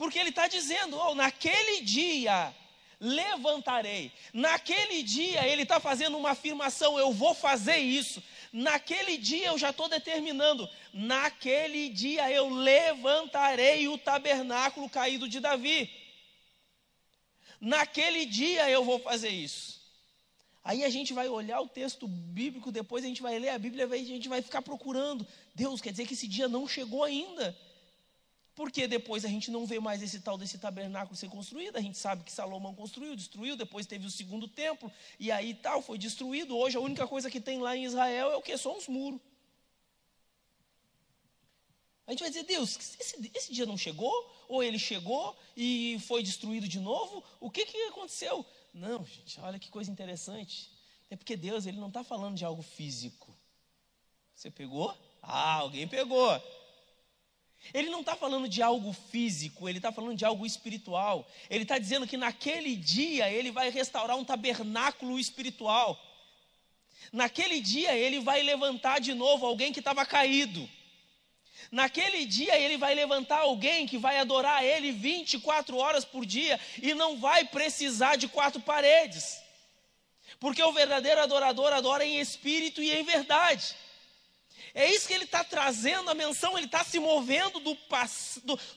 Porque 0.00 0.18
ele 0.18 0.30
está 0.30 0.48
dizendo, 0.48 0.96
oh, 0.96 1.14
naquele 1.14 1.82
dia 1.82 2.54
levantarei. 2.98 4.10
Naquele 4.32 5.02
dia 5.02 5.46
ele 5.46 5.64
está 5.64 5.78
fazendo 5.78 6.16
uma 6.16 6.30
afirmação: 6.30 6.98
eu 6.98 7.12
vou 7.12 7.34
fazer 7.34 7.76
isso. 7.76 8.22
Naquele 8.50 9.18
dia 9.18 9.48
eu 9.48 9.58
já 9.58 9.68
estou 9.68 9.90
determinando. 9.90 10.66
Naquele 10.94 11.90
dia 11.90 12.32
eu 12.32 12.48
levantarei 12.48 13.88
o 13.88 13.98
tabernáculo 13.98 14.88
caído 14.88 15.28
de 15.28 15.38
Davi. 15.38 15.90
Naquele 17.60 18.24
dia 18.24 18.70
eu 18.70 18.82
vou 18.82 19.00
fazer 19.00 19.28
isso. 19.28 19.82
Aí 20.64 20.82
a 20.82 20.88
gente 20.88 21.12
vai 21.12 21.28
olhar 21.28 21.60
o 21.60 21.68
texto 21.68 22.08
bíblico, 22.08 22.72
depois 22.72 23.04
a 23.04 23.06
gente 23.06 23.20
vai 23.20 23.38
ler 23.38 23.50
a 23.50 23.58
Bíblia 23.58 23.86
e 23.86 23.94
a 23.94 23.98
gente 23.98 24.30
vai 24.30 24.40
ficar 24.40 24.62
procurando. 24.62 25.26
Deus, 25.54 25.78
quer 25.82 25.90
dizer 25.90 26.06
que 26.06 26.14
esse 26.14 26.26
dia 26.26 26.48
não 26.48 26.66
chegou 26.66 27.04
ainda. 27.04 27.54
Porque 28.60 28.86
depois 28.86 29.24
a 29.24 29.28
gente 29.28 29.50
não 29.50 29.64
vê 29.64 29.80
mais 29.80 30.02
esse 30.02 30.20
tal 30.20 30.36
desse 30.36 30.58
tabernáculo 30.58 31.16
ser 31.16 31.30
construído. 31.30 31.78
A 31.78 31.80
gente 31.80 31.96
sabe 31.96 32.22
que 32.22 32.30
Salomão 32.30 32.74
construiu, 32.74 33.16
destruiu, 33.16 33.56
depois 33.56 33.86
teve 33.86 34.06
o 34.06 34.10
segundo 34.10 34.46
templo, 34.46 34.92
e 35.18 35.32
aí 35.32 35.54
tal, 35.54 35.80
foi 35.80 35.96
destruído. 35.96 36.54
Hoje 36.54 36.76
a 36.76 36.80
única 36.80 37.06
coisa 37.06 37.30
que 37.30 37.40
tem 37.40 37.58
lá 37.58 37.74
em 37.74 37.86
Israel 37.86 38.30
é 38.30 38.36
o 38.36 38.42
que? 38.42 38.54
Só 38.58 38.76
uns 38.76 38.86
muros. 38.86 39.18
A 42.06 42.10
gente 42.10 42.20
vai 42.20 42.28
dizer, 42.28 42.42
Deus, 42.42 42.76
esse, 43.00 43.30
esse, 43.32 43.50
dia 43.50 43.64
não 43.64 43.78
chegou? 43.78 44.12
Ou 44.46 44.62
ele 44.62 44.78
chegou 44.78 45.34
e 45.56 45.98
foi 46.06 46.22
destruído 46.22 46.68
de 46.68 46.80
novo? 46.80 47.24
O 47.40 47.50
que, 47.50 47.64
que 47.64 47.78
aconteceu? 47.84 48.44
Não, 48.74 49.06
gente, 49.06 49.40
olha 49.40 49.58
que 49.58 49.70
coisa 49.70 49.90
interessante. 49.90 50.70
É 51.08 51.16
porque 51.16 51.34
Deus 51.34 51.64
ele 51.64 51.78
não 51.78 51.88
está 51.88 52.04
falando 52.04 52.36
de 52.36 52.44
algo 52.44 52.60
físico. 52.60 53.34
Você 54.34 54.50
pegou? 54.50 54.94
Ah, 55.22 55.54
alguém 55.54 55.88
pegou. 55.88 56.28
Ele 57.72 57.90
não 57.90 58.00
está 58.00 58.16
falando 58.16 58.48
de 58.48 58.62
algo 58.62 58.92
físico, 58.92 59.68
ele 59.68 59.78
está 59.78 59.92
falando 59.92 60.16
de 60.16 60.24
algo 60.24 60.44
espiritual. 60.46 61.28
Ele 61.48 61.62
está 61.62 61.78
dizendo 61.78 62.06
que 62.06 62.16
naquele 62.16 62.74
dia 62.74 63.30
ele 63.30 63.50
vai 63.50 63.70
restaurar 63.70 64.16
um 64.16 64.24
tabernáculo 64.24 65.18
espiritual. 65.18 65.98
Naquele 67.12 67.60
dia 67.60 67.94
ele 67.96 68.20
vai 68.20 68.42
levantar 68.42 69.00
de 69.00 69.14
novo 69.14 69.46
alguém 69.46 69.72
que 69.72 69.80
estava 69.80 70.04
caído. 70.06 70.68
Naquele 71.70 72.24
dia 72.24 72.58
ele 72.58 72.76
vai 72.76 72.94
levantar 72.94 73.40
alguém 73.40 73.86
que 73.86 73.98
vai 73.98 74.18
adorar 74.18 74.64
ele 74.64 74.90
24 74.90 75.76
horas 75.76 76.04
por 76.04 76.26
dia 76.26 76.58
e 76.82 76.94
não 76.94 77.18
vai 77.18 77.44
precisar 77.44 78.16
de 78.16 78.26
quatro 78.26 78.60
paredes. 78.60 79.40
Porque 80.40 80.62
o 80.62 80.72
verdadeiro 80.72 81.20
adorador 81.20 81.72
adora 81.72 82.04
em 82.04 82.18
espírito 82.18 82.82
e 82.82 82.90
em 82.90 83.04
verdade. 83.04 83.76
É 84.74 84.88
isso 84.90 85.08
que 85.08 85.14
ele 85.14 85.24
está 85.24 85.42
trazendo 85.42 86.10
a 86.10 86.14
menção, 86.14 86.56
ele 86.56 86.66
está 86.66 86.84
se 86.84 86.98
movendo 86.98 87.58
do, 87.58 87.76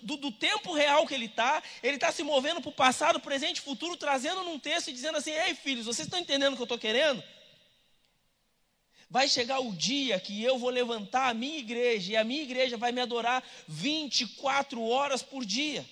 do, 0.02 0.18
do, 0.18 0.32
tempo 0.32 0.74
real 0.74 1.06
que 1.06 1.14
ele 1.14 1.26
está, 1.26 1.62
ele 1.84 1.96
está 1.96 2.12
se 2.12 2.24
movendo 2.24 2.62
para 2.62 2.70
o 2.70 2.74
passado, 2.74 3.20
presente 3.20 3.58
e 3.58 3.62
futuro, 3.62 3.96
trazendo 3.96 4.44
num 4.44 4.58
texto 4.58 4.88
e 4.90 4.94
dizendo 4.94 5.18
assim: 5.18 5.32
Ei 5.32 5.54
filhos, 5.54 5.86
vocês 5.86 6.08
estão 6.08 6.20
entendendo 6.20 6.54
o 6.54 6.56
que 6.56 6.62
eu 6.62 6.66
estou 6.66 6.80
querendo? 6.80 7.24
Vai 9.10 9.28
chegar 9.28 9.60
o 9.60 9.72
dia 9.74 10.20
que 10.20 10.44
eu 10.44 10.58
vou 10.58 10.72
levantar 10.72 11.30
a 11.30 11.34
minha 11.36 11.60
igreja 11.60 12.14
e 12.14 12.18
a 12.18 12.24
minha 12.24 12.42
igreja 12.42 12.78
vai 12.78 12.92
me 12.92 13.00
adorar 13.00 13.44
24 13.68 14.84
horas 14.84 15.22
por 15.22 15.46
dia 15.46 15.86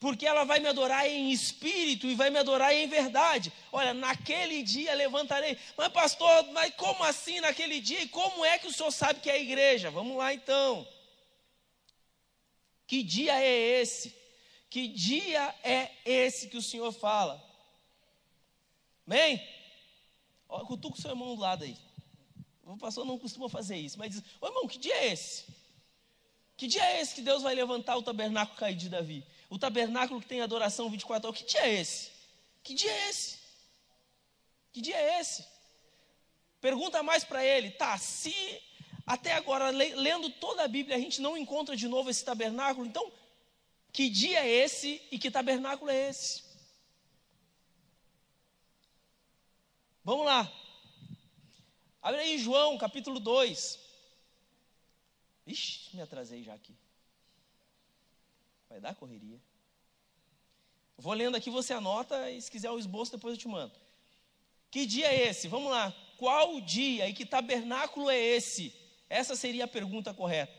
porque 0.00 0.26
ela 0.26 0.44
vai 0.44 0.60
me 0.60 0.68
adorar 0.68 1.08
em 1.08 1.30
espírito 1.30 2.06
e 2.06 2.14
vai 2.14 2.30
me 2.30 2.38
adorar 2.38 2.74
em 2.74 2.86
verdade. 2.88 3.52
Olha, 3.72 3.94
naquele 3.94 4.62
dia 4.62 4.94
levantarei. 4.94 5.58
Mas, 5.76 5.88
pastor, 5.88 6.44
mas 6.52 6.74
como 6.74 7.02
assim 7.04 7.40
naquele 7.40 7.80
dia? 7.80 8.02
E 8.02 8.08
como 8.08 8.44
é 8.44 8.58
que 8.58 8.66
o 8.66 8.72
senhor 8.72 8.90
sabe 8.90 9.20
que 9.20 9.30
é 9.30 9.34
a 9.34 9.38
igreja? 9.38 9.90
Vamos 9.90 10.16
lá 10.16 10.32
então. 10.32 10.86
Que 12.86 13.02
dia 13.02 13.40
é 13.40 13.80
esse? 13.80 14.14
Que 14.68 14.88
dia 14.88 15.54
é 15.62 15.90
esse 16.04 16.48
que 16.48 16.56
o 16.56 16.62
senhor 16.62 16.92
fala? 16.92 17.42
Amém? 19.06 19.42
Olha, 20.48 20.64
cutuca 20.64 20.96
o 20.96 21.00
seu 21.00 21.10
irmão 21.10 21.34
do 21.34 21.40
lado 21.40 21.64
aí. 21.64 21.76
O 22.64 22.76
pastor 22.78 23.04
não 23.04 23.18
costuma 23.18 23.48
fazer 23.48 23.76
isso, 23.76 23.98
mas 23.98 24.10
diz: 24.10 24.22
Ô 24.40 24.46
irmão, 24.46 24.66
que 24.66 24.78
dia 24.78 24.94
é 24.94 25.12
esse? 25.12 25.44
Que 26.56 26.66
dia 26.66 26.84
é 26.84 27.00
esse 27.00 27.14
que 27.14 27.20
Deus 27.20 27.42
vai 27.42 27.54
levantar 27.54 27.96
o 27.96 28.02
tabernáculo 28.02 28.58
caído 28.58 28.80
de 28.80 28.88
Davi? 28.88 29.26
O 29.54 29.58
tabernáculo 29.58 30.20
que 30.20 30.26
tem 30.26 30.40
adoração 30.40 30.90
24 30.90 31.28
horas. 31.28 31.40
Que 31.40 31.46
dia 31.46 31.60
é 31.60 31.80
esse? 31.80 32.10
Que 32.60 32.74
dia 32.74 32.90
é 32.90 33.08
esse? 33.08 33.38
Que 34.72 34.80
dia 34.80 34.96
é 34.96 35.20
esse? 35.20 35.46
Pergunta 36.60 37.04
mais 37.04 37.22
para 37.22 37.44
ele, 37.44 37.70
tá? 37.70 37.96
Se 37.96 38.34
até 39.06 39.32
agora, 39.34 39.70
lendo 39.70 40.28
toda 40.28 40.64
a 40.64 40.66
Bíblia, 40.66 40.96
a 40.96 40.98
gente 40.98 41.20
não 41.20 41.36
encontra 41.36 41.76
de 41.76 41.86
novo 41.86 42.10
esse 42.10 42.24
tabernáculo, 42.24 42.84
então, 42.84 43.12
que 43.92 44.10
dia 44.10 44.44
é 44.44 44.50
esse 44.50 45.00
e 45.08 45.20
que 45.20 45.30
tabernáculo 45.30 45.88
é 45.88 46.08
esse? 46.08 46.42
Vamos 50.02 50.26
lá. 50.26 50.52
Abre 52.02 52.22
aí 52.22 52.38
João, 52.38 52.76
capítulo 52.76 53.20
2. 53.20 53.78
Ixi, 55.46 55.94
me 55.94 56.02
atrasei 56.02 56.42
já 56.42 56.54
aqui. 56.54 56.74
Vai 58.74 58.80
dar 58.80 58.94
correria. 58.96 59.40
Vou 60.98 61.12
lendo 61.12 61.36
aqui, 61.36 61.48
você 61.48 61.72
anota 61.72 62.28
e 62.28 62.42
se 62.42 62.50
quiser 62.50 62.72
o 62.72 62.78
esboço, 62.80 63.12
depois 63.12 63.34
eu 63.34 63.38
te 63.38 63.46
mando. 63.46 63.72
Que 64.68 64.84
dia 64.84 65.06
é 65.06 65.28
esse? 65.28 65.46
Vamos 65.46 65.70
lá. 65.70 65.94
Qual 66.16 66.60
dia 66.60 67.08
e 67.08 67.12
que 67.12 67.24
tabernáculo 67.24 68.10
é 68.10 68.18
esse? 68.18 68.74
Essa 69.08 69.36
seria 69.36 69.66
a 69.66 69.68
pergunta 69.68 70.12
correta. 70.12 70.52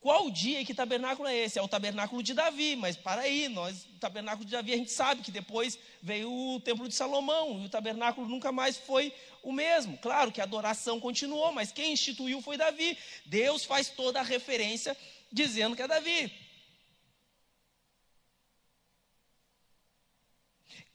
Qual 0.00 0.28
dia 0.28 0.60
e 0.60 0.64
que 0.64 0.74
tabernáculo 0.74 1.28
é 1.28 1.36
esse? 1.36 1.56
É 1.56 1.62
o 1.62 1.68
tabernáculo 1.68 2.20
de 2.20 2.34
Davi, 2.34 2.74
mas 2.74 2.96
para 2.96 3.22
aí, 3.22 3.48
nós, 3.48 3.84
o 3.94 3.98
tabernáculo 4.00 4.44
de 4.44 4.50
Davi 4.50 4.72
a 4.72 4.76
gente 4.76 4.90
sabe 4.90 5.22
que 5.22 5.30
depois 5.30 5.78
veio 6.02 6.32
o 6.32 6.58
templo 6.58 6.88
de 6.88 6.96
Salomão 6.96 7.62
e 7.62 7.66
o 7.66 7.68
tabernáculo 7.68 8.26
nunca 8.26 8.50
mais 8.50 8.76
foi 8.76 9.14
o 9.44 9.52
mesmo. 9.52 9.96
Claro 9.98 10.32
que 10.32 10.40
a 10.40 10.44
adoração 10.44 10.98
continuou, 10.98 11.52
mas 11.52 11.70
quem 11.70 11.92
instituiu 11.92 12.42
foi 12.42 12.56
Davi. 12.56 12.98
Deus 13.24 13.64
faz 13.64 13.88
toda 13.88 14.18
a 14.18 14.24
referência 14.24 14.96
dizendo 15.30 15.76
que 15.76 15.82
é 15.82 15.86
Davi. 15.86 16.45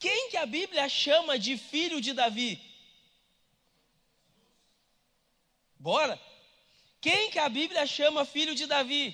Quem 0.02 0.30
que 0.30 0.36
a 0.36 0.44
Bíblia 0.44 0.88
chama 0.88 1.38
de 1.38 1.56
filho 1.56 2.00
de 2.00 2.12
Davi? 2.12 2.60
Bora? 5.78 6.20
Quem 7.00 7.30
que 7.30 7.38
a 7.38 7.48
Bíblia 7.48 7.86
chama 7.86 8.24
filho 8.24 8.54
de 8.60 8.66
Davi? 8.66 9.04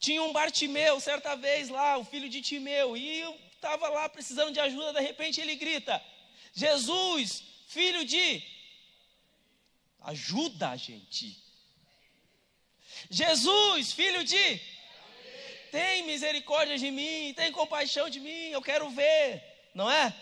Tinha 0.00 0.20
um 0.24 0.32
Bartimeu, 0.32 0.98
certa 0.98 1.36
vez 1.36 1.68
lá, 1.68 1.96
o 1.96 2.04
filho 2.04 2.28
de 2.28 2.40
Timeu, 2.48 2.96
e 2.96 3.20
estava 3.54 3.88
lá 3.88 4.08
precisando 4.08 4.52
de 4.52 4.58
ajuda, 4.58 4.94
de 4.94 5.00
repente 5.00 5.40
ele 5.40 5.54
grita: 5.54 6.02
Jesus, 6.52 7.44
filho 7.68 8.04
de. 8.04 8.42
Ajuda 10.00 10.70
a 10.70 10.76
gente. 10.76 11.40
Jesus, 13.08 13.92
filho 13.92 14.24
de. 14.24 14.60
Tem 15.70 16.02
misericórdia 16.02 16.76
de 16.76 16.90
mim, 16.90 17.32
tem 17.36 17.52
compaixão 17.52 18.10
de 18.10 18.18
mim, 18.18 18.44
eu 18.58 18.60
quero 18.60 18.90
ver 18.90 19.51
não 19.74 19.90
é? 19.90 20.14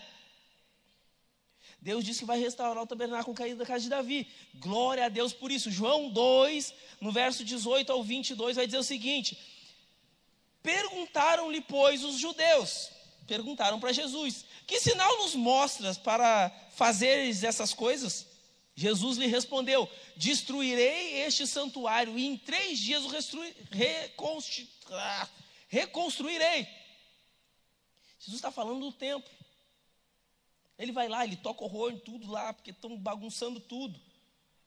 Deus 1.81 2.05
disse 2.05 2.19
que 2.19 2.25
vai 2.25 2.39
restaurar 2.39 2.83
o 2.83 2.87
tabernáculo 2.87 3.35
caído 3.35 3.57
da 3.57 3.65
casa 3.65 3.83
de 3.83 3.89
Davi. 3.89 4.27
Glória 4.55 5.05
a 5.05 5.09
Deus 5.09 5.33
por 5.33 5.51
isso. 5.51 5.71
João 5.71 6.09
2, 6.09 6.73
no 7.01 7.11
verso 7.11 7.43
18 7.43 7.91
ao 7.91 8.03
22, 8.03 8.55
vai 8.55 8.67
dizer 8.67 8.77
o 8.77 8.83
seguinte: 8.83 9.37
Perguntaram-lhe, 10.61 11.59
pois, 11.61 12.03
os 12.03 12.17
judeus: 12.17 12.91
perguntaram 13.25 13.79
para 13.79 13.91
Jesus: 13.91 14.45
Que 14.67 14.79
sinal 14.79 15.17
nos 15.17 15.33
mostras 15.33 15.97
para 15.97 16.51
fazeres 16.75 17.43
essas 17.43 17.73
coisas? 17.73 18.27
Jesus 18.75 19.17
lhe 19.17 19.25
respondeu: 19.25 19.89
Destruirei 20.15 21.21
este 21.21 21.47
santuário 21.47 22.17
e 22.17 22.25
em 22.25 22.37
três 22.37 22.77
dias 22.77 23.03
o 23.03 23.11
ah, 24.91 25.29
reconstruirei. 25.67 26.67
Jesus 28.19 28.35
está 28.35 28.51
falando 28.51 28.81
do 28.81 28.91
templo. 28.91 29.40
Ele 30.81 30.91
vai 30.91 31.07
lá, 31.07 31.23
ele 31.23 31.35
toca 31.35 31.63
horror 31.63 31.91
em 31.91 31.99
tudo 31.99 32.29
lá, 32.31 32.51
porque 32.53 32.71
estão 32.71 32.97
bagunçando 32.97 33.59
tudo. 33.59 33.99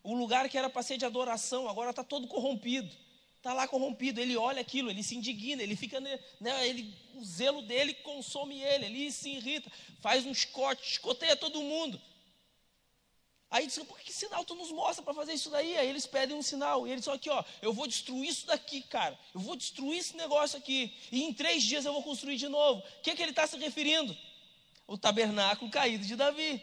O 0.03 0.14
lugar 0.14 0.48
que 0.48 0.57
era 0.57 0.70
para 0.70 0.83
ser 0.83 0.96
de 0.96 1.05
adoração, 1.05 1.68
agora 1.68 1.90
está 1.90 2.05
todo 2.05 2.29
corrompido. 2.29 2.94
Está 3.37 3.53
lá 3.53 3.66
corrompido, 3.66 4.20
ele 4.20 4.37
olha 4.37 4.61
aquilo, 4.61 4.90
ele 4.90 5.03
se 5.03 5.16
indigna, 5.16 5.62
ele 5.62 5.74
fica, 5.74 6.00
né, 6.00 6.18
ele, 6.66 6.94
o 7.14 7.24
zelo 7.24 7.61
dele 7.62 7.92
consome 7.94 8.62
ele, 8.62 8.87
ele 8.87 9.11
se 9.11 9.29
irrita, 9.29 9.70
faz 10.00 10.24
um 10.24 10.33
chicote, 10.33 10.87
chicoteia 10.87 11.37
todo 11.37 11.61
mundo. 11.61 12.00
Aí 13.50 13.66
diz, 13.66 13.79
por 13.79 13.98
que 14.00 14.12
sinal 14.12 14.44
tu 14.44 14.55
nos 14.55 14.70
mostra 14.70 15.05
para 15.05 15.14
fazer 15.14 15.33
isso 15.33 15.50
daí? 15.50 15.77
Aí 15.77 15.88
eles 15.88 16.07
pedem 16.07 16.37
um 16.37 16.42
sinal. 16.42 16.87
E 16.87 16.90
ele 16.90 17.00
diz, 17.00 17.09
aqui, 17.09 17.31
ó, 17.31 17.44
eu 17.61 17.72
vou 17.72 17.87
destruir 17.87 18.29
isso 18.29 18.46
daqui, 18.46 18.83
cara. 18.83 19.18
Eu 19.33 19.40
vou 19.40 19.55
destruir 19.55 19.98
esse 19.98 20.16
negócio 20.16 20.59
aqui. 20.59 20.92
E 21.12 21.22
em 21.22 21.33
três 21.33 21.62
dias 21.62 21.85
eu 21.85 21.92
vou 21.92 22.03
construir 22.03 22.37
de 22.37 22.48
novo. 22.48 22.81
O 22.81 23.03
que, 23.03 23.14
que 23.14 23.22
ele 23.22 23.31
está 23.31 23.46
se 23.46 23.57
referindo? 23.57 24.16
O 24.87 24.99
tabernáculo 24.99 25.70
caído 25.70 26.05
de 26.05 26.16
Davi. 26.16 26.62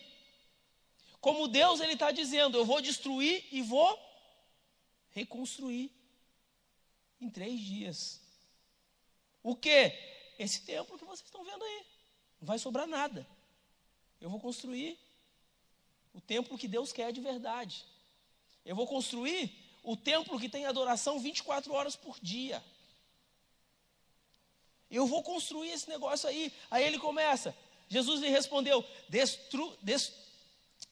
Como 1.20 1.48
Deus, 1.48 1.80
ele 1.80 1.94
está 1.94 2.12
dizendo, 2.12 2.58
eu 2.58 2.66
vou 2.66 2.82
destruir 2.82 3.48
e 3.52 3.62
vou 3.62 4.00
reconstruir 5.12 5.92
em 7.20 7.30
três 7.30 7.60
dias. 7.60 8.22
O 9.44 9.56
que? 9.56 9.94
Esse 10.38 10.62
templo 10.62 10.98
que 10.98 11.06
vocês 11.06 11.28
estão 11.28 11.44
vendo 11.44 11.64
aí. 11.64 11.86
Não 12.40 12.48
vai 12.48 12.58
sobrar 12.58 12.88
nada. 12.88 13.28
Eu 14.20 14.30
vou 14.30 14.40
construir 14.40 14.98
o 16.14 16.20
templo 16.20 16.58
que 16.58 16.68
Deus 16.68 16.92
quer 16.92 17.12
de 17.12 17.22
verdade. 17.22 17.86
Eu 18.66 18.76
vou 18.76 18.88
construir 18.88 19.52
o 19.84 19.96
templo 19.96 20.40
que 20.40 20.50
tem 20.50 20.66
adoração 20.66 21.20
24 21.20 21.74
horas 21.74 21.96
por 21.96 22.20
dia. 22.20 22.64
Eu 24.90 25.08
vou 25.08 25.24
construir 25.24 25.70
esse 25.70 25.90
negócio 25.90 26.28
aí. 26.28 26.52
Aí 26.70 26.84
ele 26.84 27.00
começa. 27.00 27.56
Jesus 27.92 28.22
lhe 28.22 28.30
respondeu: 28.30 28.84
Destru, 29.10 29.78
des, 29.82 30.14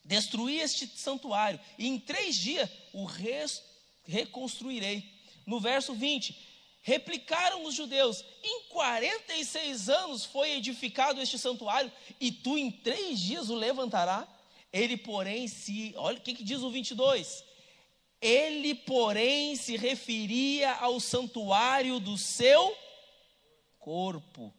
Destruir 0.03 0.61
este 0.61 0.87
santuário, 0.87 1.59
e 1.77 1.87
em 1.87 1.99
três 1.99 2.35
dias 2.35 2.69
o 2.91 3.05
res, 3.05 3.63
reconstruirei. 4.03 5.03
No 5.45 5.59
verso 5.59 5.93
20: 5.93 6.35
Replicaram 6.81 7.63
os 7.63 7.73
judeus: 7.73 8.25
Em 8.43 8.63
46 8.69 9.87
anos 9.87 10.25
foi 10.25 10.51
edificado 10.51 11.21
este 11.21 11.39
santuário, 11.39 11.91
e 12.19 12.31
tu 12.31 12.57
em 12.57 12.69
três 12.69 13.19
dias 13.19 13.49
o 13.49 13.55
levantará? 13.55 14.27
Ele, 14.73 14.97
porém, 14.97 15.47
se. 15.47 15.93
Olha 15.95 16.17
o 16.17 16.21
que, 16.21 16.33
que 16.33 16.43
diz 16.43 16.61
o 16.61 16.69
22. 16.69 17.43
Ele, 18.21 18.75
porém, 18.75 19.55
se 19.55 19.77
referia 19.77 20.73
ao 20.73 20.99
santuário 20.99 21.99
do 21.99 22.17
seu 22.17 22.75
corpo. 23.79 24.53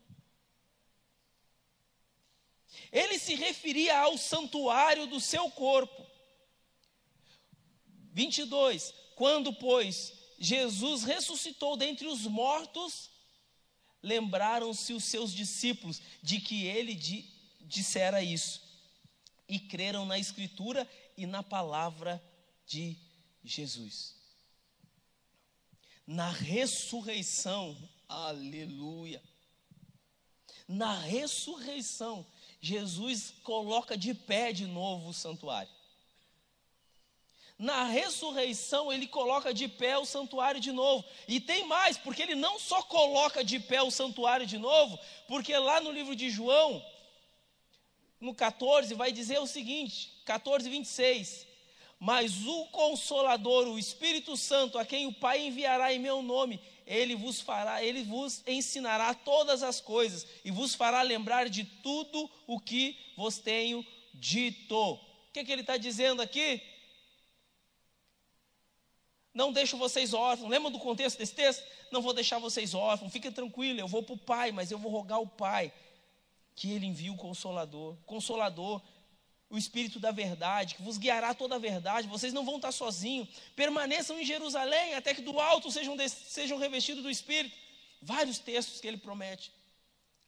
Ele 2.92 3.18
se 3.18 3.34
referia 3.34 3.98
ao 3.98 4.18
santuário 4.18 5.06
do 5.06 5.20
seu 5.20 5.50
corpo. 5.50 6.06
22. 8.12 8.92
Quando, 9.14 9.52
pois, 9.52 10.12
Jesus 10.38 11.04
ressuscitou 11.04 11.76
dentre 11.76 12.06
os 12.06 12.22
mortos, 12.22 13.10
lembraram-se 14.02 14.92
os 14.92 15.04
seus 15.04 15.32
discípulos 15.32 16.00
de 16.22 16.40
que 16.40 16.64
ele 16.64 16.94
dissera 17.60 18.22
isso 18.22 18.62
e 19.48 19.58
creram 19.58 20.06
na 20.06 20.18
Escritura 20.18 20.88
e 21.16 21.26
na 21.26 21.42
palavra 21.42 22.22
de 22.66 22.96
Jesus. 23.44 24.16
Na 26.06 26.30
ressurreição, 26.30 27.76
aleluia. 28.08 29.22
Na 30.66 30.98
ressurreição, 30.98 32.26
Jesus 32.60 33.32
coloca 33.42 33.96
de 33.96 34.12
pé 34.12 34.52
de 34.52 34.66
novo 34.66 35.10
o 35.10 35.14
santuário. 35.14 35.70
Na 37.58 37.84
ressurreição, 37.84 38.90
ele 38.90 39.06
coloca 39.06 39.52
de 39.52 39.68
pé 39.68 39.98
o 39.98 40.06
santuário 40.06 40.60
de 40.60 40.72
novo. 40.72 41.04
E 41.28 41.38
tem 41.38 41.66
mais, 41.66 41.98
porque 41.98 42.22
ele 42.22 42.34
não 42.34 42.58
só 42.58 42.82
coloca 42.82 43.44
de 43.44 43.60
pé 43.60 43.82
o 43.82 43.90
santuário 43.90 44.46
de 44.46 44.56
novo, 44.56 44.98
porque 45.28 45.54
lá 45.56 45.78
no 45.80 45.90
livro 45.90 46.16
de 46.16 46.30
João, 46.30 46.82
no 48.18 48.34
14, 48.34 48.94
vai 48.94 49.12
dizer 49.12 49.40
o 49.40 49.46
seguinte: 49.46 50.10
14, 50.24 50.70
26. 50.70 51.49
Mas 52.00 52.46
o 52.46 52.64
Consolador, 52.68 53.68
o 53.68 53.78
Espírito 53.78 54.34
Santo, 54.34 54.78
a 54.78 54.86
quem 54.86 55.06
o 55.06 55.12
Pai 55.12 55.46
enviará 55.46 55.92
em 55.92 55.98
meu 55.98 56.22
nome, 56.22 56.58
ele 56.86 57.14
vos 57.14 57.42
fará, 57.42 57.84
ele 57.84 58.02
vos 58.02 58.42
ensinará 58.46 59.12
todas 59.12 59.62
as 59.62 59.82
coisas 59.82 60.26
e 60.42 60.50
vos 60.50 60.74
fará 60.74 61.02
lembrar 61.02 61.50
de 61.50 61.62
tudo 61.62 62.30
o 62.46 62.58
que 62.58 62.96
vos 63.18 63.36
tenho 63.36 63.86
dito. 64.14 64.94
O 64.94 64.98
que, 65.30 65.44
que 65.44 65.52
ele 65.52 65.60
está 65.60 65.76
dizendo 65.76 66.22
aqui? 66.22 66.62
Não 69.34 69.52
deixo 69.52 69.76
vocês 69.76 70.14
órfãos. 70.14 70.50
Lembra 70.50 70.70
do 70.70 70.78
contexto 70.78 71.18
desse 71.18 71.34
texto? 71.34 71.62
Não 71.92 72.00
vou 72.00 72.14
deixar 72.14 72.38
vocês 72.38 72.72
órfãos. 72.72 73.12
Fiquem 73.12 73.30
tranquilos, 73.30 73.78
eu 73.78 73.86
vou 73.86 74.02
para 74.02 74.14
o 74.14 74.18
Pai, 74.18 74.52
mas 74.52 74.70
eu 74.70 74.78
vou 74.78 74.90
rogar 74.90 75.18
ao 75.18 75.26
Pai 75.26 75.70
que 76.56 76.72
ele 76.72 76.86
envie 76.86 77.10
o 77.10 77.16
Consolador. 77.16 77.96
Consolador, 78.06 78.82
o 79.50 79.58
Espírito 79.58 79.98
da 79.98 80.12
verdade, 80.12 80.76
que 80.76 80.82
vos 80.82 80.96
guiará 80.96 81.34
toda 81.34 81.56
a 81.56 81.58
verdade. 81.58 82.06
Vocês 82.06 82.32
não 82.32 82.44
vão 82.44 82.56
estar 82.56 82.70
sozinhos. 82.70 83.28
Permaneçam 83.56 84.18
em 84.18 84.24
Jerusalém 84.24 84.94
até 84.94 85.12
que 85.12 85.20
do 85.20 85.38
alto 85.40 85.70
sejam, 85.72 85.96
sejam 86.08 86.56
revestidos 86.56 87.02
do 87.02 87.10
Espírito. 87.10 87.56
Vários 88.00 88.38
textos 88.38 88.80
que 88.80 88.86
ele 88.86 88.96
promete 88.96 89.52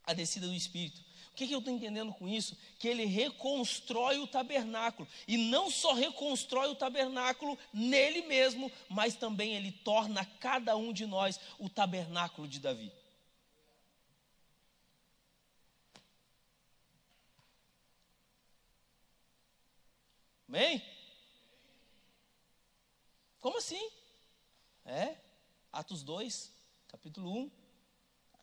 a 0.04 0.12
descida 0.12 0.48
do 0.48 0.54
Espírito. 0.54 1.00
O 1.32 1.34
que, 1.34 1.46
que 1.46 1.54
eu 1.54 1.60
estou 1.60 1.72
entendendo 1.72 2.12
com 2.12 2.28
isso? 2.28 2.58
Que 2.78 2.88
ele 2.88 3.06
reconstrói 3.06 4.18
o 4.18 4.26
tabernáculo. 4.26 5.08
E 5.26 5.38
não 5.38 5.70
só 5.70 5.94
reconstrói 5.94 6.68
o 6.68 6.74
tabernáculo 6.74 7.56
nele 7.72 8.22
mesmo, 8.22 8.70
mas 8.88 9.14
também 9.14 9.54
ele 9.54 9.72
torna 9.72 10.26
cada 10.40 10.76
um 10.76 10.92
de 10.92 11.06
nós 11.06 11.40
o 11.58 11.70
tabernáculo 11.70 12.46
de 12.46 12.58
Davi. 12.60 12.92
Amém? 20.52 20.82
Como 23.40 23.56
assim? 23.56 23.80
É, 24.84 25.16
Atos 25.72 26.02
2, 26.02 26.52
capítulo 26.88 27.32
1, 27.34 27.50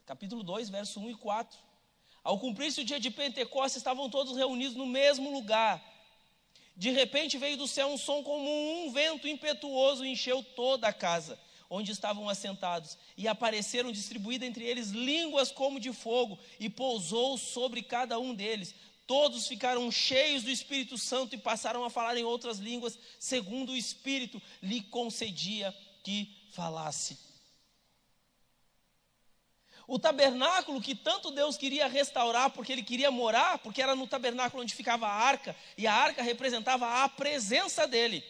capítulo 0.07 0.41
2, 0.41 0.71
verso 0.71 0.99
1 0.99 1.11
e 1.11 1.15
4. 1.15 1.59
Ao 2.23 2.39
cumprir-se 2.39 2.81
o 2.81 2.83
dia 2.83 2.99
de 2.99 3.11
Pentecostes, 3.11 3.75
estavam 3.75 4.09
todos 4.09 4.35
reunidos 4.35 4.75
no 4.75 4.87
mesmo 4.87 5.31
lugar. 5.31 5.85
De 6.75 6.89
repente 6.89 7.37
veio 7.37 7.57
do 7.57 7.67
céu 7.67 7.89
um 7.89 7.97
som 7.97 8.23
como 8.23 8.49
um 8.49 8.91
vento 8.91 9.27
impetuoso 9.27 10.03
e 10.03 10.09
encheu 10.09 10.41
toda 10.41 10.87
a 10.87 10.93
casa 10.93 11.39
onde 11.69 11.91
estavam 11.91 12.27
assentados, 12.27 12.97
e 13.15 13.27
apareceram 13.27 13.91
distribuídas 13.91 14.49
entre 14.49 14.65
eles 14.65 14.89
línguas 14.89 15.51
como 15.51 15.79
de 15.79 15.93
fogo, 15.93 16.39
e 16.59 16.67
pousou 16.67 17.37
sobre 17.37 17.83
cada 17.83 18.17
um 18.17 18.33
deles. 18.33 18.73
Todos 19.09 19.47
ficaram 19.47 19.91
cheios 19.91 20.43
do 20.43 20.51
Espírito 20.51 20.95
Santo 20.95 21.33
e 21.33 21.37
passaram 21.39 21.83
a 21.83 21.89
falar 21.89 22.15
em 22.15 22.23
outras 22.23 22.59
línguas, 22.59 22.95
segundo 23.17 23.71
o 23.71 23.75
Espírito 23.75 24.39
lhe 24.61 24.81
concedia 24.83 25.75
que 26.03 26.47
falasse. 26.51 27.17
O 29.87 29.97
tabernáculo 29.97 30.79
que 30.79 30.93
tanto 30.93 31.31
Deus 31.31 31.57
queria 31.57 31.87
restaurar, 31.87 32.51
porque 32.51 32.71
Ele 32.71 32.83
queria 32.83 33.09
morar, 33.09 33.57
porque 33.57 33.81
era 33.81 33.95
no 33.95 34.05
tabernáculo 34.05 34.61
onde 34.61 34.75
ficava 34.75 35.07
a 35.07 35.11
arca, 35.11 35.55
e 35.75 35.87
a 35.87 35.93
arca 35.95 36.21
representava 36.21 37.03
a 37.03 37.09
presença 37.09 37.87
dele. 37.87 38.23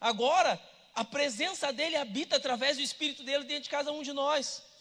Agora, 0.00 0.60
a 0.96 1.04
presença 1.04 1.72
dele 1.72 1.94
habita 1.94 2.34
através 2.34 2.76
do 2.76 2.82
Espírito 2.82 3.22
dele 3.22 3.44
dentro 3.44 3.62
de 3.62 3.70
cada 3.70 3.92
um 3.92 4.02
de 4.02 4.12
nós. 4.12 4.71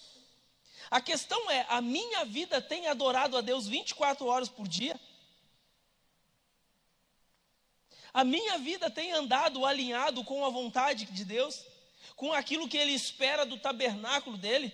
A 0.91 0.99
questão 0.99 1.49
é: 1.49 1.65
a 1.69 1.79
minha 1.79 2.25
vida 2.25 2.61
tem 2.61 2.87
adorado 2.87 3.37
a 3.37 3.41
Deus 3.41 3.65
24 3.65 4.27
horas 4.27 4.49
por 4.49 4.67
dia? 4.67 4.99
A 8.13 8.25
minha 8.25 8.57
vida 8.57 8.91
tem 8.91 9.13
andado 9.13 9.65
alinhado 9.65 10.21
com 10.25 10.45
a 10.45 10.49
vontade 10.49 11.05
de 11.05 11.23
Deus? 11.23 11.65
Com 12.17 12.33
aquilo 12.33 12.67
que 12.67 12.77
Ele 12.77 12.91
espera 12.91 13.45
do 13.45 13.57
tabernáculo 13.57 14.37
dele? 14.37 14.73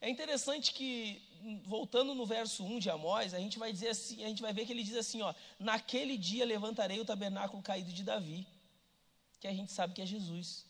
É 0.00 0.08
interessante 0.08 0.72
que, 0.72 1.20
voltando 1.66 2.14
no 2.14 2.24
verso 2.24 2.64
1 2.64 2.78
de 2.78 2.88
Amós, 2.88 3.34
a 3.34 3.38
gente 3.38 3.58
vai 3.58 3.70
dizer 3.70 3.88
assim, 3.88 4.24
a 4.24 4.28
gente 4.28 4.40
vai 4.40 4.50
ver 4.50 4.64
que 4.64 4.72
ele 4.72 4.82
diz 4.82 4.96
assim, 4.96 5.20
ó, 5.20 5.34
naquele 5.58 6.16
dia 6.16 6.46
levantarei 6.46 6.98
o 6.98 7.04
tabernáculo 7.04 7.62
caído 7.62 7.92
de 7.92 8.02
Davi, 8.02 8.46
que 9.38 9.46
a 9.46 9.52
gente 9.52 9.70
sabe 9.70 9.92
que 9.92 10.00
é 10.00 10.06
Jesus. 10.06 10.69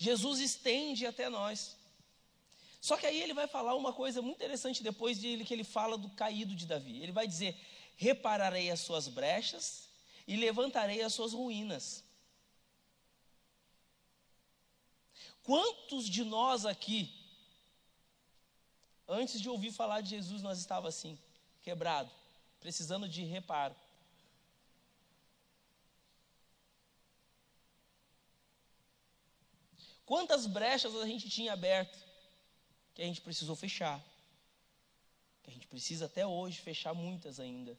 Jesus 0.00 0.40
estende 0.40 1.04
até 1.04 1.28
nós. 1.28 1.76
Só 2.80 2.96
que 2.96 3.04
aí 3.04 3.20
ele 3.20 3.34
vai 3.34 3.46
falar 3.46 3.74
uma 3.76 3.92
coisa 3.92 4.22
muito 4.22 4.36
interessante 4.36 4.82
depois 4.82 5.20
de 5.20 5.44
que 5.44 5.52
ele 5.52 5.62
fala 5.62 5.98
do 5.98 6.08
caído 6.08 6.54
de 6.54 6.64
Davi. 6.64 7.02
Ele 7.02 7.12
vai 7.12 7.28
dizer: 7.28 7.54
Repararei 7.96 8.70
as 8.70 8.80
suas 8.80 9.08
brechas 9.08 9.90
e 10.26 10.36
levantarei 10.36 11.02
as 11.02 11.12
suas 11.12 11.34
ruínas. 11.34 12.02
Quantos 15.42 16.08
de 16.08 16.24
nós 16.24 16.64
aqui, 16.64 17.14
antes 19.06 19.38
de 19.38 19.50
ouvir 19.50 19.70
falar 19.70 20.00
de 20.00 20.08
Jesus, 20.08 20.40
nós 20.40 20.58
estava 20.58 20.88
assim, 20.88 21.18
quebrado, 21.60 22.10
precisando 22.58 23.06
de 23.06 23.22
reparo? 23.22 23.76
Quantas 30.10 30.44
brechas 30.44 30.92
a 30.96 31.06
gente 31.06 31.30
tinha 31.30 31.52
aberto 31.52 31.96
que 32.96 33.00
a 33.00 33.04
gente 33.04 33.20
precisou 33.20 33.54
fechar? 33.54 34.04
Que 35.44 35.50
a 35.50 35.52
gente 35.52 35.68
precisa 35.68 36.06
até 36.06 36.26
hoje 36.26 36.58
fechar 36.58 36.92
muitas 36.92 37.38
ainda. 37.38 37.78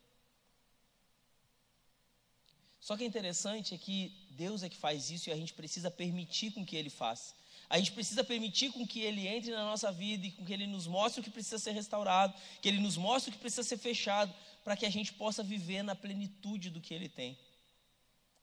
Só 2.79 2.95
que 2.95 3.03
é 3.03 3.05
interessante 3.05 3.75
é 3.75 3.77
que 3.77 4.15
Deus 4.29 4.63
é 4.63 4.69
que 4.69 4.77
faz 4.77 5.11
isso 5.11 5.27
e 5.27 5.33
a 5.33 5.35
gente 5.35 5.53
precisa 5.53 5.91
permitir 5.91 6.51
com 6.53 6.65
que 6.65 6.77
Ele 6.77 6.89
faça. 6.89 7.35
A 7.69 7.77
gente 7.77 7.91
precisa 7.91 8.23
permitir 8.23 8.71
com 8.71 8.87
que 8.87 9.01
Ele 9.01 9.27
entre 9.27 9.51
na 9.51 9.65
nossa 9.65 9.91
vida 9.91 10.27
e 10.27 10.31
com 10.31 10.45
que 10.45 10.53
Ele 10.53 10.67
nos 10.67 10.87
mostre 10.87 11.19
o 11.19 11.23
que 11.25 11.29
precisa 11.29 11.59
ser 11.59 11.71
restaurado, 11.71 12.33
que 12.61 12.69
Ele 12.69 12.79
nos 12.79 12.95
mostre 12.95 13.29
o 13.29 13.33
que 13.33 13.39
precisa 13.39 13.63
ser 13.63 13.77
fechado, 13.77 14.33
para 14.63 14.77
que 14.77 14.85
a 14.85 14.89
gente 14.89 15.11
possa 15.11 15.43
viver 15.43 15.83
na 15.83 15.95
plenitude 15.95 16.69
do 16.69 16.79
que 16.79 16.93
Ele 16.93 17.09
tem 17.09 17.37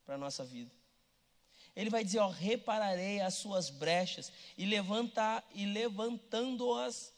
para 0.05 0.17
a 0.17 0.19
nossa 0.19 0.45
vida. 0.45 0.78
Ele 1.79 1.91
vai 1.91 2.03
dizer, 2.03 2.19
ó, 2.19 2.29
repararei 2.29 3.21
as 3.21 3.35
suas 3.35 3.71
brechas 3.71 4.33
e 4.57 4.67
levantar 4.67 5.49
e 5.55 5.65
levantando-as 5.65 7.13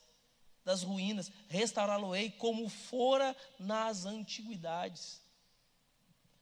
das 0.63 0.83
ruínas, 0.83 1.33
restaurá-lo-ei 1.49 2.31
como 2.33 2.69
fora 2.69 3.35
nas 3.59 4.05
antiguidades. 4.05 5.23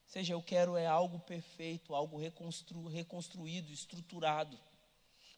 Ou 0.07 0.13
seja, 0.13 0.33
eu 0.33 0.43
quero 0.43 0.77
é 0.77 0.85
algo 0.85 1.21
perfeito, 1.21 1.95
algo 1.95 2.19
reconstru, 2.19 2.89
reconstruído, 2.89 3.73
estruturado. 3.73 4.59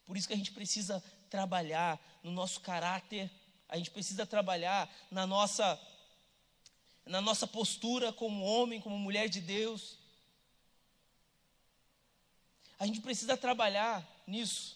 Por 0.03 0.17
isso 0.17 0.27
que 0.27 0.33
a 0.33 0.37
gente 0.37 0.51
precisa 0.51 1.03
trabalhar 1.29 2.01
no 2.23 2.31
nosso 2.31 2.61
caráter, 2.61 3.29
a 3.69 3.77
gente 3.77 3.91
precisa 3.91 4.25
trabalhar 4.25 4.91
na 5.11 5.27
nossa 5.27 5.79
na 7.05 7.21
nossa 7.21 7.45
postura 7.45 8.11
como 8.11 8.43
homem, 8.43 8.81
como 8.81 8.97
mulher 8.97 9.29
de 9.29 9.39
Deus. 9.39 10.00
A 12.81 12.85
gente 12.87 12.99
precisa 12.99 13.37
trabalhar 13.37 14.03
nisso. 14.25 14.75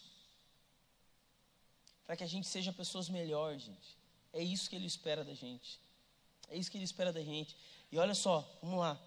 Para 2.06 2.16
que 2.16 2.24
a 2.24 2.28
gente 2.28 2.46
seja 2.46 2.72
pessoas 2.72 3.10
melhores, 3.10 3.64
gente. 3.64 3.98
É 4.32 4.44
isso 4.44 4.70
que 4.70 4.76
ele 4.76 4.86
espera 4.86 5.24
da 5.24 5.34
gente. 5.34 5.82
É 6.48 6.56
isso 6.56 6.70
que 6.70 6.78
ele 6.78 6.84
espera 6.84 7.12
da 7.12 7.24
gente. 7.24 7.58
E 7.92 7.98
olha 7.98 8.14
só, 8.14 8.48
vamos 8.62 8.78
lá. 8.78 9.02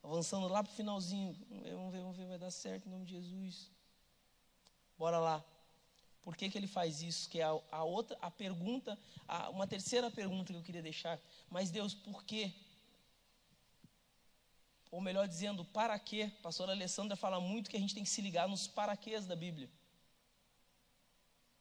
Avançando 0.00 0.46
lá 0.46 0.62
para 0.62 0.72
o 0.72 0.76
finalzinho. 0.76 1.36
Vamos 1.72 1.92
ver, 1.92 2.02
vamos 2.02 2.16
ver, 2.16 2.26
vai 2.28 2.38
dar 2.38 2.52
certo 2.52 2.86
em 2.86 2.92
nome 2.92 3.04
de 3.04 3.14
Jesus. 3.14 3.68
Bora 4.96 5.18
lá. 5.18 5.44
Por 6.22 6.36
que, 6.36 6.48
que 6.48 6.56
ele 6.56 6.68
faz 6.68 7.02
isso? 7.02 7.28
Que 7.28 7.40
é 7.40 7.42
a, 7.42 7.60
a 7.72 7.82
outra, 7.82 8.16
a 8.22 8.30
pergunta, 8.30 8.96
a, 9.26 9.50
uma 9.50 9.66
terceira 9.66 10.08
pergunta 10.08 10.52
que 10.52 10.58
eu 10.60 10.62
queria 10.62 10.80
deixar. 10.80 11.18
Mas 11.50 11.68
Deus, 11.68 11.94
por 11.94 12.22
quê? 12.22 12.54
Ou 14.92 15.00
melhor 15.00 15.26
dizendo, 15.26 15.64
para 15.64 15.98
quê? 15.98 16.30
A 16.38 16.42
pastora 16.42 16.72
Alessandra 16.72 17.16
fala 17.16 17.40
muito 17.40 17.70
que 17.70 17.76
a 17.78 17.80
gente 17.80 17.94
tem 17.94 18.04
que 18.04 18.10
se 18.10 18.20
ligar 18.20 18.46
nos 18.46 18.68
paraquês 18.68 19.24
da 19.24 19.34
Bíblia. 19.34 19.68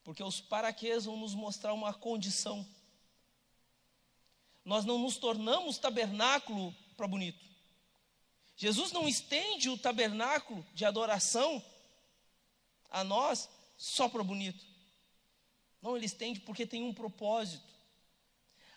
Porque 0.04 0.22
os 0.22 0.42
paraquês 0.42 1.06
vão 1.06 1.16
nos 1.16 1.34
mostrar 1.34 1.74
uma 1.74 1.94
condição. 1.94 2.68
Nós 4.66 4.84
não 4.84 5.00
nos 5.00 5.16
tornamos 5.16 5.78
tabernáculo 5.78 6.76
para 6.98 7.08
bonito. 7.08 7.40
Jesus 8.58 8.92
não 8.92 9.08
estende 9.08 9.70
o 9.70 9.78
tabernáculo 9.78 10.66
de 10.74 10.84
adoração 10.84 11.64
a 12.90 13.02
nós 13.02 13.50
só 13.78 14.10
para 14.10 14.24
bonito. 14.26 14.66
Não, 15.82 15.96
ele 15.96 16.06
estende 16.06 16.42
porque 16.42 16.68
tem 16.68 16.84
um 16.84 16.94
propósito. 16.94 17.71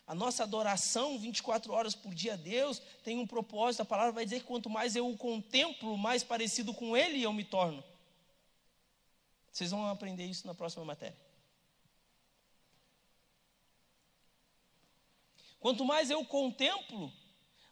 A 0.06 0.14
nossa 0.14 0.42
adoração 0.42 1.18
24 1.18 1.72
horas 1.72 1.94
por 1.94 2.14
dia 2.14 2.34
a 2.34 2.36
Deus 2.36 2.80
tem 3.02 3.18
um 3.18 3.26
propósito. 3.26 3.80
A 3.80 3.86
palavra 3.86 4.12
vai 4.12 4.24
dizer 4.24 4.40
que 4.40 4.46
quanto 4.46 4.68
mais 4.68 4.94
eu 4.94 5.08
o 5.08 5.16
contemplo, 5.16 5.96
mais 5.96 6.22
parecido 6.22 6.74
com 6.74 6.96
Ele 6.96 7.22
eu 7.22 7.32
me 7.32 7.42
torno. 7.42 7.82
Vocês 9.50 9.70
vão 9.70 9.86
aprender 9.86 10.26
isso 10.26 10.46
na 10.46 10.54
próxima 10.54 10.84
matéria. 10.84 11.16
Quanto 15.58 15.84
mais 15.86 16.10
eu 16.10 16.22
contemplo, 16.26 17.10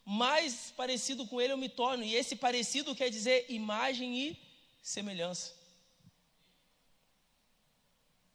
mais 0.03 0.71
parecido 0.71 1.27
com 1.27 1.39
Ele 1.39 1.53
eu 1.53 1.57
me 1.57 1.69
torno. 1.69 2.03
E 2.03 2.15
esse 2.15 2.35
parecido 2.35 2.95
quer 2.95 3.11
dizer 3.11 3.45
imagem 3.47 4.17
e 4.17 4.41
semelhança. 4.81 5.53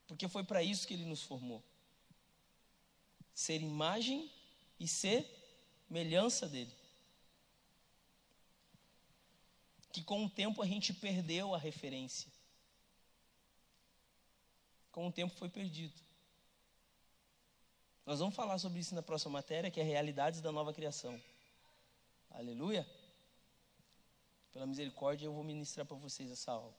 Porque 0.06 0.28
foi 0.28 0.44
para 0.44 0.62
isso 0.62 0.87
que 0.87 0.94
Ele 0.94 1.04
nos 1.04 1.22
formou 1.22 1.67
ser 3.38 3.62
imagem 3.62 4.29
e 4.81 4.88
ser 4.88 5.24
semelhança 5.87 6.48
dele. 6.48 6.74
Que 9.92 10.03
com 10.03 10.24
o 10.24 10.29
tempo 10.29 10.61
a 10.61 10.66
gente 10.66 10.92
perdeu 10.92 11.55
a 11.55 11.59
referência. 11.59 12.29
Com 14.90 15.07
o 15.07 15.12
tempo 15.12 15.33
foi 15.37 15.48
perdido. 15.48 15.94
Nós 18.05 18.18
vamos 18.18 18.35
falar 18.35 18.59
sobre 18.59 18.81
isso 18.81 18.96
na 18.96 19.05
próxima 19.05 19.35
matéria, 19.35 19.70
que 19.70 19.81
é 19.81 19.85
realidades 19.85 20.40
da 20.40 20.51
nova 20.51 20.74
criação. 20.74 21.22
Aleluia. 22.31 22.85
Pela 24.53 24.66
misericórdia, 24.66 25.27
eu 25.27 25.33
vou 25.33 25.44
ministrar 25.44 25.87
para 25.87 25.96
vocês 25.96 26.29
essa 26.29 26.51
aula. 26.51 26.74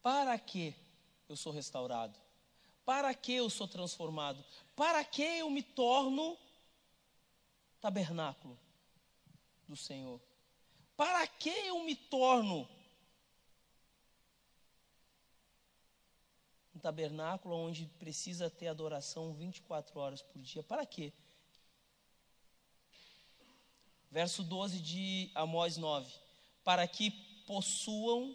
Para 0.00 0.38
que 0.38 0.87
eu 1.28 1.36
sou 1.36 1.52
restaurado? 1.52 2.18
Para 2.84 3.14
que 3.14 3.34
eu 3.34 3.50
sou 3.50 3.68
transformado? 3.68 4.42
Para 4.74 5.04
que 5.04 5.22
eu 5.22 5.50
me 5.50 5.62
torno 5.62 6.38
tabernáculo 7.80 8.58
do 9.66 9.76
Senhor? 9.76 10.20
Para 10.96 11.26
que 11.26 11.50
eu 11.50 11.84
me 11.84 11.94
torno 11.94 12.68
um 16.74 16.78
tabernáculo 16.78 17.56
onde 17.56 17.86
precisa 17.98 18.48
ter 18.48 18.68
adoração 18.68 19.34
24 19.34 20.00
horas 20.00 20.22
por 20.22 20.40
dia? 20.40 20.62
Para 20.62 20.86
quê? 20.86 21.12
Verso 24.10 24.42
12 24.42 24.80
de 24.80 25.30
Amós 25.34 25.76
9: 25.76 26.10
Para 26.64 26.88
que 26.88 27.10
possuam, 27.46 28.34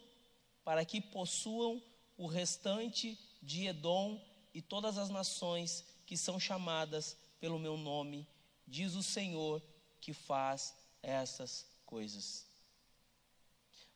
para 0.64 0.86
que 0.86 1.02
possuam 1.02 1.82
o 2.18 2.28
restante 2.28 3.20
de 3.42 3.68
Edom 3.68 4.24
e 4.54 4.62
todas 4.62 4.98
as 4.98 5.10
nações 5.10 5.84
que 6.06 6.18
são 6.18 6.40
chamadas 6.40 7.18
pelo 7.40 7.60
meu 7.60 7.76
nome, 7.76 8.28
diz 8.68 8.94
o 8.96 9.04
Senhor 9.04 9.62
que 10.00 10.14
faz 10.14 10.76
essas 11.02 11.66
coisas. 11.86 12.46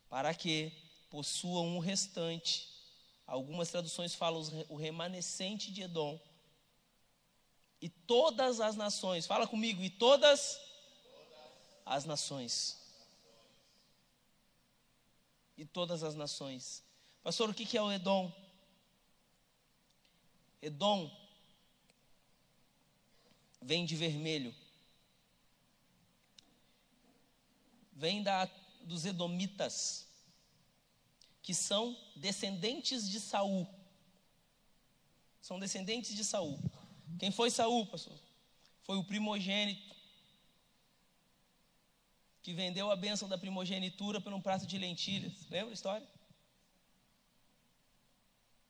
Para 0.10 0.34
que 0.34 0.72
possuam 1.10 1.78
o 1.78 1.80
restante, 1.80 2.68
algumas 3.26 3.70
traduções 3.70 4.16
falam 4.16 4.42
o 4.70 4.76
remanescente 4.76 5.72
de 5.72 5.84
Edom, 5.84 6.20
e 7.80 7.90
todas 7.90 8.60
as 8.60 8.76
nações, 8.76 9.28
fala 9.28 9.46
comigo, 9.46 9.84
e 9.84 9.90
todas 9.90 10.60
as 11.86 12.06
nações. 12.06 12.76
E 15.56 15.64
todas 15.64 16.02
as 16.04 16.16
nações 16.16 16.87
Pastor, 17.28 17.50
o 17.50 17.54
que 17.54 17.76
é 17.76 17.82
o 17.82 17.92
Edom? 17.92 18.32
Edom 20.62 21.12
vem 23.62 23.86
de 23.86 23.98
vermelho. 23.98 24.56
Vem 27.92 28.24
da, 28.24 28.50
dos 28.84 29.04
Edomitas, 29.04 30.08
que 31.44 31.54
são 31.54 31.98
descendentes 32.16 33.10
de 33.10 33.20
Saul. 33.20 33.68
São 35.42 35.60
descendentes 35.60 36.16
de 36.16 36.24
Saul. 36.24 36.58
Quem 37.20 37.30
foi 37.30 37.52
Saul, 37.52 37.86
pastor? 37.88 38.18
Foi 38.84 38.96
o 38.96 39.04
primogênito 39.04 39.94
que 42.42 42.54
vendeu 42.54 42.90
a 42.90 42.96
bênção 42.96 43.28
da 43.28 43.38
primogenitura 43.38 44.22
por 44.22 44.32
um 44.32 44.40
prato 44.40 44.66
de 44.66 44.78
lentilhas. 44.78 45.46
Lembra 45.50 45.72
a 45.72 45.74
história? 45.74 46.17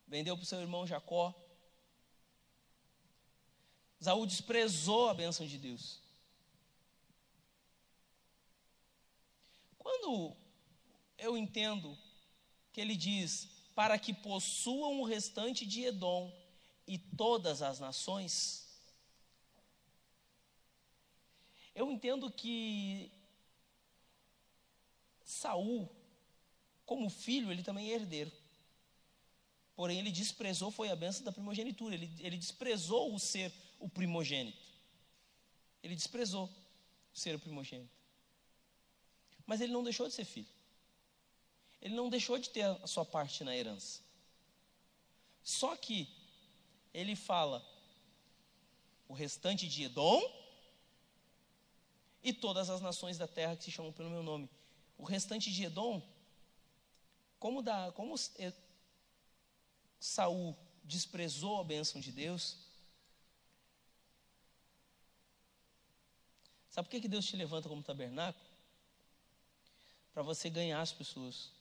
Vendeu 0.08 0.36
para 0.36 0.44
o 0.44 0.48
seu 0.48 0.60
irmão 0.60 0.88
Jacó. 0.88 1.34
Saul 4.00 4.26
desprezou 4.26 5.10
a 5.10 5.14
bênção 5.14 5.46
de 5.46 5.58
Deus. 5.58 6.08
quando 9.88 10.36
eu 11.18 11.38
entendo 11.38 11.98
que 12.72 12.80
ele 12.80 12.96
diz 12.96 13.48
para 13.76 13.98
que 13.98 14.14
possuam 14.14 15.00
o 15.00 15.06
restante 15.06 15.66
de 15.66 15.84
Edom 15.84 16.32
e 16.86 16.98
todas 16.98 17.62
as 17.62 17.80
nações, 17.80 18.68
eu 21.74 21.92
entendo 21.92 22.32
que 22.32 23.12
Saul, 25.24 25.90
como 26.86 27.10
filho, 27.10 27.52
ele 27.52 27.64
também 27.64 27.92
é 27.92 27.96
herdeiro. 27.96 28.32
Porém, 29.78 30.00
ele 30.00 30.12
desprezou, 30.12 30.72
foi 30.72 30.90
a 30.90 30.96
benção 30.96 31.24
da 31.24 31.32
primogenitura. 31.32 31.94
Ele, 31.94 32.12
ele 32.18 32.36
desprezou 32.36 33.14
o 33.14 33.20
ser 33.20 33.54
o 33.80 33.88
primogênito. 33.88 34.66
Ele 35.84 35.96
desprezou 35.96 36.50
o 37.14 37.18
ser 37.18 37.36
o 37.36 37.40
primogênito. 37.40 37.96
Mas 39.46 39.62
ele 39.62 39.72
não 39.72 39.84
deixou 39.84 40.08
de 40.08 40.16
ser 40.16 40.26
filho. 40.26 40.48
Ele 41.80 41.94
não 41.94 42.10
deixou 42.10 42.40
de 42.40 42.50
ter 42.50 42.64
a 42.64 42.88
sua 42.88 43.06
parte 43.06 43.44
na 43.44 43.56
herança. 43.56 44.02
Só 45.44 45.78
que 45.78 46.10
ele 46.92 47.16
fala 47.16 47.64
o 49.08 49.14
restante 49.14 49.68
de 49.68 49.84
Edom 49.84 50.20
e 52.24 52.34
todas 52.34 52.68
as 52.72 52.82
nações 52.82 53.20
da 53.20 53.28
terra 53.28 53.56
que 53.56 53.66
se 53.66 53.72
chamam 53.72 53.94
pelo 53.94 54.10
meu 54.10 54.24
nome. 54.24 54.50
O 54.98 55.04
restante 55.04 55.52
de 55.52 55.66
Edom, 55.66 56.02
como, 57.38 57.62
da, 57.62 57.92
como 57.92 58.16
Saul 60.00 60.56
desprezou 60.84 61.60
a 61.60 61.64
bênção 61.64 62.00
de 62.00 62.12
Deus, 62.12 62.58
sabe 66.70 66.88
por 66.88 66.92
que, 66.92 67.02
que 67.02 67.08
Deus 67.08 67.26
te 67.26 67.36
levanta 67.36 67.68
como 67.68 67.84
tabernáculo? 67.84 68.46
Para 70.14 70.24
você 70.24 70.50
ganhar 70.50 70.82
as 70.82 70.92
pessoas. 70.92 71.52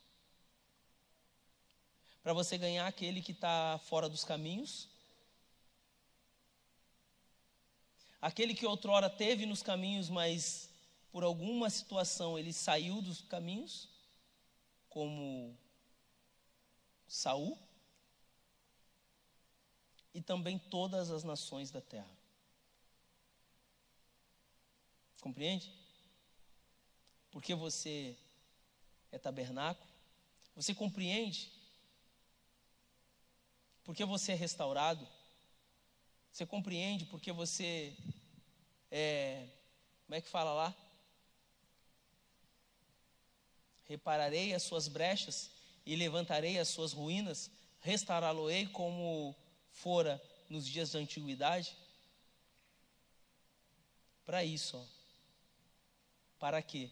Para 2.22 2.32
você 2.32 2.56
ganhar 2.56 2.86
aquele 2.86 3.20
que 3.20 3.32
está 3.32 3.78
fora 3.84 4.08
dos 4.08 4.24
caminhos. 4.24 4.88
Aquele 8.20 8.54
que 8.54 8.66
outrora 8.66 9.08
teve 9.10 9.46
nos 9.46 9.62
caminhos, 9.62 10.08
mas 10.08 10.70
por 11.12 11.22
alguma 11.22 11.70
situação 11.70 12.38
ele 12.38 12.52
saiu 12.52 13.00
dos 13.00 13.22
caminhos, 13.22 13.88
como 14.88 15.56
Saul, 17.06 17.58
e 20.16 20.22
também 20.22 20.58
todas 20.58 21.10
as 21.10 21.22
nações 21.22 21.70
da 21.70 21.82
terra. 21.82 22.10
Compreende? 25.20 25.70
Porque 27.30 27.54
você 27.54 28.16
é 29.12 29.18
tabernáculo, 29.18 29.86
você 30.54 30.74
compreende? 30.74 31.52
Porque 33.84 34.06
você 34.06 34.32
é 34.32 34.34
restaurado, 34.34 35.06
você 36.32 36.46
compreende 36.46 37.04
porque 37.04 37.30
você 37.30 37.94
é, 38.90 39.46
como 40.06 40.14
é 40.16 40.20
que 40.22 40.30
fala 40.30 40.54
lá? 40.54 40.74
repararei 43.84 44.52
as 44.52 44.62
suas 44.64 44.88
brechas 44.88 45.50
e 45.84 45.94
levantarei 45.94 46.58
as 46.58 46.68
suas 46.68 46.92
ruínas, 46.92 47.48
restaurá-lo-ei 47.80 48.66
como 48.66 49.36
fora 49.76 50.22
nos 50.48 50.66
dias 50.66 50.92
da 50.92 50.98
antiguidade? 50.98 51.76
Para 54.24 54.44
isso, 54.44 54.76
ó, 54.76 54.84
para 56.38 56.60
que 56.62 56.90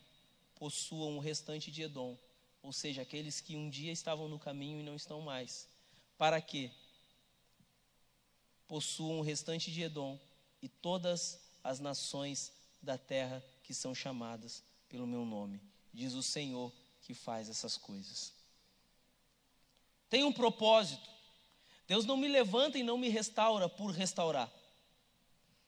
possuam 0.54 1.16
o 1.16 1.20
restante 1.20 1.70
de 1.70 1.82
Edom, 1.82 2.16
ou 2.62 2.72
seja, 2.72 3.02
aqueles 3.02 3.40
que 3.40 3.56
um 3.56 3.68
dia 3.68 3.92
estavam 3.92 4.28
no 4.28 4.38
caminho 4.38 4.80
e 4.80 4.82
não 4.82 4.94
estão 4.94 5.20
mais, 5.20 5.68
para 6.16 6.40
que 6.40 6.70
possuam 8.68 9.18
o 9.18 9.22
restante 9.22 9.72
de 9.72 9.82
Edom 9.82 10.18
e 10.62 10.68
todas 10.68 11.40
as 11.62 11.80
nações 11.80 12.52
da 12.80 12.96
terra 12.96 13.44
que 13.62 13.74
são 13.74 13.94
chamadas 13.94 14.62
pelo 14.88 15.06
meu 15.06 15.24
nome, 15.24 15.60
diz 15.92 16.14
o 16.14 16.22
Senhor 16.22 16.72
que 17.02 17.14
faz 17.14 17.48
essas 17.48 17.76
coisas. 17.76 18.32
Tem 20.08 20.22
um 20.22 20.32
propósito. 20.32 21.13
Deus 21.86 22.04
não 22.04 22.16
me 22.16 22.28
levanta 22.28 22.78
e 22.78 22.82
não 22.82 22.96
me 22.96 23.08
restaura 23.08 23.68
por 23.68 23.90
restaurar. 23.90 24.50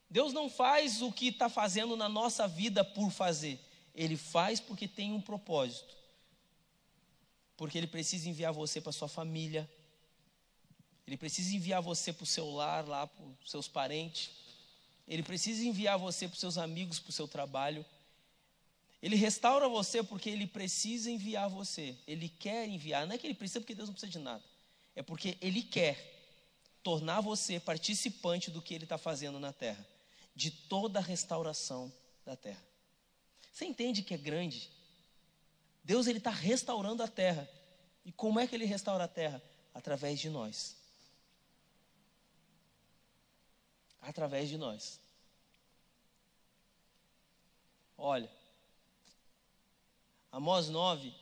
Deus 0.08 0.32
não 0.32 0.48
faz 0.48 1.02
o 1.02 1.12
que 1.12 1.28
está 1.28 1.48
fazendo 1.48 1.96
na 1.96 2.08
nossa 2.08 2.46
vida 2.46 2.84
por 2.84 3.10
fazer. 3.10 3.60
Ele 3.94 4.16
faz 4.16 4.60
porque 4.60 4.86
tem 4.86 5.12
um 5.12 5.20
propósito. 5.20 5.94
Porque 7.56 7.76
Ele 7.76 7.86
precisa 7.86 8.28
enviar 8.28 8.52
você 8.52 8.80
para 8.80 8.92
sua 8.92 9.08
família. 9.08 9.68
Ele 11.06 11.16
precisa 11.16 11.54
enviar 11.54 11.82
você 11.82 12.12
para 12.12 12.24
o 12.24 12.26
seu 12.26 12.50
lar, 12.50 12.86
lá 12.86 13.06
para 13.06 13.24
os 13.44 13.50
seus 13.50 13.68
parentes. 13.68 14.30
Ele 15.06 15.22
precisa 15.22 15.64
enviar 15.64 15.98
você 15.98 16.26
para 16.26 16.34
os 16.34 16.40
seus 16.40 16.58
amigos, 16.58 16.98
para 16.98 17.10
o 17.10 17.12
seu 17.12 17.28
trabalho. 17.28 17.84
Ele 19.02 19.16
restaura 19.16 19.68
você 19.68 20.02
porque 20.02 20.28
ele 20.28 20.46
precisa 20.46 21.10
enviar 21.10 21.48
você. 21.48 21.96
Ele 22.06 22.28
quer 22.28 22.68
enviar. 22.68 23.06
Não 23.06 23.14
é 23.14 23.18
que 23.18 23.26
ele 23.26 23.34
precisa 23.34 23.60
porque 23.60 23.74
Deus 23.74 23.88
não 23.88 23.94
precisa 23.94 24.10
de 24.10 24.18
nada. 24.18 24.42
É 24.97 25.03
porque 25.03 25.38
ele 25.40 25.62
quer 25.62 26.14
tornar 26.82 27.20
você 27.20 27.61
participante 27.61 28.51
do 28.51 28.62
que 28.62 28.74
ele 28.74 28.84
está 28.84 28.97
fazendo 28.97 29.38
na 29.38 29.53
terra. 29.53 29.86
De 30.34 30.51
toda 30.51 30.99
a 30.99 31.03
restauração 31.03 31.92
da 32.24 32.34
terra. 32.34 32.62
Você 33.53 33.64
entende 33.64 34.03
que 34.03 34.14
é 34.14 34.18
grande? 34.18 34.70
Deus 35.84 36.07
ele 36.07 36.18
está 36.18 36.30
restaurando 36.30 37.03
a 37.03 37.09
terra. 37.09 37.49
E 38.05 38.11
como 38.11 38.40
é 38.40 38.47
que 38.47 38.55
ele 38.55 38.64
restaura 38.64 39.05
a 39.05 39.09
terra? 39.09 39.42
Através 39.72 40.18
de 40.18 40.28
nós. 40.28 40.76
Através 44.01 44.49
de 44.49 44.57
nós. 44.57 45.01
Olha, 47.99 48.30
Amós 50.30 50.68
9, 50.68 51.14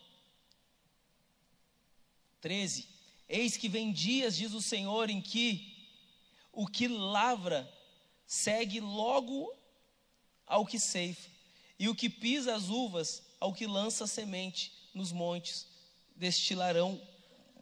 13. 2.40 2.93
Eis 3.28 3.56
que 3.56 3.68
vem 3.68 3.92
dias, 3.92 4.36
diz 4.36 4.52
o 4.52 4.60
Senhor, 4.60 5.08
em 5.08 5.20
que 5.20 5.74
o 6.52 6.66
que 6.66 6.86
lavra 6.86 7.70
segue 8.26 8.80
logo 8.80 9.52
ao 10.46 10.66
que 10.66 10.78
ceifa, 10.78 11.30
e 11.78 11.88
o 11.88 11.94
que 11.94 12.08
pisa 12.08 12.54
as 12.54 12.68
uvas 12.68 13.22
ao 13.40 13.52
que 13.52 13.66
lança 13.66 14.06
semente 14.06 14.72
nos 14.92 15.10
montes, 15.10 15.66
destilarão 16.14 17.00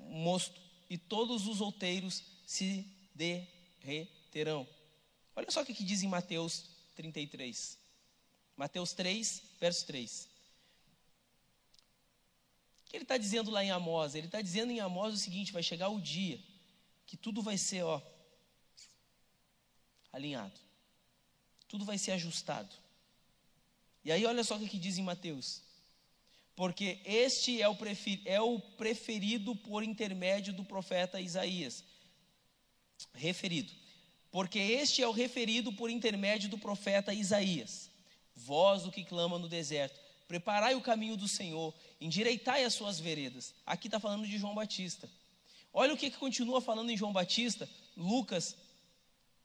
mosto, 0.09 0.61
e 0.91 0.99
todos 0.99 1.47
os 1.47 1.61
outeiros 1.61 2.23
se 2.47 2.87
derreterão. 3.15 4.67
Olha 5.35 5.51
só 5.51 5.63
o 5.63 5.65
que 5.67 5.85
diz 5.85 6.03
em 6.03 6.09
Mateus 6.09 6.65
33. 6.95 7.79
Mateus 8.57 8.93
3, 8.93 9.43
verso 9.59 9.87
3 9.87 10.32
que 12.93 12.99
ele 12.99 13.05
está 13.05 13.17
dizendo 13.17 13.51
lá 13.51 13.65
em 13.65 13.71
Amós? 13.71 14.15
Ele 14.15 14.27
está 14.27 14.43
dizendo 14.43 14.71
em 14.71 14.79
Amós 14.79 15.15
o 15.15 15.17
seguinte: 15.17 15.51
vai 15.51 15.63
chegar 15.63 15.89
o 15.89 15.99
dia 15.99 16.39
que 17.07 17.17
tudo 17.17 17.41
vai 17.41 17.57
ser, 17.57 17.83
ó, 17.83 18.03
alinhado, 20.13 20.61
tudo 21.69 21.87
vai 21.87 21.97
ser 21.97 22.13
ajustado. 22.13 22.75
E 24.05 24.13
aí, 24.13 24.27
olha 24.27 24.45
só 24.45 24.57
o 24.57 24.69
que 24.69 24.79
diz 24.79 24.99
em 24.99 25.03
Mateus: 25.03 25.63
porque 26.55 27.01
este 27.07 27.63
é 27.63 27.69
o, 27.69 27.75
é 28.27 28.41
o 28.43 28.61
preferido 28.61 29.57
por 29.57 29.83
intermédio 29.83 30.53
do 30.53 30.63
profeta 30.63 31.19
Isaías. 31.19 31.83
Referido. 33.15 33.73
Porque 34.31 34.59
este 34.59 35.03
é 35.03 35.09
o 35.09 35.13
referido 35.13 35.73
por 35.73 35.89
intermédio 35.89 36.51
do 36.51 36.59
profeta 36.59 37.15
Isaías. 37.15 37.91
Voz 38.37 38.83
do 38.83 38.93
que 38.93 39.03
clama 39.03 39.39
no 39.39 39.49
deserto 39.49 39.99
preparai 40.33 40.75
o 40.75 40.81
caminho 40.81 41.15
do 41.15 41.29
Senhor, 41.29 41.75
endireitai 42.05 42.65
as 42.65 42.75
suas 42.75 42.99
veredas. 42.99 43.55
Aqui 43.65 43.89
está 43.89 44.01
falando 44.01 44.27
de 44.27 44.39
João 44.39 44.55
Batista. 44.55 45.09
Olha 45.73 45.95
o 45.95 45.97
que, 45.97 46.11
que 46.11 46.19
continua 46.19 46.61
falando 46.61 46.91
em 46.91 46.97
João 46.97 47.13
Batista, 47.13 47.69
Lucas 47.97 48.57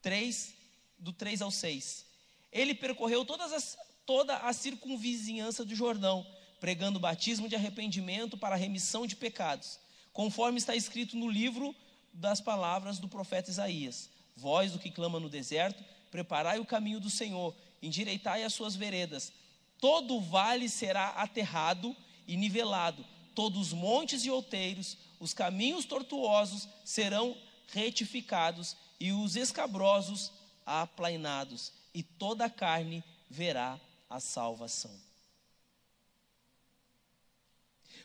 3, 0.01 0.53
do 0.97 1.13
3 1.13 1.41
ao 1.41 1.51
6. 1.51 2.05
Ele 2.51 2.73
percorreu 2.73 3.25
as, 3.53 3.77
toda 4.05 4.37
a 4.37 4.51
circunvizinhança 4.51 5.63
do 5.63 5.75
Jordão, 5.75 6.25
pregando 6.59 6.99
batismo 6.99 7.47
de 7.47 7.55
arrependimento 7.55 8.37
para 8.37 8.55
a 8.55 8.57
remissão 8.57 9.05
de 9.05 9.15
pecados, 9.15 9.79
conforme 10.11 10.57
está 10.57 10.75
escrito 10.75 11.15
no 11.15 11.29
livro 11.29 11.75
das 12.11 12.41
palavras 12.41 12.97
do 12.97 13.07
profeta 13.07 13.51
Isaías. 13.51 14.09
Vós, 14.35 14.71
do 14.71 14.79
que 14.79 14.91
clama 14.91 15.19
no 15.19 15.29
deserto, 15.29 15.83
preparai 16.09 16.59
o 16.59 16.65
caminho 16.65 16.99
do 16.99 17.09
Senhor, 17.09 17.55
endireitai 17.81 18.43
as 18.43 18.53
suas 18.53 18.75
veredas 18.75 19.31
todo 19.79 20.19
vale 20.19 20.67
será 20.69 21.09
aterrado 21.09 21.95
e 22.27 22.35
nivelado, 22.35 23.05
todos 23.33 23.67
os 23.67 23.73
montes 23.73 24.25
e 24.25 24.29
outeiros, 24.29 24.97
os 25.19 25.33
caminhos 25.33 25.85
tortuosos 25.85 26.67
serão 26.83 27.37
retificados 27.67 28.75
e 28.99 29.11
os 29.11 29.35
escabrosos 29.35 30.31
aplainados, 30.65 31.71
e 31.93 32.03
toda 32.03 32.45
a 32.45 32.49
carne 32.49 33.03
verá 33.29 33.79
a 34.09 34.19
salvação. 34.19 34.91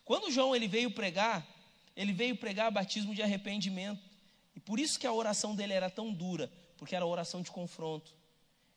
Quando 0.04 0.30
João 0.30 0.54
ele 0.54 0.68
veio 0.68 0.90
pregar, 0.90 1.46
ele 1.96 2.12
veio 2.12 2.36
pregar 2.36 2.70
batismo 2.70 3.14
de 3.14 3.22
arrependimento. 3.22 4.02
E 4.54 4.60
por 4.60 4.78
isso 4.78 4.98
que 4.98 5.06
a 5.06 5.12
oração 5.12 5.54
dele 5.54 5.72
era 5.72 5.88
tão 5.88 6.12
dura, 6.12 6.50
porque 6.76 6.94
era 6.94 7.06
oração 7.06 7.42
de 7.42 7.50
confronto. 7.50 8.14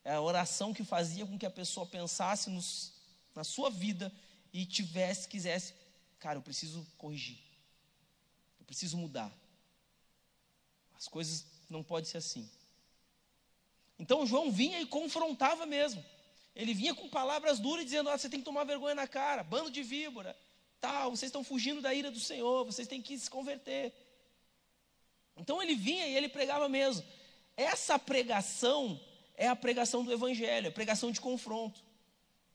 Era 0.04 0.18
a 0.18 0.22
oração 0.22 0.74
que 0.74 0.84
fazia 0.84 1.26
com 1.26 1.38
que 1.38 1.46
a 1.46 1.52
pessoa 1.52 1.86
pensasse 1.86 2.50
nos, 2.50 2.94
na 3.34 3.44
sua 3.44 3.70
vida 3.70 4.12
e 4.56 4.66
tivesse, 4.66 5.28
quisesse, 5.28 5.74
cara, 6.18 6.38
eu 6.38 6.42
preciso 6.42 6.88
corrigir. 6.98 7.38
Eu 8.58 8.66
preciso 8.66 8.96
mudar. 8.96 9.30
As 10.98 11.10
coisas 11.10 11.46
não 11.70 11.84
podem 11.84 12.10
ser 12.10 12.20
assim. 12.20 12.50
Então 14.00 14.26
João 14.26 14.50
vinha 14.50 14.80
e 14.80 14.86
confrontava 14.86 15.66
mesmo. 15.66 16.02
Ele 16.56 16.74
vinha 16.74 16.96
com 16.96 17.10
palavras 17.10 17.60
duras 17.60 17.84
dizendo: 17.84 18.10
ah, 18.10 18.18
você 18.18 18.30
tem 18.30 18.40
que 18.40 18.46
tomar 18.46 18.64
vergonha 18.64 18.96
na 18.96 19.06
cara, 19.06 19.44
bando 19.44 19.70
de 19.70 19.84
víbora, 19.84 20.34
tal, 20.80 21.12
vocês 21.12 21.28
estão 21.28 21.44
fugindo 21.44 21.82
da 21.82 21.94
ira 21.94 22.10
do 22.10 22.20
Senhor, 22.22 22.64
vocês 22.64 22.88
têm 22.88 23.02
que 23.02 23.20
se 23.20 23.30
converter. 23.30 23.94
Então 25.36 25.62
ele 25.62 25.76
vinha 25.76 26.08
e 26.08 26.16
ele 26.16 26.30
pregava 26.30 26.70
mesmo. 26.70 27.06
Essa 27.58 28.00
pregação 28.00 28.98
é 29.36 29.50
a 29.50 29.56
pregação 29.56 30.02
do 30.02 30.14
Evangelho, 30.14 30.68
é 30.68 30.72
pregação 30.72 31.12
de 31.12 31.20
confronto. 31.20 31.84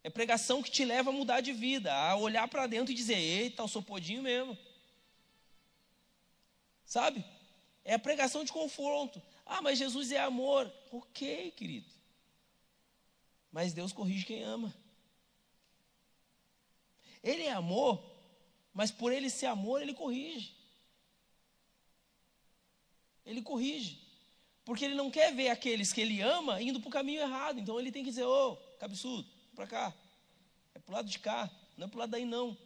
É 0.03 0.09
pregação 0.09 0.63
que 0.63 0.71
te 0.71 0.85
leva 0.85 1.11
a 1.11 1.13
mudar 1.13 1.41
de 1.41 1.53
vida, 1.53 1.93
a 1.93 2.17
olhar 2.17 2.49
para 2.49 2.67
dentro 2.67 2.93
e 2.93 2.95
dizer: 2.95 3.17
eita, 3.17 3.63
eu 3.63 3.69
sou 3.69 3.83
podinho 3.83 4.23
mesmo. 4.23 4.57
Sabe? 6.85 7.25
É 7.85 7.95
a 7.95 7.99
pregação 7.99 8.45
de 8.45 8.53
confronto. 8.53 9.23
Ah, 9.45 9.61
mas 9.61 9.79
Jesus 9.79 10.11
é 10.11 10.19
amor. 10.19 10.73
Ok, 10.91 11.51
querido. 11.53 11.89
Mas 13.53 13.73
Deus 13.73 13.93
corrige 13.93 14.25
quem 14.25 14.43
ama. 14.43 14.75
Ele 17.23 17.43
é 17.43 17.53
amor, 17.53 18.03
mas 18.73 18.91
por 18.91 19.13
ele 19.13 19.29
ser 19.29 19.47
amor, 19.47 19.83
ele 19.83 19.93
corrige. 19.93 20.55
Ele 23.27 23.43
corrige. 23.43 24.01
Porque 24.65 24.85
ele 24.85 24.95
não 24.95 25.11
quer 25.11 25.35
ver 25.35 25.49
aqueles 25.49 25.93
que 25.93 26.01
ele 26.01 26.21
ama 26.23 26.63
indo 26.63 26.81
para 26.81 26.89
o 26.89 26.93
caminho 26.93 27.21
errado. 27.21 27.59
Então 27.59 27.79
ele 27.79 27.93
tem 27.93 28.03
que 28.03 28.11
dizer: 28.11 28.25
ô, 28.25 28.53
oh, 28.53 28.57
cabeçudo, 28.79 29.29
para 29.61 29.67
cá. 29.67 29.95
É 30.75 30.79
para 30.79 30.93
o 30.93 30.97
lado 30.97 31.09
de 31.09 31.19
cá, 31.19 31.51
não 31.77 31.87
é 31.87 31.89
para 31.89 31.97
o 31.97 32.01
lado 32.01 32.11
daí 32.11 32.25
não. 32.25 32.57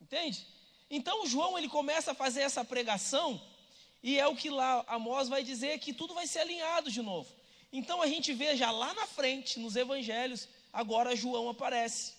Entende? 0.00 0.46
Então 0.88 1.26
João 1.26 1.58
ele 1.58 1.68
começa 1.68 2.12
a 2.12 2.14
fazer 2.14 2.42
essa 2.42 2.64
pregação 2.64 3.40
e 4.02 4.18
é 4.18 4.26
o 4.26 4.36
que 4.36 4.50
lá 4.50 4.84
Amós 4.86 5.28
vai 5.28 5.42
dizer 5.42 5.78
que 5.78 5.92
tudo 5.92 6.14
vai 6.14 6.26
ser 6.26 6.40
alinhado 6.40 6.90
de 6.90 7.02
novo. 7.02 7.28
Então 7.72 8.00
a 8.00 8.06
gente 8.06 8.32
vê 8.32 8.54
já 8.56 8.70
lá 8.70 8.92
na 8.94 9.06
frente, 9.06 9.58
nos 9.58 9.74
evangelhos, 9.74 10.48
agora 10.72 11.16
João 11.16 11.48
aparece. 11.48 12.14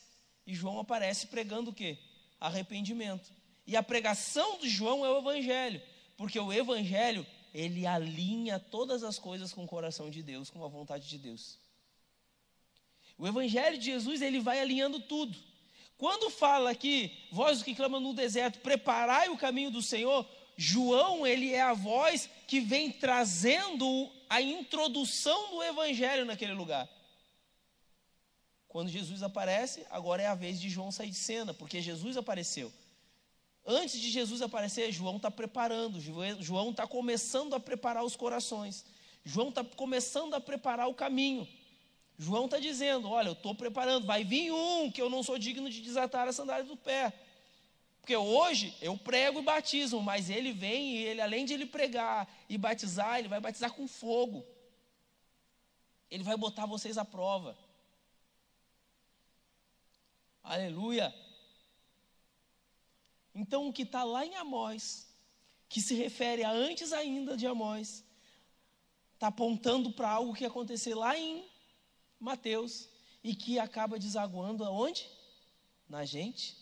E 0.46 0.54
João 0.54 0.80
aparece 0.80 1.28
pregando 1.28 1.70
o 1.70 1.74
quê? 1.74 1.98
Arrependimento. 2.40 3.32
E 3.66 3.78
a 3.78 3.84
pregação 3.84 4.58
de 4.58 4.68
João 4.68 5.06
é 5.06 5.10
o 5.10 5.20
evangelho, 5.20 5.82
porque 6.18 6.38
o 6.38 6.52
evangelho, 6.52 7.26
ele 7.54 7.86
alinha 7.86 8.60
todas 8.60 9.04
as 9.04 9.18
coisas 9.18 9.54
com 9.54 9.64
o 9.64 9.68
coração 9.68 10.10
de 10.10 10.22
Deus, 10.22 10.50
com 10.50 10.66
a 10.66 10.68
vontade 10.68 11.08
de 11.08 11.18
Deus. 11.18 11.63
O 13.18 13.28
evangelho 13.28 13.78
de 13.78 13.86
Jesus, 13.86 14.22
ele 14.22 14.40
vai 14.40 14.60
alinhando 14.60 15.00
tudo. 15.00 15.38
Quando 15.98 16.30
fala 16.30 16.72
aqui, 16.72 17.12
do 17.32 17.64
que 17.64 17.76
clama 17.76 18.00
no 18.00 18.14
deserto, 18.14 18.60
preparai 18.60 19.30
o 19.30 19.38
caminho 19.38 19.72
do 19.72 19.82
Senhor, 19.82 20.28
João, 20.58 21.26
ele 21.26 21.54
é 21.54 21.62
a 21.62 21.74
voz 21.74 22.30
que 22.48 22.60
vem 22.60 22.92
trazendo 22.92 24.12
a 24.30 24.42
introdução 24.42 25.52
do 25.52 25.64
evangelho 25.64 26.26
naquele 26.26 26.54
lugar. 26.54 26.90
Quando 28.68 28.90
Jesus 28.90 29.22
aparece, 29.24 29.86
agora 29.90 30.24
é 30.24 30.28
a 30.28 30.36
vez 30.36 30.60
de 30.60 30.70
João 30.70 30.92
sair 30.92 31.10
de 31.10 31.16
cena, 31.16 31.54
porque 31.54 31.82
Jesus 31.82 32.18
apareceu. 32.18 32.74
Antes 33.66 34.02
de 34.02 34.10
Jesus 34.10 34.42
aparecer, 34.42 34.92
João 34.92 35.18
está 35.18 35.32
preparando, 35.32 36.02
João 36.42 36.72
está 36.72 36.86
começando 36.86 37.54
a 37.54 37.60
preparar 37.60 38.04
os 38.04 38.16
corações, 38.16 38.84
João 39.24 39.50
está 39.50 39.64
começando 39.64 40.34
a 40.34 40.42
preparar 40.42 40.90
o 40.90 40.94
caminho. 40.94 41.48
João 42.24 42.46
está 42.46 42.58
dizendo: 42.58 43.10
Olha, 43.10 43.28
eu 43.28 43.34
estou 43.34 43.54
preparando, 43.54 44.08
vai 44.08 44.24
vir 44.24 44.52
um 44.52 44.90
que 44.90 45.02
eu 45.02 45.10
não 45.10 45.22
sou 45.22 45.38
digno 45.38 45.70
de 45.70 45.82
desatar 45.82 46.28
a 46.28 46.34
sandália 46.34 46.64
do 46.64 46.78
pé. 46.78 47.14
Porque 48.00 48.16
hoje 48.16 48.76
eu 48.82 48.98
prego 48.98 49.40
e 49.40 49.44
batizo, 49.44 50.02
mas 50.02 50.30
ele 50.30 50.52
vem 50.52 50.98
e 50.98 51.04
ele, 51.04 51.22
além 51.22 51.46
de 51.46 51.54
ele 51.54 51.66
pregar 51.66 52.28
e 52.50 52.58
batizar, 52.58 53.20
ele 53.20 53.28
vai 53.28 53.40
batizar 53.40 53.72
com 53.74 53.88
fogo. 53.88 54.46
Ele 56.10 56.24
vai 56.24 56.36
botar 56.36 56.66
vocês 56.66 56.98
à 56.98 57.06
prova. 57.06 57.58
Aleluia. 60.44 61.14
Então, 63.34 63.68
o 63.68 63.74
que 63.74 63.84
está 63.84 64.04
lá 64.04 64.26
em 64.26 64.36
Amós, 64.36 65.08
que 65.70 65.82
se 65.82 65.96
refere 65.96 66.44
a 66.44 66.52
antes 66.52 66.92
ainda 66.92 67.36
de 67.36 67.48
Amós, 67.48 68.04
está 69.14 69.28
apontando 69.28 69.92
para 69.92 70.10
algo 70.10 70.34
que 70.34 70.44
ia 70.44 70.50
acontecer 70.50 70.94
lá 70.94 71.18
em 71.18 71.53
Mateus 72.24 72.88
e 73.24 73.36
que 73.36 73.60
acaba 73.60 74.00
desaguando 74.00 74.64
aonde? 74.64 75.08
Na 75.88 76.06
gente, 76.06 76.58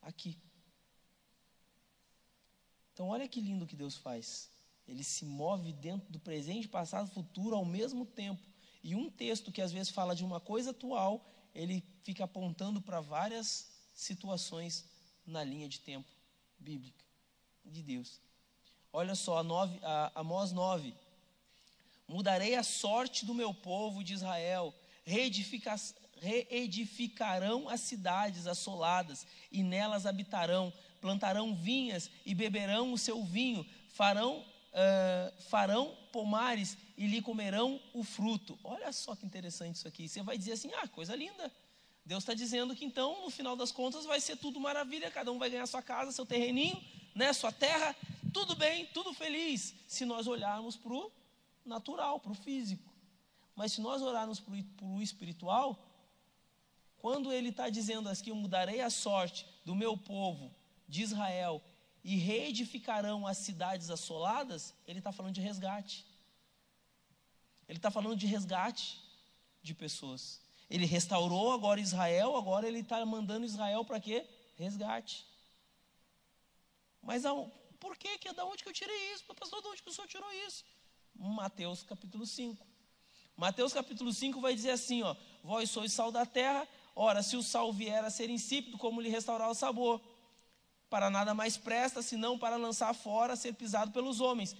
aqui. 0.00 0.36
Então, 2.92 3.08
olha 3.08 3.28
que 3.28 3.40
lindo 3.40 3.66
que 3.66 3.76
Deus 3.76 3.96
faz. 3.96 4.50
Ele 4.86 5.04
se 5.04 5.24
move 5.24 5.72
dentro 5.72 6.10
do 6.10 6.18
presente, 6.18 6.66
passado, 6.66 7.10
futuro 7.10 7.54
ao 7.54 7.64
mesmo 7.64 8.06
tempo. 8.06 8.42
E 8.82 8.94
um 8.94 9.10
texto 9.10 9.52
que 9.52 9.60
às 9.60 9.70
vezes 9.70 9.90
fala 9.90 10.16
de 10.16 10.24
uma 10.24 10.40
coisa 10.40 10.70
atual, 10.70 11.24
ele 11.54 11.84
fica 12.02 12.24
apontando 12.24 12.80
para 12.80 13.00
várias 13.00 13.68
situações 13.94 14.86
na 15.26 15.44
linha 15.44 15.68
de 15.68 15.80
tempo 15.80 16.08
bíblica 16.58 17.04
de 17.64 17.82
Deus. 17.82 18.20
Olha 18.92 19.14
só, 19.14 19.38
a, 19.38 19.42
9, 19.42 19.78
a 19.82 20.12
Amós 20.14 20.52
9. 20.52 20.94
Mudarei 22.08 22.54
a 22.54 22.62
sorte 22.62 23.24
do 23.26 23.34
meu 23.34 23.52
povo 23.52 24.02
de 24.02 24.14
Israel, 24.14 24.74
reedifica, 25.04 25.76
reedificarão 26.20 27.68
as 27.68 27.82
cidades 27.82 28.46
assoladas, 28.46 29.26
e 29.52 29.62
nelas 29.62 30.06
habitarão 30.06 30.72
plantarão 31.00 31.54
vinhas 31.54 32.10
e 32.24 32.34
beberão 32.34 32.92
o 32.92 32.98
seu 32.98 33.24
vinho, 33.24 33.66
farão, 33.88 34.38
uh, 34.38 35.42
farão 35.42 35.96
pomares 36.12 36.76
e 36.96 37.06
lhe 37.06 37.22
comerão 37.22 37.80
o 37.92 38.02
fruto. 38.02 38.58
Olha 38.62 38.92
só 38.92 39.14
que 39.14 39.26
interessante 39.26 39.76
isso 39.76 39.88
aqui. 39.88 40.08
Você 40.08 40.22
vai 40.22 40.36
dizer 40.36 40.52
assim: 40.52 40.70
ah, 40.74 40.88
coisa 40.88 41.14
linda. 41.14 41.52
Deus 42.04 42.22
está 42.22 42.32
dizendo 42.32 42.74
que 42.74 42.84
então, 42.84 43.22
no 43.22 43.30
final 43.30 43.54
das 43.54 43.70
contas, 43.70 44.06
vai 44.06 44.18
ser 44.18 44.36
tudo 44.36 44.58
maravilha, 44.58 45.10
cada 45.10 45.30
um 45.30 45.38
vai 45.38 45.50
ganhar 45.50 45.66
sua 45.66 45.82
casa, 45.82 46.10
seu 46.10 46.24
terreninho, 46.24 46.82
né, 47.14 47.34
sua 47.34 47.52
terra, 47.52 47.94
tudo 48.32 48.56
bem, 48.56 48.86
tudo 48.94 49.12
feliz, 49.12 49.74
se 49.86 50.06
nós 50.06 50.26
olharmos 50.26 50.74
para 50.74 50.94
o 50.94 51.12
natural, 51.68 52.18
para 52.20 52.32
o 52.32 52.34
físico. 52.34 52.92
Mas 53.54 53.72
se 53.72 53.80
nós 53.80 54.02
olharmos 54.02 54.40
para 54.40 54.54
o 54.86 55.02
espiritual, 55.02 55.78
quando 56.98 57.32
ele 57.32 57.50
está 57.50 57.68
dizendo 57.68 58.08
assim, 58.08 58.30
eu 58.30 58.36
mudarei 58.36 58.80
a 58.80 58.90
sorte 58.90 59.46
do 59.64 59.74
meu 59.74 59.96
povo 59.96 60.54
de 60.88 61.02
Israel 61.02 61.62
e 62.02 62.16
reedificarão 62.16 63.26
as 63.26 63.38
cidades 63.38 63.90
assoladas, 63.90 64.74
ele 64.86 64.98
está 64.98 65.12
falando 65.12 65.34
de 65.34 65.40
resgate. 65.40 66.06
Ele 67.68 67.78
está 67.78 67.90
falando 67.90 68.16
de 68.16 68.26
resgate 68.26 69.00
de 69.62 69.74
pessoas. 69.74 70.40
Ele 70.70 70.86
restaurou 70.86 71.52
agora 71.52 71.80
Israel, 71.80 72.36
agora 72.36 72.66
ele 72.66 72.80
está 72.80 73.04
mandando 73.04 73.44
Israel 73.44 73.84
para 73.84 74.00
quê? 74.00 74.26
Resgate. 74.56 75.26
Mas 77.02 77.22
por 77.78 77.96
que, 77.96 78.18
que? 78.18 78.32
Da 78.32 78.44
onde 78.44 78.62
que 78.62 78.68
eu 78.68 78.72
tirei 78.72 79.12
isso? 79.12 79.24
Pastor, 79.34 79.62
de 79.62 79.68
onde 79.68 79.82
que 79.82 79.90
o 79.90 79.92
senhor 79.92 80.08
tirou 80.08 80.30
isso? 80.46 80.64
Mateus 81.18 81.82
capítulo 81.82 82.24
5. 82.24 82.64
Mateus 83.36 83.72
capítulo 83.72 84.12
5 84.12 84.40
vai 84.40 84.54
dizer 84.54 84.70
assim: 84.70 85.02
ó, 85.02 85.14
vós 85.42 85.68
sois 85.70 85.92
sal 85.92 86.12
da 86.12 86.24
terra, 86.24 86.66
ora, 86.94 87.22
se 87.22 87.36
o 87.36 87.42
sal 87.42 87.72
vier 87.72 88.04
a 88.04 88.10
ser 88.10 88.30
insípido, 88.30 88.78
como 88.78 89.00
lhe 89.00 89.08
restaurar 89.08 89.50
o 89.50 89.54
sabor? 89.54 90.00
para 90.88 91.10
nada 91.10 91.34
mais 91.34 91.56
presta, 91.56 92.02
senão 92.02 92.38
para 92.38 92.56
lançar 92.56 92.94
fora, 92.94 93.36
ser 93.36 93.54
pisado 93.54 93.92
pelos 93.92 94.20
homens. 94.20 94.56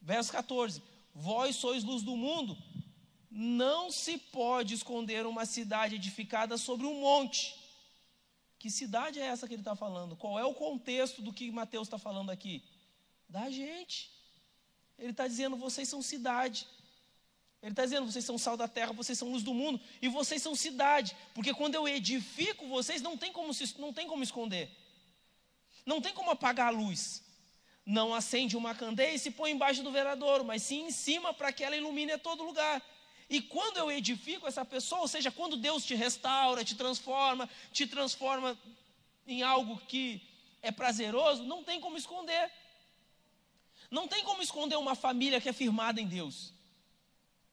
Verso 0.00 0.30
14: 0.32 0.82
Vós 1.14 1.56
sois 1.56 1.82
luz 1.84 2.02
do 2.02 2.16
mundo, 2.16 2.56
não 3.30 3.90
se 3.90 4.18
pode 4.18 4.74
esconder 4.74 5.26
uma 5.26 5.46
cidade 5.46 5.96
edificada 5.96 6.58
sobre 6.58 6.86
um 6.86 7.00
monte. 7.00 7.58
Que 8.58 8.70
cidade 8.70 9.18
é 9.18 9.24
essa 9.24 9.48
que 9.48 9.54
ele 9.54 9.62
está 9.62 9.74
falando? 9.74 10.14
Qual 10.14 10.38
é 10.38 10.44
o 10.44 10.54
contexto 10.54 11.20
do 11.20 11.32
que 11.32 11.50
Mateus 11.50 11.88
está 11.88 11.98
falando 11.98 12.30
aqui? 12.30 12.62
Da 13.28 13.50
gente. 13.50 14.10
Ele 15.02 15.10
está 15.10 15.26
dizendo: 15.26 15.56
vocês 15.56 15.88
são 15.88 16.00
cidade. 16.00 16.64
Ele 17.60 17.72
está 17.72 17.82
dizendo: 17.82 18.06
vocês 18.10 18.24
são 18.24 18.38
sal 18.38 18.56
da 18.56 18.68
terra, 18.68 18.92
vocês 18.92 19.18
são 19.18 19.30
luz 19.32 19.42
do 19.42 19.52
mundo, 19.52 19.80
e 20.00 20.08
vocês 20.08 20.40
são 20.40 20.54
cidade. 20.54 21.16
Porque 21.34 21.52
quando 21.52 21.74
eu 21.74 21.88
edifico 21.88 22.68
vocês, 22.68 23.02
não 23.02 23.16
tem 23.16 23.32
como, 23.32 23.52
se, 23.52 23.78
não 23.80 23.92
tem 23.92 24.06
como 24.06 24.22
esconder. 24.22 24.70
Não 25.84 26.00
tem 26.00 26.14
como 26.14 26.30
apagar 26.30 26.68
a 26.68 26.70
luz. 26.70 27.24
Não 27.84 28.14
acende 28.14 28.56
uma 28.56 28.76
candeia 28.76 29.14
e 29.14 29.18
se 29.18 29.32
põe 29.32 29.50
embaixo 29.50 29.82
do 29.82 29.90
veradouro, 29.90 30.44
mas 30.44 30.62
sim 30.62 30.86
em 30.86 30.92
cima 30.92 31.34
para 31.34 31.52
que 31.52 31.64
ela 31.64 31.76
ilumine 31.76 32.12
a 32.12 32.18
todo 32.18 32.44
lugar. 32.44 32.80
E 33.28 33.42
quando 33.42 33.78
eu 33.78 33.90
edifico 33.90 34.46
essa 34.46 34.64
pessoa, 34.64 35.00
ou 35.00 35.08
seja, 35.08 35.32
quando 35.32 35.56
Deus 35.56 35.84
te 35.84 35.96
restaura, 35.96 36.64
te 36.64 36.76
transforma, 36.76 37.50
te 37.72 37.88
transforma 37.88 38.56
em 39.26 39.42
algo 39.42 39.78
que 39.88 40.22
é 40.62 40.70
prazeroso, 40.70 41.42
não 41.42 41.64
tem 41.64 41.80
como 41.80 41.96
esconder. 41.96 42.52
Não 43.96 44.08
tem 44.08 44.24
como 44.24 44.42
esconder 44.42 44.76
uma 44.76 44.94
família 44.94 45.38
que 45.38 45.50
é 45.50 45.52
firmada 45.52 46.00
em 46.00 46.08
Deus. 46.08 46.36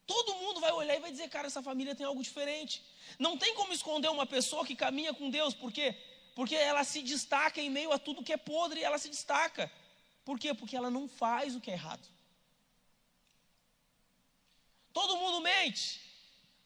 Todo 0.07 0.35
mundo 0.35 0.61
vai 0.61 0.71
olhar 0.71 0.95
e 0.95 1.01
vai 1.05 1.11
dizer, 1.11 1.27
cara, 1.27 1.47
essa 1.47 1.61
família 1.61 1.93
tem 1.93 2.05
algo 2.05 2.23
diferente. 2.23 2.81
Não 3.25 3.37
tem 3.37 3.53
como 3.55 3.73
esconder 3.73 4.09
uma 4.09 4.25
pessoa 4.25 4.65
que 4.65 4.73
caminha 4.73 5.13
com 5.13 5.29
Deus, 5.29 5.53
por 5.53 5.69
quê? 5.69 5.93
Porque 6.37 6.55
ela 6.55 6.85
se 6.85 7.01
destaca 7.01 7.59
em 7.61 7.69
meio 7.69 7.91
a 7.91 7.99
tudo 7.99 8.23
que 8.23 8.31
é 8.31 8.37
podre, 8.37 8.81
ela 8.81 8.97
se 8.97 9.09
destaca. 9.09 9.69
Por 10.23 10.39
quê? 10.39 10.53
Porque 10.53 10.77
ela 10.77 10.89
não 10.89 11.09
faz 11.09 11.57
o 11.57 11.59
que 11.59 11.71
é 11.71 11.73
errado. 11.73 12.07
Todo 14.93 15.17
mundo 15.17 15.41
mente. 15.41 16.01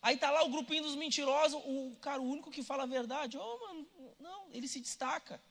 Aí 0.04 0.18
tá 0.18 0.30
lá 0.30 0.44
o 0.44 0.50
grupinho 0.50 0.84
dos 0.84 0.96
mentirosos, 0.96 1.60
o 1.66 1.98
cara, 2.00 2.22
o 2.22 2.30
único 2.30 2.52
que 2.52 2.62
fala 2.62 2.84
a 2.84 2.94
verdade. 2.98 3.40
Oh, 3.40 3.58
mano, 3.66 3.88
não, 4.20 4.52
ele 4.52 4.68
se 4.68 4.80
destaca. 4.80 5.42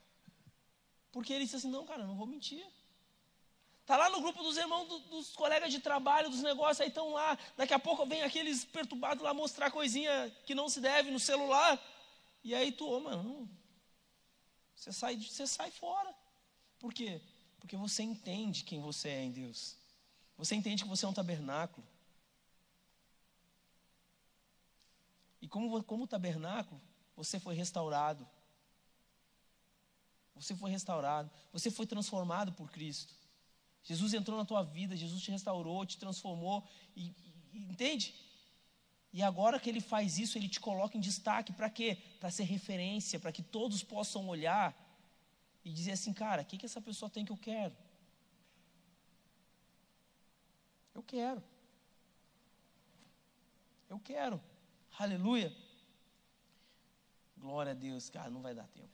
Porque 1.11 1.33
ele 1.33 1.43
diz 1.43 1.55
assim: 1.55 1.69
não, 1.69 1.85
cara, 1.85 2.05
não 2.05 2.15
vou 2.15 2.25
mentir. 2.25 2.65
Tá 3.85 3.97
lá 3.97 4.09
no 4.09 4.21
grupo 4.21 4.41
dos 4.41 4.55
irmãos, 4.55 4.87
do, 4.87 4.99
dos 4.99 5.35
colegas 5.35 5.71
de 5.71 5.79
trabalho, 5.79 6.29
dos 6.29 6.41
negócios, 6.41 6.79
aí 6.79 6.87
estão 6.87 7.11
lá. 7.11 7.37
Daqui 7.57 7.73
a 7.73 7.79
pouco 7.79 8.05
vem 8.05 8.23
aqueles 8.23 8.63
perturbados 8.63 9.23
lá 9.23 9.33
mostrar 9.33 9.71
coisinha 9.71 10.33
que 10.45 10.55
não 10.55 10.69
se 10.69 10.79
deve 10.79 11.11
no 11.11 11.19
celular. 11.19 11.77
E 12.43 12.55
aí 12.55 12.71
tu, 12.71 12.87
oh, 12.89 12.99
mano, 13.01 13.49
você 14.73 14.93
sai, 14.93 15.17
você 15.17 15.45
sai 15.45 15.69
fora. 15.69 16.15
Por 16.79 16.93
quê? 16.93 17.21
Porque 17.59 17.75
você 17.75 18.03
entende 18.03 18.63
quem 18.63 18.81
você 18.81 19.09
é 19.09 19.23
em 19.23 19.31
Deus. 19.31 19.77
Você 20.37 20.55
entende 20.55 20.83
que 20.83 20.89
você 20.89 21.05
é 21.05 21.07
um 21.07 21.13
tabernáculo. 21.13 21.85
E 25.41 25.47
como, 25.47 25.83
como 25.83 26.07
tabernáculo, 26.07 26.81
você 27.17 27.37
foi 27.37 27.53
restaurado. 27.53 28.25
Você 30.35 30.55
foi 30.55 30.71
restaurado. 30.71 31.29
Você 31.51 31.69
foi 31.69 31.85
transformado 31.85 32.53
por 32.53 32.71
Cristo. 32.71 33.13
Jesus 33.83 34.13
entrou 34.13 34.37
na 34.37 34.45
tua 34.45 34.63
vida, 34.63 34.95
Jesus 34.95 35.21
te 35.21 35.31
restaurou, 35.31 35.85
te 35.85 35.97
transformou. 35.97 36.65
E, 36.95 37.13
e, 37.53 37.59
entende? 37.59 38.15
E 39.11 39.21
agora 39.21 39.59
que 39.59 39.69
ele 39.69 39.81
faz 39.81 40.17
isso, 40.17 40.37
ele 40.37 40.49
te 40.49 40.59
coloca 40.59 40.97
em 40.97 41.01
destaque 41.01 41.51
para 41.53 41.69
quê? 41.69 41.97
Para 42.19 42.31
ser 42.31 42.43
referência, 42.43 43.19
para 43.19 43.31
que 43.31 43.43
todos 43.43 43.83
possam 43.83 44.27
olhar 44.27 44.73
e 45.63 45.71
dizer 45.71 45.91
assim, 45.91 46.13
cara, 46.13 46.41
o 46.41 46.45
que, 46.45 46.57
que 46.57 46.65
essa 46.65 46.81
pessoa 46.81 47.09
tem 47.09 47.23
que 47.23 47.31
eu 47.31 47.37
quero? 47.37 47.75
Eu 50.95 51.03
quero. 51.03 51.43
Eu 53.89 53.99
quero. 53.99 54.41
Aleluia. 54.97 55.55
Glória 57.37 57.71
a 57.73 57.75
Deus, 57.75 58.09
cara, 58.09 58.29
não 58.29 58.41
vai 58.41 58.55
dar 58.55 58.67
tempo. 58.67 58.93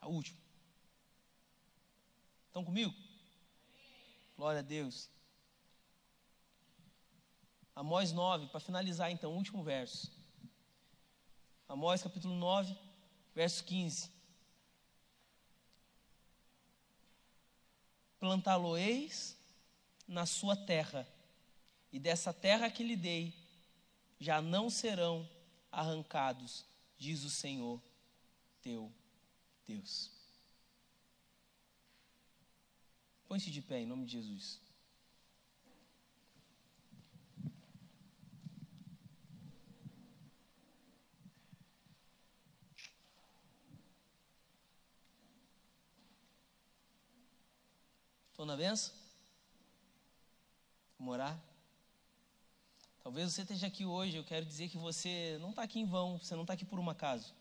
A 0.00 0.08
última. 0.08 0.38
Estão 2.48 2.64
comigo? 2.64 2.94
Glória 4.36 4.60
a 4.60 4.62
Deus. 4.62 5.08
Amós 7.74 8.12
9, 8.12 8.48
para 8.48 8.60
finalizar 8.60 9.10
então, 9.10 9.32
o 9.32 9.36
último 9.36 9.62
verso. 9.62 10.10
Amós 11.68 12.02
capítulo 12.02 12.34
9, 12.34 12.76
verso 13.34 13.64
15. 13.64 14.10
Plantá-lo-eis 18.18 19.36
na 20.06 20.26
sua 20.26 20.56
terra, 20.56 21.06
e 21.92 21.98
dessa 21.98 22.32
terra 22.32 22.70
que 22.70 22.82
lhe 22.82 22.96
dei, 22.96 23.34
já 24.18 24.40
não 24.42 24.68
serão 24.68 25.28
arrancados, 25.70 26.64
diz 26.98 27.24
o 27.24 27.30
Senhor 27.30 27.80
teu 28.62 28.92
Deus. 29.66 30.13
Põe-se 33.34 33.50
de 33.50 33.60
pé 33.60 33.80
em 33.80 33.86
nome 33.86 34.06
de 34.06 34.12
Jesus. 34.12 34.60
Estou 48.30 48.46
na 48.46 48.56
benção? 48.56 48.94
Vamos 50.96 51.14
orar? 51.14 51.36
Talvez 53.02 53.32
você 53.32 53.42
esteja 53.42 53.66
aqui 53.66 53.84
hoje, 53.84 54.16
eu 54.16 54.22
quero 54.22 54.46
dizer 54.46 54.68
que 54.68 54.78
você 54.78 55.38
não 55.40 55.50
está 55.50 55.64
aqui 55.64 55.80
em 55.80 55.84
vão, 55.84 56.20
você 56.20 56.36
não 56.36 56.42
está 56.42 56.54
aqui 56.54 56.64
por 56.64 56.78
um 56.78 56.88
acaso. 56.88 57.34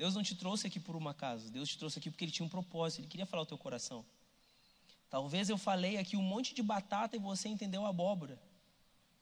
Deus 0.00 0.14
não 0.14 0.22
te 0.22 0.34
trouxe 0.34 0.66
aqui 0.66 0.80
por 0.80 0.96
um 0.96 1.06
acaso, 1.06 1.50
Deus 1.50 1.68
te 1.68 1.76
trouxe 1.76 1.98
aqui 1.98 2.10
porque 2.10 2.24
Ele 2.24 2.32
tinha 2.32 2.46
um 2.46 2.48
propósito, 2.48 3.00
Ele 3.00 3.06
queria 3.06 3.26
falar 3.26 3.42
o 3.42 3.46
teu 3.46 3.58
coração. 3.58 4.02
Talvez 5.10 5.50
eu 5.50 5.58
falei 5.58 5.98
aqui 5.98 6.16
um 6.16 6.22
monte 6.22 6.54
de 6.54 6.62
batata 6.62 7.16
e 7.16 7.18
você 7.18 7.50
entendeu 7.50 7.84
abóbora. 7.84 8.40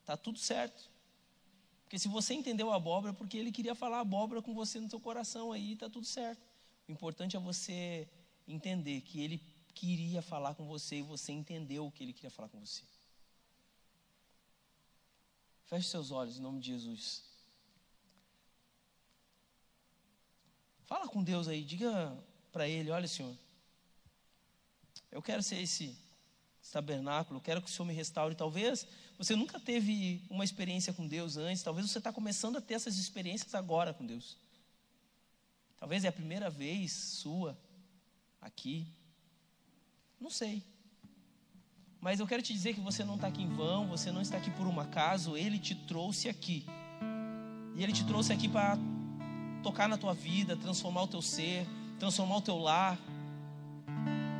Está 0.02 0.16
tudo 0.16 0.38
certo. 0.38 0.88
Porque 1.82 1.98
se 1.98 2.06
você 2.06 2.32
entendeu 2.32 2.72
abóbora, 2.72 3.12
é 3.12 3.16
porque 3.16 3.36
Ele 3.36 3.50
queria 3.50 3.74
falar 3.74 3.98
abóbora 3.98 4.40
com 4.40 4.54
você 4.54 4.78
no 4.78 4.88
teu 4.88 5.00
coração 5.00 5.50
aí, 5.50 5.72
está 5.72 5.90
tudo 5.90 6.06
certo. 6.06 6.46
O 6.86 6.92
importante 6.92 7.36
é 7.36 7.40
você 7.40 8.08
entender 8.46 9.00
que 9.00 9.20
Ele 9.20 9.42
queria 9.74 10.22
falar 10.22 10.54
com 10.54 10.64
você 10.64 10.98
e 10.98 11.02
você 11.02 11.32
entendeu 11.32 11.86
o 11.86 11.90
que 11.90 12.04
Ele 12.04 12.12
queria 12.12 12.30
falar 12.30 12.50
com 12.50 12.60
você. 12.60 12.84
Feche 15.64 15.88
seus 15.88 16.12
olhos 16.12 16.38
em 16.38 16.40
nome 16.40 16.60
de 16.60 16.68
Jesus. 16.68 17.27
Fala 20.88 21.06
com 21.06 21.22
Deus 21.22 21.46
aí, 21.48 21.62
diga 21.62 22.16
para 22.50 22.66
Ele: 22.66 22.90
olha, 22.90 23.06
Senhor, 23.06 23.36
eu 25.12 25.20
quero 25.20 25.42
ser 25.42 25.60
esse, 25.60 25.94
esse 26.62 26.72
tabernáculo, 26.72 27.36
eu 27.36 27.42
quero 27.42 27.60
que 27.60 27.68
o 27.68 27.70
Senhor 27.70 27.86
me 27.86 27.92
restaure. 27.92 28.34
Talvez 28.34 28.86
você 29.18 29.36
nunca 29.36 29.60
teve 29.60 30.24
uma 30.30 30.44
experiência 30.44 30.94
com 30.94 31.06
Deus 31.06 31.36
antes, 31.36 31.62
talvez 31.62 31.88
você 31.90 31.98
está 31.98 32.10
começando 32.10 32.56
a 32.56 32.60
ter 32.62 32.72
essas 32.72 32.96
experiências 32.96 33.54
agora 33.54 33.92
com 33.92 34.06
Deus. 34.06 34.38
Talvez 35.78 36.06
é 36.06 36.08
a 36.08 36.12
primeira 36.12 36.48
vez 36.48 36.90
sua 36.90 37.56
aqui. 38.40 38.86
Não 40.18 40.30
sei. 40.30 40.64
Mas 42.00 42.18
eu 42.18 42.26
quero 42.26 42.42
te 42.42 42.54
dizer 42.54 42.74
que 42.74 42.80
você 42.80 43.04
não 43.04 43.16
está 43.16 43.26
aqui 43.26 43.42
em 43.42 43.54
vão, 43.54 43.88
você 43.88 44.10
não 44.10 44.22
está 44.22 44.38
aqui 44.38 44.50
por 44.52 44.66
um 44.66 44.80
acaso, 44.80 45.36
Ele 45.36 45.58
te 45.58 45.74
trouxe 45.74 46.30
aqui. 46.30 46.64
E 47.76 47.82
Ele 47.82 47.92
te 47.92 48.06
trouxe 48.06 48.32
aqui 48.32 48.48
para 48.48 48.78
tocar 49.62 49.88
na 49.88 49.96
tua 49.96 50.14
vida, 50.14 50.56
transformar 50.56 51.02
o 51.02 51.06
teu 51.06 51.22
ser, 51.22 51.66
transformar 51.98 52.36
o 52.36 52.40
teu 52.40 52.58
lar. 52.58 52.98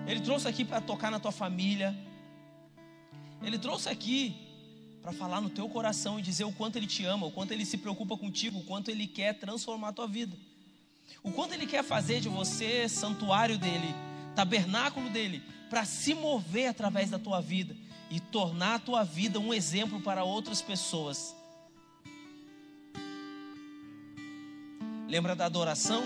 Ele 0.06 0.20
trouxe 0.20 0.48
aqui 0.48 0.64
para 0.64 0.80
tocar 0.80 1.10
na 1.10 1.18
tua 1.18 1.32
família. 1.32 1.96
Ele 3.42 3.58
trouxe 3.58 3.88
aqui 3.88 4.34
para 5.02 5.12
falar 5.12 5.40
no 5.40 5.48
teu 5.48 5.68
coração 5.68 6.18
e 6.18 6.22
dizer 6.22 6.44
o 6.44 6.52
quanto 6.52 6.76
Ele 6.76 6.86
te 6.86 7.04
ama, 7.04 7.26
o 7.26 7.30
quanto 7.30 7.52
Ele 7.52 7.64
se 7.64 7.78
preocupa 7.78 8.16
contigo, 8.16 8.58
o 8.58 8.64
quanto 8.64 8.90
Ele 8.90 9.06
quer 9.06 9.34
transformar 9.34 9.88
a 9.88 9.92
tua 9.92 10.06
vida. 10.06 10.36
O 11.22 11.30
quanto 11.30 11.54
Ele 11.54 11.66
quer 11.66 11.82
fazer 11.82 12.20
de 12.20 12.28
você 12.28 12.88
santuário 12.88 13.58
dele, 13.58 13.94
tabernáculo 14.34 15.08
dele, 15.08 15.42
para 15.70 15.84
se 15.84 16.14
mover 16.14 16.68
através 16.68 17.10
da 17.10 17.18
tua 17.18 17.40
vida 17.40 17.76
e 18.10 18.20
tornar 18.20 18.76
a 18.76 18.78
tua 18.78 19.04
vida 19.04 19.38
um 19.38 19.52
exemplo 19.52 20.00
para 20.00 20.24
outras 20.24 20.62
pessoas. 20.62 21.34
Lembra 25.08 25.34
da 25.34 25.46
adoração? 25.46 26.04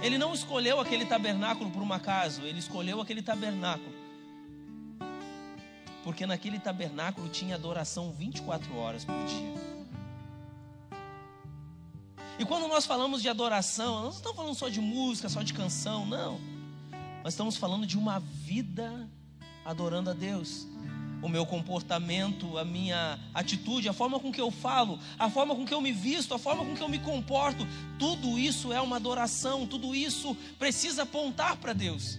Ele 0.00 0.16
não 0.16 0.32
escolheu 0.32 0.78
aquele 0.78 1.04
tabernáculo 1.04 1.68
por 1.70 1.82
um 1.82 1.92
acaso, 1.92 2.42
ele 2.42 2.60
escolheu 2.60 3.00
aquele 3.00 3.20
tabernáculo. 3.22 3.92
Porque 6.04 6.24
naquele 6.24 6.60
tabernáculo 6.60 7.28
tinha 7.28 7.56
adoração 7.56 8.12
24 8.12 8.76
horas 8.76 9.04
por 9.04 9.24
dia. 9.24 9.54
E 12.38 12.44
quando 12.44 12.68
nós 12.68 12.86
falamos 12.86 13.20
de 13.20 13.28
adoração, 13.28 13.94
nós 13.94 14.02
não 14.02 14.10
estamos 14.10 14.36
falando 14.36 14.54
só 14.54 14.68
de 14.68 14.80
música, 14.80 15.28
só 15.28 15.42
de 15.42 15.52
canção, 15.52 16.06
não. 16.06 16.40
Nós 17.22 17.32
estamos 17.34 17.56
falando 17.56 17.86
de 17.86 17.98
uma 17.98 18.20
vida 18.20 19.08
adorando 19.64 20.10
a 20.10 20.12
Deus. 20.12 20.66
O 21.22 21.28
meu 21.28 21.46
comportamento, 21.46 22.58
a 22.58 22.64
minha 22.64 23.18
atitude, 23.32 23.88
a 23.88 23.92
forma 23.92 24.18
com 24.18 24.32
que 24.32 24.40
eu 24.40 24.50
falo, 24.50 24.98
a 25.16 25.30
forma 25.30 25.54
com 25.54 25.64
que 25.64 25.72
eu 25.72 25.80
me 25.80 25.92
visto, 25.92 26.34
a 26.34 26.38
forma 26.38 26.64
com 26.64 26.74
que 26.74 26.82
eu 26.82 26.88
me 26.88 26.98
comporto, 26.98 27.64
tudo 27.96 28.36
isso 28.38 28.72
é 28.72 28.80
uma 28.80 28.96
adoração, 28.96 29.64
tudo 29.64 29.94
isso 29.94 30.36
precisa 30.58 31.04
apontar 31.04 31.56
para 31.58 31.72
Deus. 31.72 32.18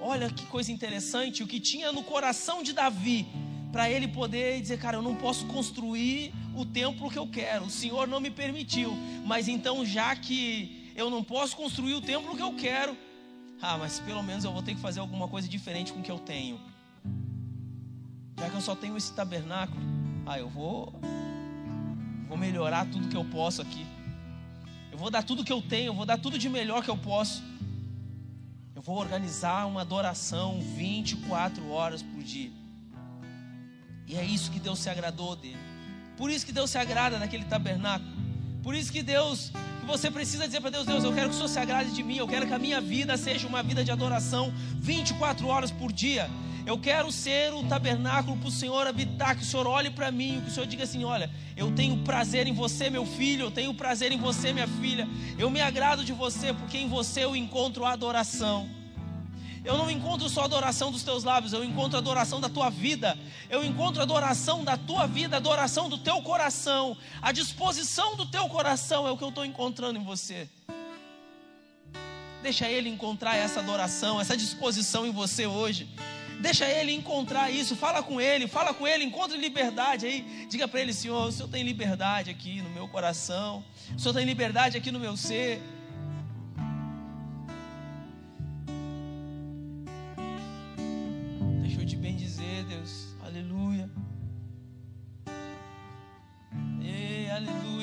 Olha 0.00 0.30
que 0.30 0.46
coisa 0.46 0.70
interessante, 0.70 1.42
o 1.42 1.46
que 1.46 1.58
tinha 1.58 1.90
no 1.90 2.04
coração 2.04 2.62
de 2.62 2.72
Davi, 2.72 3.26
para 3.72 3.90
ele 3.90 4.06
poder 4.06 4.60
dizer, 4.60 4.78
cara, 4.78 4.98
eu 4.98 5.02
não 5.02 5.16
posso 5.16 5.46
construir 5.46 6.32
o 6.54 6.64
templo 6.64 7.10
que 7.10 7.18
eu 7.18 7.26
quero, 7.26 7.64
o 7.64 7.70
Senhor 7.70 8.06
não 8.06 8.20
me 8.20 8.30
permitiu, 8.30 8.92
mas 9.26 9.48
então 9.48 9.84
já 9.84 10.14
que 10.14 10.92
eu 10.94 11.10
não 11.10 11.24
posso 11.24 11.56
construir 11.56 11.94
o 11.94 12.00
templo 12.00 12.36
que 12.36 12.42
eu 12.42 12.52
quero. 12.52 12.96
Ah, 13.66 13.78
mas 13.78 13.98
pelo 13.98 14.22
menos 14.22 14.44
eu 14.44 14.52
vou 14.52 14.62
ter 14.62 14.74
que 14.74 14.80
fazer 14.80 15.00
alguma 15.00 15.26
coisa 15.26 15.48
diferente 15.48 15.92
com 15.92 16.00
o 16.00 16.02
que 16.02 16.10
eu 16.10 16.18
tenho. 16.18 16.60
Já 18.38 18.50
que 18.50 18.56
eu 18.56 18.60
só 18.60 18.74
tenho 18.76 18.96
esse 18.96 19.12
tabernáculo, 19.12 19.80
ah, 20.26 20.38
eu 20.38 20.48
vou 20.48 20.92
Vou 22.34 22.40
melhorar 22.40 22.84
tudo 22.86 23.06
que 23.08 23.16
eu 23.16 23.24
posso 23.24 23.62
aqui. 23.62 23.86
Eu 24.90 24.98
vou 24.98 25.08
dar 25.08 25.22
tudo 25.22 25.44
que 25.44 25.52
eu 25.52 25.62
tenho, 25.62 25.90
eu 25.90 25.94
vou 25.94 26.04
dar 26.04 26.18
tudo 26.18 26.36
de 26.36 26.48
melhor 26.48 26.82
que 26.82 26.90
eu 26.90 26.96
posso. 26.96 27.44
Eu 28.74 28.82
vou 28.82 28.96
organizar 28.96 29.66
uma 29.66 29.82
adoração 29.82 30.60
24 30.76 31.70
horas 31.70 32.02
por 32.02 32.22
dia. 32.24 32.50
E 34.08 34.16
é 34.16 34.24
isso 34.24 34.50
que 34.50 34.58
Deus 34.58 34.80
se 34.80 34.90
agradou 34.90 35.36
dele. 35.36 35.56
Por 36.16 36.28
isso 36.28 36.44
que 36.44 36.50
Deus 36.50 36.70
se 36.70 36.78
agrada 36.78 37.20
naquele 37.20 37.44
tabernáculo. 37.44 38.10
Por 38.64 38.74
isso 38.74 38.90
que 38.90 39.02
Deus, 39.02 39.52
você 39.84 40.10
precisa 40.10 40.46
dizer 40.46 40.60
para 40.60 40.70
Deus, 40.70 40.86
Deus, 40.86 41.04
eu 41.04 41.12
quero 41.12 41.28
que 41.28 41.34
o 41.34 41.38
Senhor 41.38 41.48
se 41.48 41.58
agrade 41.58 41.90
de 41.92 42.02
mim, 42.02 42.16
eu 42.16 42.26
quero 42.26 42.46
que 42.46 42.52
a 42.52 42.58
minha 42.58 42.80
vida 42.80 43.16
seja 43.16 43.46
uma 43.46 43.62
vida 43.62 43.84
de 43.84 43.90
adoração 43.90 44.52
24 44.80 45.46
horas 45.46 45.70
por 45.70 45.92
dia. 45.92 46.28
Eu 46.66 46.78
quero 46.78 47.12
ser 47.12 47.52
o 47.52 47.62
tabernáculo 47.64 48.38
para 48.38 48.48
o 48.48 48.50
Senhor 48.50 48.86
habitar, 48.86 49.36
que 49.36 49.42
o 49.42 49.46
Senhor 49.46 49.66
olhe 49.66 49.90
para 49.90 50.10
mim, 50.10 50.40
que 50.42 50.50
o 50.50 50.52
Senhor 50.52 50.66
diga 50.66 50.84
assim: 50.84 51.04
olha, 51.04 51.30
eu 51.56 51.70
tenho 51.72 51.98
prazer 51.98 52.46
em 52.46 52.54
você, 52.54 52.88
meu 52.88 53.04
filho, 53.04 53.46
eu 53.46 53.50
tenho 53.50 53.74
prazer 53.74 54.12
em 54.12 54.18
você, 54.18 54.52
minha 54.52 54.66
filha. 54.66 55.06
Eu 55.38 55.50
me 55.50 55.60
agrado 55.60 56.02
de 56.02 56.12
você, 56.12 56.54
porque 56.54 56.78
em 56.78 56.88
você 56.88 57.24
eu 57.24 57.36
encontro 57.36 57.84
a 57.84 57.92
adoração. 57.92 58.66
Eu 59.64 59.78
não 59.78 59.90
encontro 59.90 60.28
só 60.28 60.42
a 60.42 60.44
adoração 60.44 60.92
dos 60.92 61.02
teus 61.02 61.24
lábios, 61.24 61.54
eu 61.54 61.64
encontro 61.64 61.96
a 61.96 62.00
adoração 62.00 62.38
da 62.38 62.50
tua 62.50 62.68
vida. 62.68 63.16
Eu 63.48 63.64
encontro 63.64 64.00
a 64.00 64.02
adoração 64.02 64.62
da 64.62 64.76
tua 64.76 65.06
vida, 65.06 65.36
a 65.36 65.38
adoração 65.38 65.88
do 65.88 65.96
teu 65.96 66.20
coração. 66.20 66.94
A 67.22 67.32
disposição 67.32 68.14
do 68.14 68.26
teu 68.26 68.46
coração 68.48 69.08
é 69.08 69.10
o 69.10 69.16
que 69.16 69.24
eu 69.24 69.30
estou 69.30 69.44
encontrando 69.44 69.98
em 69.98 70.04
você. 70.04 70.46
Deixa 72.42 72.68
ele 72.68 72.90
encontrar 72.90 73.36
essa 73.36 73.60
adoração, 73.60 74.20
essa 74.20 74.36
disposição 74.36 75.06
em 75.06 75.10
você 75.10 75.46
hoje. 75.46 75.88
Deixa 76.40 76.68
ele 76.68 76.92
encontrar 76.92 77.50
isso, 77.50 77.74
fala 77.74 78.02
com 78.02 78.20
ele, 78.20 78.46
fala 78.46 78.74
com 78.74 78.86
ele, 78.86 79.02
encontre 79.02 79.38
liberdade 79.38 80.04
aí. 80.04 80.46
Diga 80.50 80.68
para 80.68 80.80
ele, 80.80 80.92
Senhor, 80.92 81.28
o 81.28 81.32
Senhor 81.32 81.48
tem 81.48 81.62
liberdade 81.62 82.30
aqui 82.30 82.60
no 82.60 82.68
meu 82.68 82.86
coração, 82.86 83.64
o 83.96 83.98
Senhor 83.98 84.12
tem 84.12 84.26
liberdade 84.26 84.76
aqui 84.76 84.92
no 84.92 85.00
meu 85.00 85.16
ser. 85.16 85.62
Deus, 97.34 97.48
aleluia. 97.48 97.64
Ei, 97.64 97.64
aleluia. 97.64 97.73